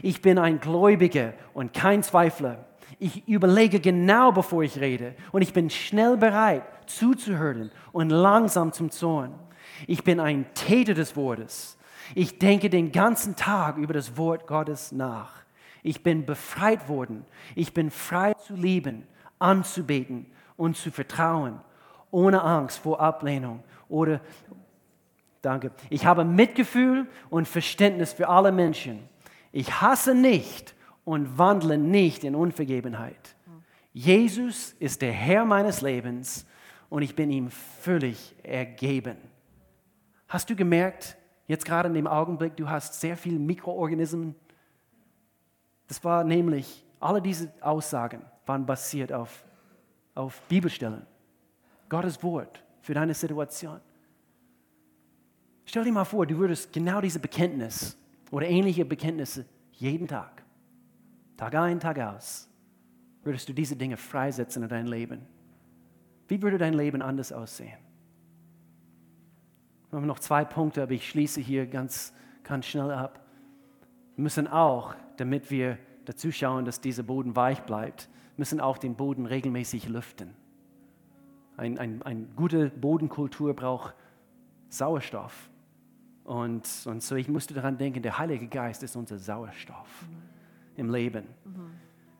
Ich 0.00 0.22
bin 0.22 0.38
ein 0.38 0.58
Gläubiger 0.58 1.34
und 1.52 1.74
kein 1.74 2.02
Zweifler. 2.02 2.64
Ich 2.98 3.28
überlege 3.28 3.78
genau, 3.78 4.32
bevor 4.32 4.62
ich 4.62 4.80
rede 4.80 5.14
und 5.32 5.42
ich 5.42 5.52
bin 5.52 5.68
schnell 5.68 6.16
bereit 6.16 6.62
zuzuhören 6.86 7.70
und 7.92 8.08
langsam 8.08 8.72
zum 8.72 8.90
Zorn. 8.90 9.34
Ich 9.86 10.02
bin 10.02 10.18
ein 10.18 10.46
Täter 10.54 10.94
des 10.94 11.14
Wortes. 11.14 11.76
Ich 12.14 12.38
denke 12.38 12.70
den 12.70 12.90
ganzen 12.90 13.36
Tag 13.36 13.76
über 13.76 13.92
das 13.92 14.16
Wort 14.16 14.46
Gottes 14.46 14.92
nach. 14.92 15.42
Ich 15.82 16.02
bin 16.02 16.24
befreit 16.24 16.88
worden. 16.88 17.26
Ich 17.54 17.74
bin 17.74 17.90
frei 17.90 18.32
zu 18.32 18.56
lieben 18.56 19.06
anzubeten 19.38 20.26
und 20.56 20.76
zu 20.76 20.90
vertrauen, 20.90 21.60
ohne 22.10 22.42
Angst 22.42 22.78
vor 22.78 23.00
Ablehnung 23.00 23.62
oder 23.88 24.20
Danke. 25.46 25.70
Ich 25.90 26.04
habe 26.04 26.24
Mitgefühl 26.24 27.06
und 27.30 27.46
Verständnis 27.46 28.12
für 28.12 28.28
alle 28.28 28.50
Menschen. 28.50 29.08
Ich 29.52 29.80
hasse 29.80 30.12
nicht 30.12 30.74
und 31.04 31.38
wandle 31.38 31.78
nicht 31.78 32.24
in 32.24 32.34
Unvergebenheit. 32.34 33.36
Jesus 33.92 34.72
ist 34.80 35.02
der 35.02 35.12
Herr 35.12 35.44
meines 35.44 35.82
Lebens 35.82 36.46
und 36.88 37.02
ich 37.02 37.14
bin 37.14 37.30
ihm 37.30 37.48
völlig 37.50 38.34
ergeben. 38.42 39.18
Hast 40.26 40.50
du 40.50 40.56
gemerkt, 40.56 41.16
jetzt 41.46 41.64
gerade 41.64 41.88
in 41.88 41.94
dem 41.94 42.08
Augenblick, 42.08 42.56
du 42.56 42.68
hast 42.68 43.00
sehr 43.00 43.16
viele 43.16 43.38
Mikroorganismen? 43.38 44.34
Das 45.86 46.02
war 46.02 46.24
nämlich 46.24 46.84
alle 46.98 47.22
diese 47.22 47.52
Aussagen 47.60 48.24
waren 48.46 48.64
basiert 48.64 49.12
auf, 49.12 49.44
auf 50.14 50.40
Bibelstellen. 50.48 51.06
Gottes 51.88 52.22
Wort 52.22 52.62
für 52.80 52.94
deine 52.94 53.14
Situation. 53.14 53.80
Stell 55.64 55.84
dir 55.84 55.92
mal 55.92 56.04
vor, 56.04 56.26
du 56.26 56.38
würdest 56.38 56.72
genau 56.72 57.00
diese 57.00 57.18
Bekenntnis 57.18 57.98
oder 58.30 58.46
ähnliche 58.46 58.84
Bekenntnisse 58.84 59.44
jeden 59.72 60.06
Tag, 60.06 60.42
Tag 61.36 61.54
ein, 61.54 61.80
Tag 61.80 61.98
aus, 61.98 62.48
würdest 63.24 63.48
du 63.48 63.52
diese 63.52 63.76
Dinge 63.76 63.96
freisetzen 63.96 64.62
in 64.62 64.68
dein 64.68 64.86
Leben. 64.86 65.26
Wie 66.28 66.40
würde 66.40 66.58
dein 66.58 66.74
Leben 66.74 67.02
anders 67.02 67.32
aussehen? 67.32 67.78
Wir 69.90 69.98
haben 69.98 70.06
noch 70.06 70.18
zwei 70.18 70.44
Punkte, 70.44 70.82
aber 70.82 70.92
ich 70.92 71.08
schließe 71.08 71.40
hier 71.40 71.66
ganz, 71.66 72.12
ganz 72.42 72.66
schnell 72.66 72.90
ab. 72.90 73.24
Wir 74.14 74.22
müssen 74.22 74.48
auch, 74.48 74.94
damit 75.16 75.50
wir 75.50 75.78
dazu 76.04 76.32
schauen, 76.32 76.64
dass 76.64 76.80
dieser 76.80 77.02
Boden 77.02 77.36
weich 77.36 77.62
bleibt, 77.62 78.08
müssen 78.38 78.60
auch 78.60 78.78
den 78.78 78.94
Boden 78.94 79.26
regelmäßig 79.26 79.88
lüften. 79.88 80.34
Ein, 81.56 81.78
ein, 81.78 82.02
eine 82.02 82.24
gute 82.36 82.70
Bodenkultur 82.70 83.54
braucht 83.54 83.94
Sauerstoff. 84.68 85.50
Und, 86.24 86.68
und 86.86 87.02
so, 87.02 87.14
ich 87.14 87.28
musste 87.28 87.54
daran 87.54 87.78
denken, 87.78 88.02
der 88.02 88.18
Heilige 88.18 88.48
Geist 88.48 88.82
ist 88.82 88.96
unser 88.96 89.18
Sauerstoff 89.18 90.02
mhm. 90.02 90.22
im 90.76 90.90
Leben. 90.90 91.24
Mhm. 91.44 91.70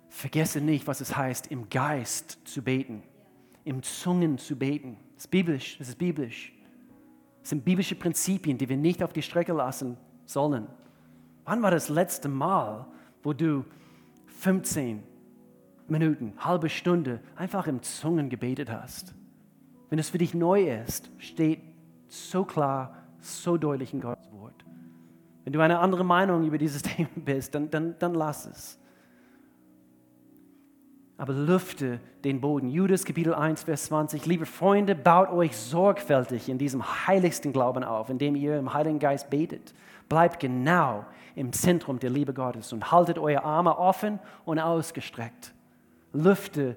Vergesse 0.08 0.60
nicht, 0.60 0.86
was 0.86 1.00
es 1.00 1.16
heißt, 1.16 1.48
im 1.48 1.68
Geist 1.68 2.38
zu 2.44 2.62
beten, 2.62 3.02
im 3.64 3.82
Zungen 3.82 4.38
zu 4.38 4.56
beten. 4.56 4.96
Das 5.16 5.24
ist 5.24 5.30
biblisch, 5.30 5.76
das 5.78 5.88
ist 5.88 5.98
biblisch. 5.98 6.52
Das 7.40 7.50
sind 7.50 7.64
biblische 7.64 7.94
Prinzipien, 7.94 8.58
die 8.58 8.68
wir 8.68 8.76
nicht 8.76 9.02
auf 9.02 9.12
die 9.12 9.22
Strecke 9.22 9.52
lassen 9.52 9.96
sollen. 10.24 10.66
Wann 11.44 11.62
war 11.62 11.70
das 11.70 11.88
letzte 11.88 12.28
Mal, 12.28 12.86
wo 13.22 13.32
du 13.32 13.64
15, 14.26 15.02
Minuten, 15.90 16.32
halbe 16.38 16.68
Stunde 16.68 17.20
einfach 17.36 17.66
im 17.66 17.82
Zungen 17.82 18.28
gebetet 18.28 18.70
hast. 18.70 19.14
Wenn 19.88 19.98
es 19.98 20.10
für 20.10 20.18
dich 20.18 20.34
neu 20.34 20.68
ist, 20.68 21.10
steht 21.18 21.60
so 22.08 22.44
klar, 22.44 22.96
so 23.20 23.56
deutlich 23.56 23.92
in 23.92 24.00
Gottes 24.00 24.30
Wort. 24.32 24.64
Wenn 25.44 25.52
du 25.52 25.60
eine 25.60 25.78
andere 25.78 26.04
Meinung 26.04 26.44
über 26.44 26.58
dieses 26.58 26.82
Thema 26.82 27.08
bist, 27.14 27.54
dann, 27.54 27.70
dann, 27.70 27.94
dann 27.98 28.14
lass 28.14 28.46
es. 28.46 28.78
Aber 31.18 31.32
lüfte 31.32 31.98
den 32.24 32.40
Boden. 32.40 32.68
Judas 32.68 33.04
Kapitel 33.04 33.32
1, 33.32 33.62
Vers 33.62 33.86
20. 33.86 34.26
Liebe 34.26 34.44
Freunde, 34.44 34.94
baut 34.94 35.30
euch 35.30 35.56
sorgfältig 35.56 36.48
in 36.48 36.58
diesem 36.58 37.06
heiligsten 37.06 37.52
Glauben 37.54 37.84
auf, 37.84 38.10
indem 38.10 38.36
ihr 38.36 38.58
im 38.58 38.74
Heiligen 38.74 38.98
Geist 38.98 39.30
betet. 39.30 39.72
Bleibt 40.10 40.40
genau 40.40 41.06
im 41.34 41.52
Zentrum 41.52 41.98
der 41.98 42.10
Liebe 42.10 42.34
Gottes 42.34 42.72
und 42.72 42.92
haltet 42.92 43.18
eure 43.18 43.44
Arme 43.44 43.78
offen 43.78 44.18
und 44.44 44.58
ausgestreckt. 44.58 45.54
Lüfte 46.16 46.76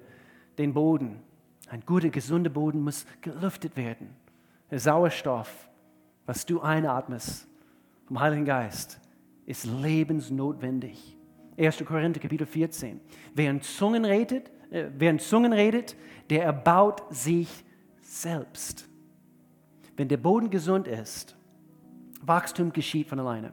den 0.58 0.72
Boden. 0.72 1.20
Ein 1.68 1.82
guter, 1.86 2.10
gesunder 2.10 2.50
Boden 2.50 2.82
muss 2.82 3.06
gelüftet 3.20 3.76
werden. 3.76 4.10
Der 4.70 4.78
Sauerstoff, 4.78 5.68
was 6.26 6.46
du 6.46 6.60
einatmest 6.60 7.46
vom 8.06 8.20
Heiligen 8.20 8.44
Geist, 8.44 9.00
ist 9.46 9.64
lebensnotwendig. 9.64 11.16
1. 11.56 11.84
Korinther 11.84 12.20
Kapitel 12.20 12.46
14. 12.46 13.00
Wer 13.34 13.50
in 13.50 13.62
Zungen 13.62 14.04
redet, 14.04 14.50
äh, 14.70 14.86
wer 14.96 15.10
in 15.10 15.18
Zungen 15.18 15.52
redet, 15.52 15.96
der 16.30 16.44
erbaut 16.44 17.02
sich 17.10 17.64
selbst. 18.00 18.88
Wenn 19.96 20.08
der 20.08 20.16
Boden 20.16 20.50
gesund 20.50 20.88
ist, 20.88 21.36
Wachstum 22.22 22.72
geschieht 22.72 23.08
von 23.08 23.18
alleine. 23.20 23.52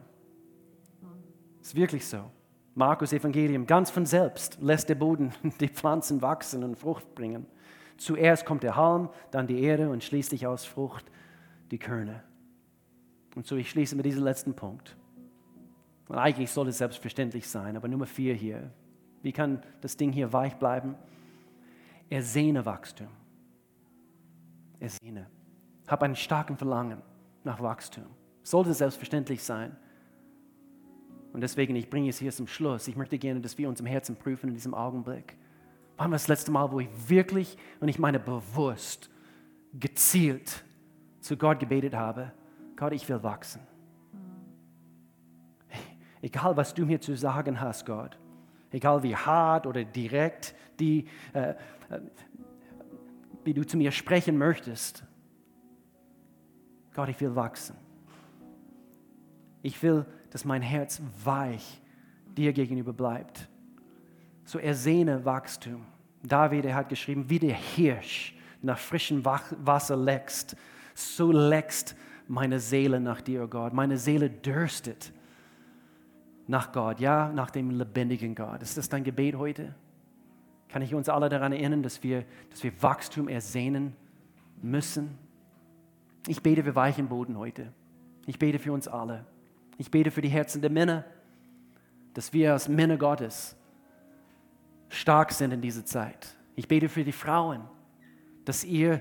Ist 1.60 1.74
wirklich 1.74 2.06
so. 2.06 2.30
Markus 2.78 3.12
Evangelium, 3.12 3.66
ganz 3.66 3.90
von 3.90 4.06
selbst 4.06 4.56
lässt 4.60 4.88
der 4.88 4.94
Boden 4.94 5.32
die 5.60 5.66
Pflanzen 5.66 6.22
wachsen 6.22 6.62
und 6.62 6.76
Frucht 6.76 7.12
bringen. 7.16 7.44
Zuerst 7.96 8.46
kommt 8.46 8.62
der 8.62 8.76
Halm, 8.76 9.08
dann 9.32 9.48
die 9.48 9.60
Erde 9.64 9.90
und 9.90 10.04
schließlich 10.04 10.46
aus 10.46 10.64
Frucht 10.64 11.04
die 11.72 11.78
Körner. 11.78 12.22
Und 13.34 13.48
so, 13.48 13.56
ich 13.56 13.68
schließe 13.68 13.96
mit 13.96 14.06
diesem 14.06 14.22
letzten 14.22 14.54
Punkt. 14.54 14.96
Und 16.06 16.18
eigentlich 16.18 16.52
soll 16.52 16.68
es 16.68 16.78
selbstverständlich 16.78 17.48
sein, 17.48 17.76
aber 17.76 17.88
Nummer 17.88 18.06
vier 18.06 18.34
hier. 18.34 18.70
Wie 19.22 19.32
kann 19.32 19.60
das 19.80 19.96
Ding 19.96 20.12
hier 20.12 20.32
weich 20.32 20.54
bleiben? 20.54 20.94
Ersehne 22.08 22.64
Wachstum. 22.64 23.08
Ersehne. 24.78 25.26
Hab 25.88 26.04
einen 26.04 26.14
starken 26.14 26.56
Verlangen 26.56 27.02
nach 27.42 27.60
Wachstum. 27.60 28.06
Sollte 28.44 28.72
selbstverständlich 28.72 29.42
sein. 29.42 29.76
Und 31.32 31.40
deswegen, 31.40 31.76
ich 31.76 31.90
bringe 31.90 32.08
es 32.08 32.18
hier 32.18 32.32
zum 32.32 32.46
Schluss. 32.46 32.88
Ich 32.88 32.96
möchte 32.96 33.18
gerne, 33.18 33.40
dass 33.40 33.58
wir 33.58 33.68
uns 33.68 33.80
im 33.80 33.86
Herzen 33.86 34.16
prüfen 34.16 34.48
in 34.48 34.54
diesem 34.54 34.74
Augenblick. 34.74 35.36
Wann 35.96 36.10
war 36.10 36.14
das 36.14 36.28
letzte 36.28 36.50
Mal, 36.50 36.70
wo 36.72 36.80
ich 36.80 36.88
wirklich, 37.08 37.56
und 37.80 37.88
ich 37.88 37.98
meine 37.98 38.18
bewusst, 38.18 39.10
gezielt 39.74 40.64
zu 41.20 41.36
Gott 41.36 41.60
gebetet 41.60 41.94
habe, 41.94 42.32
Gott, 42.76 42.92
ich 42.92 43.08
will 43.08 43.22
wachsen. 43.22 43.60
Egal, 46.22 46.56
was 46.56 46.74
du 46.74 46.86
mir 46.86 47.00
zu 47.00 47.16
sagen 47.16 47.60
hast, 47.60 47.86
Gott. 47.86 48.18
Egal 48.70 49.02
wie 49.02 49.14
hart 49.14 49.66
oder 49.66 49.84
direkt, 49.84 50.54
die, 50.78 51.06
äh, 51.32 51.50
äh, 51.50 51.54
wie 53.44 53.54
du 53.54 53.66
zu 53.66 53.76
mir 53.76 53.92
sprechen 53.92 54.36
möchtest. 54.36 55.04
Gott, 56.94 57.08
ich 57.08 57.20
will 57.20 57.34
wachsen. 57.34 57.76
Ich 59.62 59.82
will, 59.82 60.04
dass 60.30 60.44
mein 60.44 60.62
Herz 60.62 61.00
weich 61.24 61.80
dir 62.36 62.52
gegenüber 62.52 62.92
bleibt. 62.92 63.48
So 64.44 64.58
ersehne 64.58 65.24
Wachstum. 65.24 65.84
David, 66.22 66.64
er 66.64 66.74
hat 66.74 66.88
geschrieben, 66.88 67.28
wie 67.28 67.38
der 67.38 67.54
Hirsch 67.54 68.34
nach 68.62 68.78
frischem 68.78 69.24
Wasser 69.24 69.96
leckst, 69.96 70.56
so 70.94 71.30
leckst 71.30 71.94
meine 72.26 72.60
Seele 72.60 73.00
nach 73.00 73.20
dir, 73.20 73.44
oh 73.44 73.48
Gott. 73.48 73.72
Meine 73.72 73.96
Seele 73.96 74.28
dürstet 74.28 75.12
nach 76.46 76.72
Gott, 76.72 77.00
ja, 77.00 77.30
nach 77.32 77.50
dem 77.50 77.70
lebendigen 77.70 78.34
Gott. 78.34 78.62
Ist 78.62 78.76
das 78.76 78.88
dein 78.88 79.04
Gebet 79.04 79.36
heute? 79.36 79.74
Kann 80.68 80.82
ich 80.82 80.94
uns 80.94 81.08
alle 81.08 81.28
daran 81.28 81.52
erinnern, 81.52 81.82
dass 81.82 82.02
wir, 82.02 82.24
dass 82.50 82.62
wir 82.62 82.82
Wachstum 82.82 83.28
ersehnen 83.28 83.94
müssen? 84.60 85.16
Ich 86.26 86.42
bete 86.42 86.62
für 86.62 86.74
weichen 86.74 87.08
Boden 87.08 87.38
heute. 87.38 87.72
Ich 88.26 88.38
bete 88.38 88.58
für 88.58 88.72
uns 88.72 88.88
alle. 88.88 89.24
Ich 89.78 89.90
bete 89.90 90.10
für 90.10 90.20
die 90.20 90.28
Herzen 90.28 90.60
der 90.60 90.70
Männer, 90.70 91.04
dass 92.12 92.32
wir 92.32 92.52
als 92.52 92.68
Männer 92.68 92.98
Gottes 92.98 93.56
stark 94.90 95.32
sind 95.32 95.52
in 95.52 95.60
dieser 95.60 95.84
Zeit. 95.84 96.36
Ich 96.56 96.68
bete 96.68 96.88
für 96.88 97.04
die 97.04 97.12
Frauen, 97.12 97.62
dass 98.44 98.64
ihr 98.64 99.00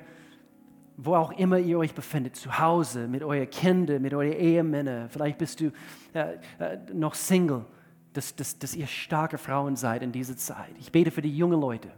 wo 0.98 1.16
auch 1.16 1.32
immer 1.34 1.60
ihr 1.60 1.78
euch 1.78 1.94
befindet, 1.94 2.36
zu 2.36 2.58
Hause, 2.58 3.08
mit 3.08 3.22
euren 3.24 3.50
Kindern, 3.50 4.02
mit 4.02 4.14
euren 4.16 4.34
Ehemännern, 4.34 5.10
vielleicht 5.10 5.38
bist 5.38 5.62
du 5.62 5.72
äh, 6.14 6.38
äh, 6.58 6.78
noch 6.92 7.14
Single, 7.14 7.66
dass, 8.14 8.36
dass, 8.36 8.58
dass 8.58 8.76
ihr 8.76 8.88
starke 8.88 9.38
Frauen 9.38 9.76
seid 9.76 10.02
in 10.02 10.12
dieser 10.12 10.36
Zeit. 10.36 10.72
Ich 10.80 10.92
bete 10.92 11.12
für 11.12 11.22
die 11.22 11.36
jungen 11.36 11.62
Leute, 11.62 11.90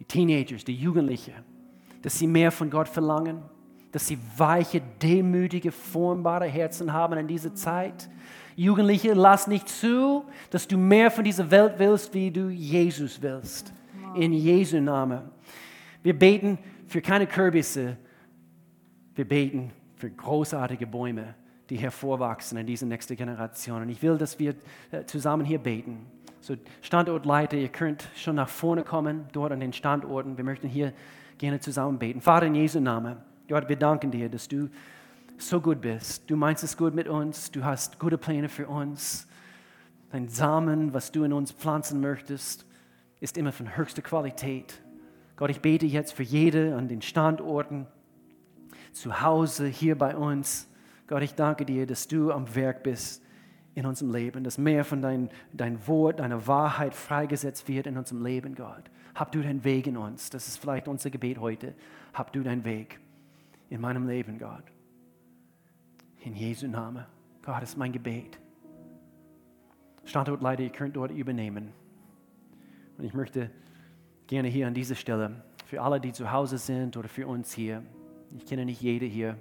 die 0.00 0.04
Teenagers, 0.04 0.64
die 0.64 0.74
Jugendlichen, 0.74 1.34
dass 2.02 2.18
sie 2.18 2.26
mehr 2.26 2.50
von 2.50 2.68
Gott 2.68 2.88
verlangen, 2.88 3.42
dass 3.92 4.06
sie 4.06 4.18
weiche, 4.36 4.80
demütige, 5.02 5.72
formbare 5.72 6.46
Herzen 6.46 6.92
haben 6.92 7.18
in 7.18 7.26
dieser 7.26 7.54
Zeit. 7.54 8.08
Jugendliche, 8.56 9.14
lass 9.14 9.46
nicht 9.46 9.68
zu, 9.68 10.24
dass 10.50 10.68
du 10.68 10.76
mehr 10.76 11.10
von 11.10 11.24
dieser 11.24 11.50
Welt 11.50 11.74
willst, 11.78 12.12
wie 12.14 12.30
du 12.30 12.48
Jesus 12.48 13.20
willst. 13.22 13.72
In 14.14 14.32
Jesu 14.32 14.80
Namen. 14.80 15.22
Wir 16.02 16.18
beten 16.18 16.58
für 16.86 17.00
keine 17.00 17.26
Kürbisse, 17.26 17.96
wir 19.14 19.26
beten 19.26 19.70
für 19.96 20.10
großartige 20.10 20.86
Bäume, 20.86 21.34
die 21.68 21.76
hervorwachsen 21.76 22.58
in 22.58 22.66
diese 22.66 22.86
nächste 22.86 23.14
Generation. 23.16 23.82
Und 23.82 23.88
ich 23.88 24.02
will, 24.02 24.18
dass 24.18 24.38
wir 24.38 24.54
äh, 24.90 25.04
zusammen 25.04 25.44
hier 25.44 25.58
beten. 25.58 26.06
So, 26.40 26.56
Standortleiter, 26.80 27.56
ihr 27.56 27.68
könnt 27.68 28.08
schon 28.16 28.36
nach 28.36 28.48
vorne 28.48 28.82
kommen, 28.82 29.26
dort 29.32 29.52
an 29.52 29.60
den 29.60 29.72
Standorten. 29.72 30.36
Wir 30.36 30.44
möchten 30.44 30.68
hier 30.68 30.92
gerne 31.38 31.60
zusammen 31.60 31.98
beten. 31.98 32.20
Vater 32.20 32.46
in 32.46 32.54
Jesu 32.54 32.80
Namen, 32.80 33.18
Gott, 33.50 33.68
wir 33.68 33.74
danken 33.74 34.12
dir, 34.12 34.28
dass 34.28 34.46
du 34.46 34.68
so 35.36 35.60
gut 35.60 35.80
bist. 35.80 36.30
Du 36.30 36.36
meinst 36.36 36.62
es 36.62 36.76
gut 36.76 36.94
mit 36.94 37.08
uns, 37.08 37.50
du 37.50 37.64
hast 37.64 37.98
gute 37.98 38.16
Pläne 38.16 38.48
für 38.48 38.68
uns. 38.68 39.26
Dein 40.12 40.28
Samen, 40.28 40.94
was 40.94 41.10
du 41.10 41.24
in 41.24 41.32
uns 41.32 41.50
pflanzen 41.50 42.00
möchtest, 42.00 42.64
ist 43.18 43.36
immer 43.36 43.50
von 43.50 43.76
höchster 43.76 44.02
Qualität. 44.02 44.80
Gott, 45.34 45.50
ich 45.50 45.60
bete 45.60 45.84
jetzt 45.84 46.12
für 46.12 46.22
jede 46.22 46.76
an 46.76 46.86
den 46.86 47.02
Standorten, 47.02 47.88
zu 48.92 49.20
Hause, 49.20 49.66
hier 49.66 49.98
bei 49.98 50.14
uns. 50.16 50.68
Gott, 51.08 51.22
ich 51.22 51.34
danke 51.34 51.64
dir, 51.64 51.88
dass 51.88 52.06
du 52.06 52.30
am 52.30 52.54
Werk 52.54 52.84
bist 52.84 53.20
in 53.74 53.84
unserem 53.84 54.12
Leben, 54.12 54.44
dass 54.44 54.58
mehr 54.58 54.84
von 54.84 55.02
dein, 55.02 55.28
dein 55.52 55.84
Wort, 55.88 56.20
deiner 56.20 56.46
Wahrheit 56.46 56.94
freigesetzt 56.94 57.66
wird 57.66 57.88
in 57.88 57.98
unserem 57.98 58.24
Leben, 58.24 58.54
Gott. 58.54 58.84
Hab 59.16 59.32
du 59.32 59.42
deinen 59.42 59.64
Weg 59.64 59.88
in 59.88 59.96
uns. 59.96 60.30
Das 60.30 60.46
ist 60.46 60.58
vielleicht 60.58 60.86
unser 60.86 61.10
Gebet 61.10 61.38
heute. 61.38 61.74
Hab 62.14 62.32
du 62.32 62.44
deinen 62.44 62.64
Weg 62.64 63.00
in 63.70 63.80
meinem 63.80 64.06
Leben, 64.06 64.38
Gott. 64.38 64.64
In 66.22 66.34
Jesu 66.34 66.66
Namen. 66.66 67.06
Gott, 67.40 67.62
ist 67.62 67.78
mein 67.78 67.92
Gebet. 67.92 68.38
Standortleiter, 70.04 70.62
ihr 70.62 70.70
könnt 70.70 70.96
dort 70.96 71.12
übernehmen. 71.12 71.72
Und 72.98 73.04
ich 73.04 73.14
möchte 73.14 73.50
gerne 74.26 74.48
hier 74.48 74.66
an 74.66 74.74
dieser 74.74 74.96
Stelle 74.96 75.42
für 75.64 75.80
alle, 75.80 76.00
die 76.00 76.12
zu 76.12 76.30
Hause 76.30 76.58
sind 76.58 76.96
oder 76.96 77.08
für 77.08 77.26
uns 77.26 77.52
hier. 77.52 77.82
Ich 78.36 78.44
kenne 78.44 78.64
nicht 78.64 78.82
jede 78.82 79.06
hier, 79.06 79.38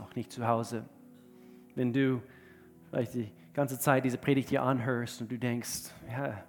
auch 0.00 0.14
nicht 0.14 0.32
zu 0.32 0.46
Hause. 0.46 0.84
Wenn 1.74 1.92
du 1.92 2.22
vielleicht 2.88 3.14
die 3.14 3.30
ganze 3.52 3.78
Zeit 3.78 4.04
diese 4.04 4.18
Predigt 4.18 4.48
hier 4.48 4.62
anhörst 4.62 5.20
und 5.20 5.30
du 5.30 5.38
denkst, 5.38 5.90
ja, 6.10 6.42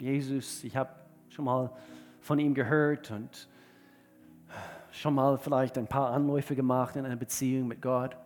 Jesus, 0.00 0.64
ich 0.64 0.76
habe 0.76 0.90
schon 1.28 1.44
mal 1.44 1.70
von 2.20 2.38
ihm 2.38 2.54
gehört 2.54 3.10
und 3.10 3.48
schon 4.92 5.14
mal 5.14 5.38
vielleicht 5.38 5.78
ein 5.78 5.86
paar 5.86 6.12
Anläufe 6.12 6.54
gemacht 6.54 6.96
in 6.96 7.04
einer 7.04 7.16
Beziehung 7.16 7.66
mit 7.66 7.82
Gott. 7.82 8.16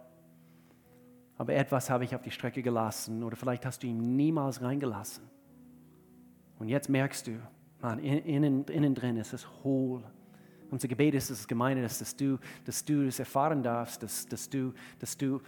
Aber 1.38 1.54
etwas 1.54 1.88
habe 1.90 2.04
ich 2.04 2.14
auf 2.14 2.22
die 2.22 2.30
Strecke 2.30 2.62
gelassen 2.62 3.22
oder 3.22 3.36
vielleicht 3.36 3.64
hast 3.64 3.82
du 3.82 3.86
ihn 3.86 4.16
niemals 4.16 4.60
reingelassen. 4.60 5.24
Und 6.58 6.68
jetzt 6.68 6.88
merkst 6.88 7.26
du, 7.26 7.38
Mann, 7.80 7.98
innen, 7.98 8.64
innen 8.64 8.94
drin 8.94 9.16
ist 9.16 9.32
es 9.32 9.46
hohl. 9.62 10.02
Unser 10.70 10.88
Gebet 10.88 11.14
ist, 11.14 11.30
es 11.30 11.46
gemeint 11.46 11.78
ist, 11.78 12.00
dass 12.00 12.16
du, 12.16 12.38
dass 12.64 12.84
du 12.84 13.04
das 13.04 13.18
erfahren 13.18 13.62
darfst, 13.62 14.02
dass, 14.02 14.26
dass, 14.26 14.48
du, 14.48 14.72
dass 14.98 15.16
du 15.16 15.40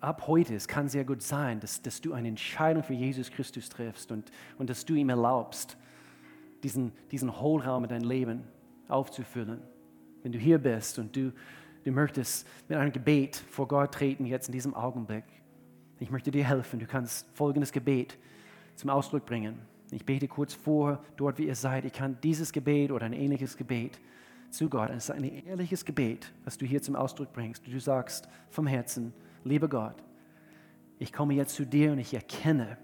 ab 0.00 0.26
heute, 0.26 0.54
es 0.54 0.68
kann 0.68 0.88
sehr 0.88 1.04
gut 1.04 1.22
sein, 1.22 1.60
dass, 1.60 1.80
dass 1.80 2.00
du 2.00 2.12
eine 2.12 2.28
Entscheidung 2.28 2.82
für 2.82 2.92
Jesus 2.92 3.30
Christus 3.30 3.68
triffst 3.68 4.12
und, 4.12 4.30
und 4.58 4.68
dass 4.68 4.84
du 4.84 4.94
ihm 4.94 5.08
erlaubst, 5.08 5.78
diesen, 6.62 6.92
diesen 7.10 7.40
Hohlraum 7.40 7.84
in 7.84 7.90
dein 7.90 8.02
Leben 8.02 8.44
aufzufüllen. 8.88 9.62
Wenn 10.22 10.32
du 10.32 10.38
hier 10.38 10.58
bist 10.58 10.98
und 10.98 11.14
du, 11.14 11.32
du 11.84 11.92
möchtest 11.92 12.46
mit 12.68 12.78
einem 12.78 12.92
Gebet 12.92 13.36
vor 13.36 13.68
Gott 13.68 13.92
treten, 13.92 14.26
jetzt 14.26 14.48
in 14.48 14.52
diesem 14.52 14.74
Augenblick, 14.74 15.24
ich 15.98 16.10
möchte 16.10 16.30
dir 16.30 16.44
helfen. 16.44 16.80
Du 16.80 16.86
kannst 16.86 17.26
folgendes 17.34 17.72
Gebet 17.72 18.18
zum 18.74 18.90
Ausdruck 18.90 19.26
bringen. 19.26 19.58
Ich 19.90 20.06
bete 20.06 20.28
kurz 20.28 20.54
vor, 20.54 21.02
dort 21.16 21.38
wie 21.38 21.46
ihr 21.46 21.54
seid. 21.54 21.84
Ich 21.84 21.92
kann 21.92 22.16
dieses 22.22 22.52
Gebet 22.52 22.90
oder 22.90 23.06
ein 23.06 23.12
ähnliches 23.12 23.56
Gebet 23.56 24.00
zu 24.50 24.68
Gott. 24.68 24.90
Es 24.90 25.04
ist 25.04 25.10
ein 25.10 25.24
ehrliches 25.24 25.84
Gebet, 25.84 26.32
was 26.44 26.56
du 26.56 26.64
hier 26.64 26.80
zum 26.80 26.96
Ausdruck 26.96 27.32
bringst. 27.32 27.66
Du 27.66 27.80
sagst 27.80 28.28
vom 28.48 28.66
Herzen, 28.66 29.12
lieber 29.44 29.68
Gott, 29.68 29.96
ich 30.98 31.12
komme 31.12 31.34
jetzt 31.34 31.54
zu 31.54 31.66
dir 31.66 31.92
und 31.92 31.98
ich 31.98 32.14
erkenne, 32.14 32.78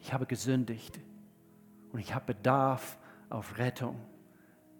ich 0.00 0.12
habe 0.12 0.26
gesündigt 0.26 0.98
und 1.92 1.98
ich 1.98 2.14
habe 2.14 2.34
Bedarf 2.34 2.98
auf 3.30 3.58
Rettung. 3.58 3.96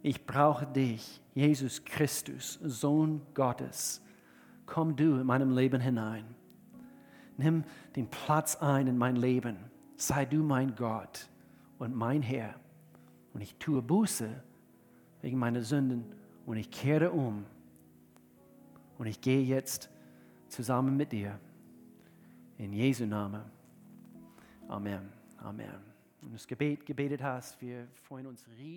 Ich 0.02 0.26
brauche 0.26 0.66
dich, 0.66 1.20
Jesus 1.34 1.84
Christus, 1.84 2.58
Sohn 2.62 3.20
Gottes. 3.34 4.02
Komm 4.66 4.94
du 4.94 5.18
in 5.18 5.26
meinem 5.26 5.50
Leben 5.50 5.80
hinein. 5.80 6.24
Nimm 7.36 7.64
den 7.96 8.08
Platz 8.08 8.56
ein 8.56 8.86
in 8.86 8.98
mein 8.98 9.16
Leben. 9.16 9.56
Sei 9.96 10.24
du 10.24 10.42
mein 10.42 10.74
Gott 10.76 11.28
und 11.78 11.94
mein 11.94 12.22
Herr. 12.22 12.54
Und 13.32 13.40
ich 13.40 13.54
tue 13.56 13.82
Buße 13.82 14.28
wegen 15.22 15.38
meiner 15.38 15.62
Sünden 15.62 16.04
und 16.46 16.56
ich 16.56 16.70
kehre 16.70 17.10
um. 17.10 17.44
Und 18.98 19.06
ich 19.06 19.20
gehe 19.20 19.42
jetzt 19.42 19.90
zusammen 20.48 20.96
mit 20.96 21.12
dir. 21.12 21.38
In 22.58 22.72
Jesu 22.72 23.06
Namen. 23.06 23.42
Amen. 24.66 25.08
Amen. 25.38 25.68
Und 26.22 26.34
das 26.34 26.46
Gebet 26.46 26.84
gebetet 26.84 27.22
hast, 27.22 27.60
wir 27.60 27.86
freuen 28.02 28.26
uns 28.26 28.44
riesig. 28.48 28.58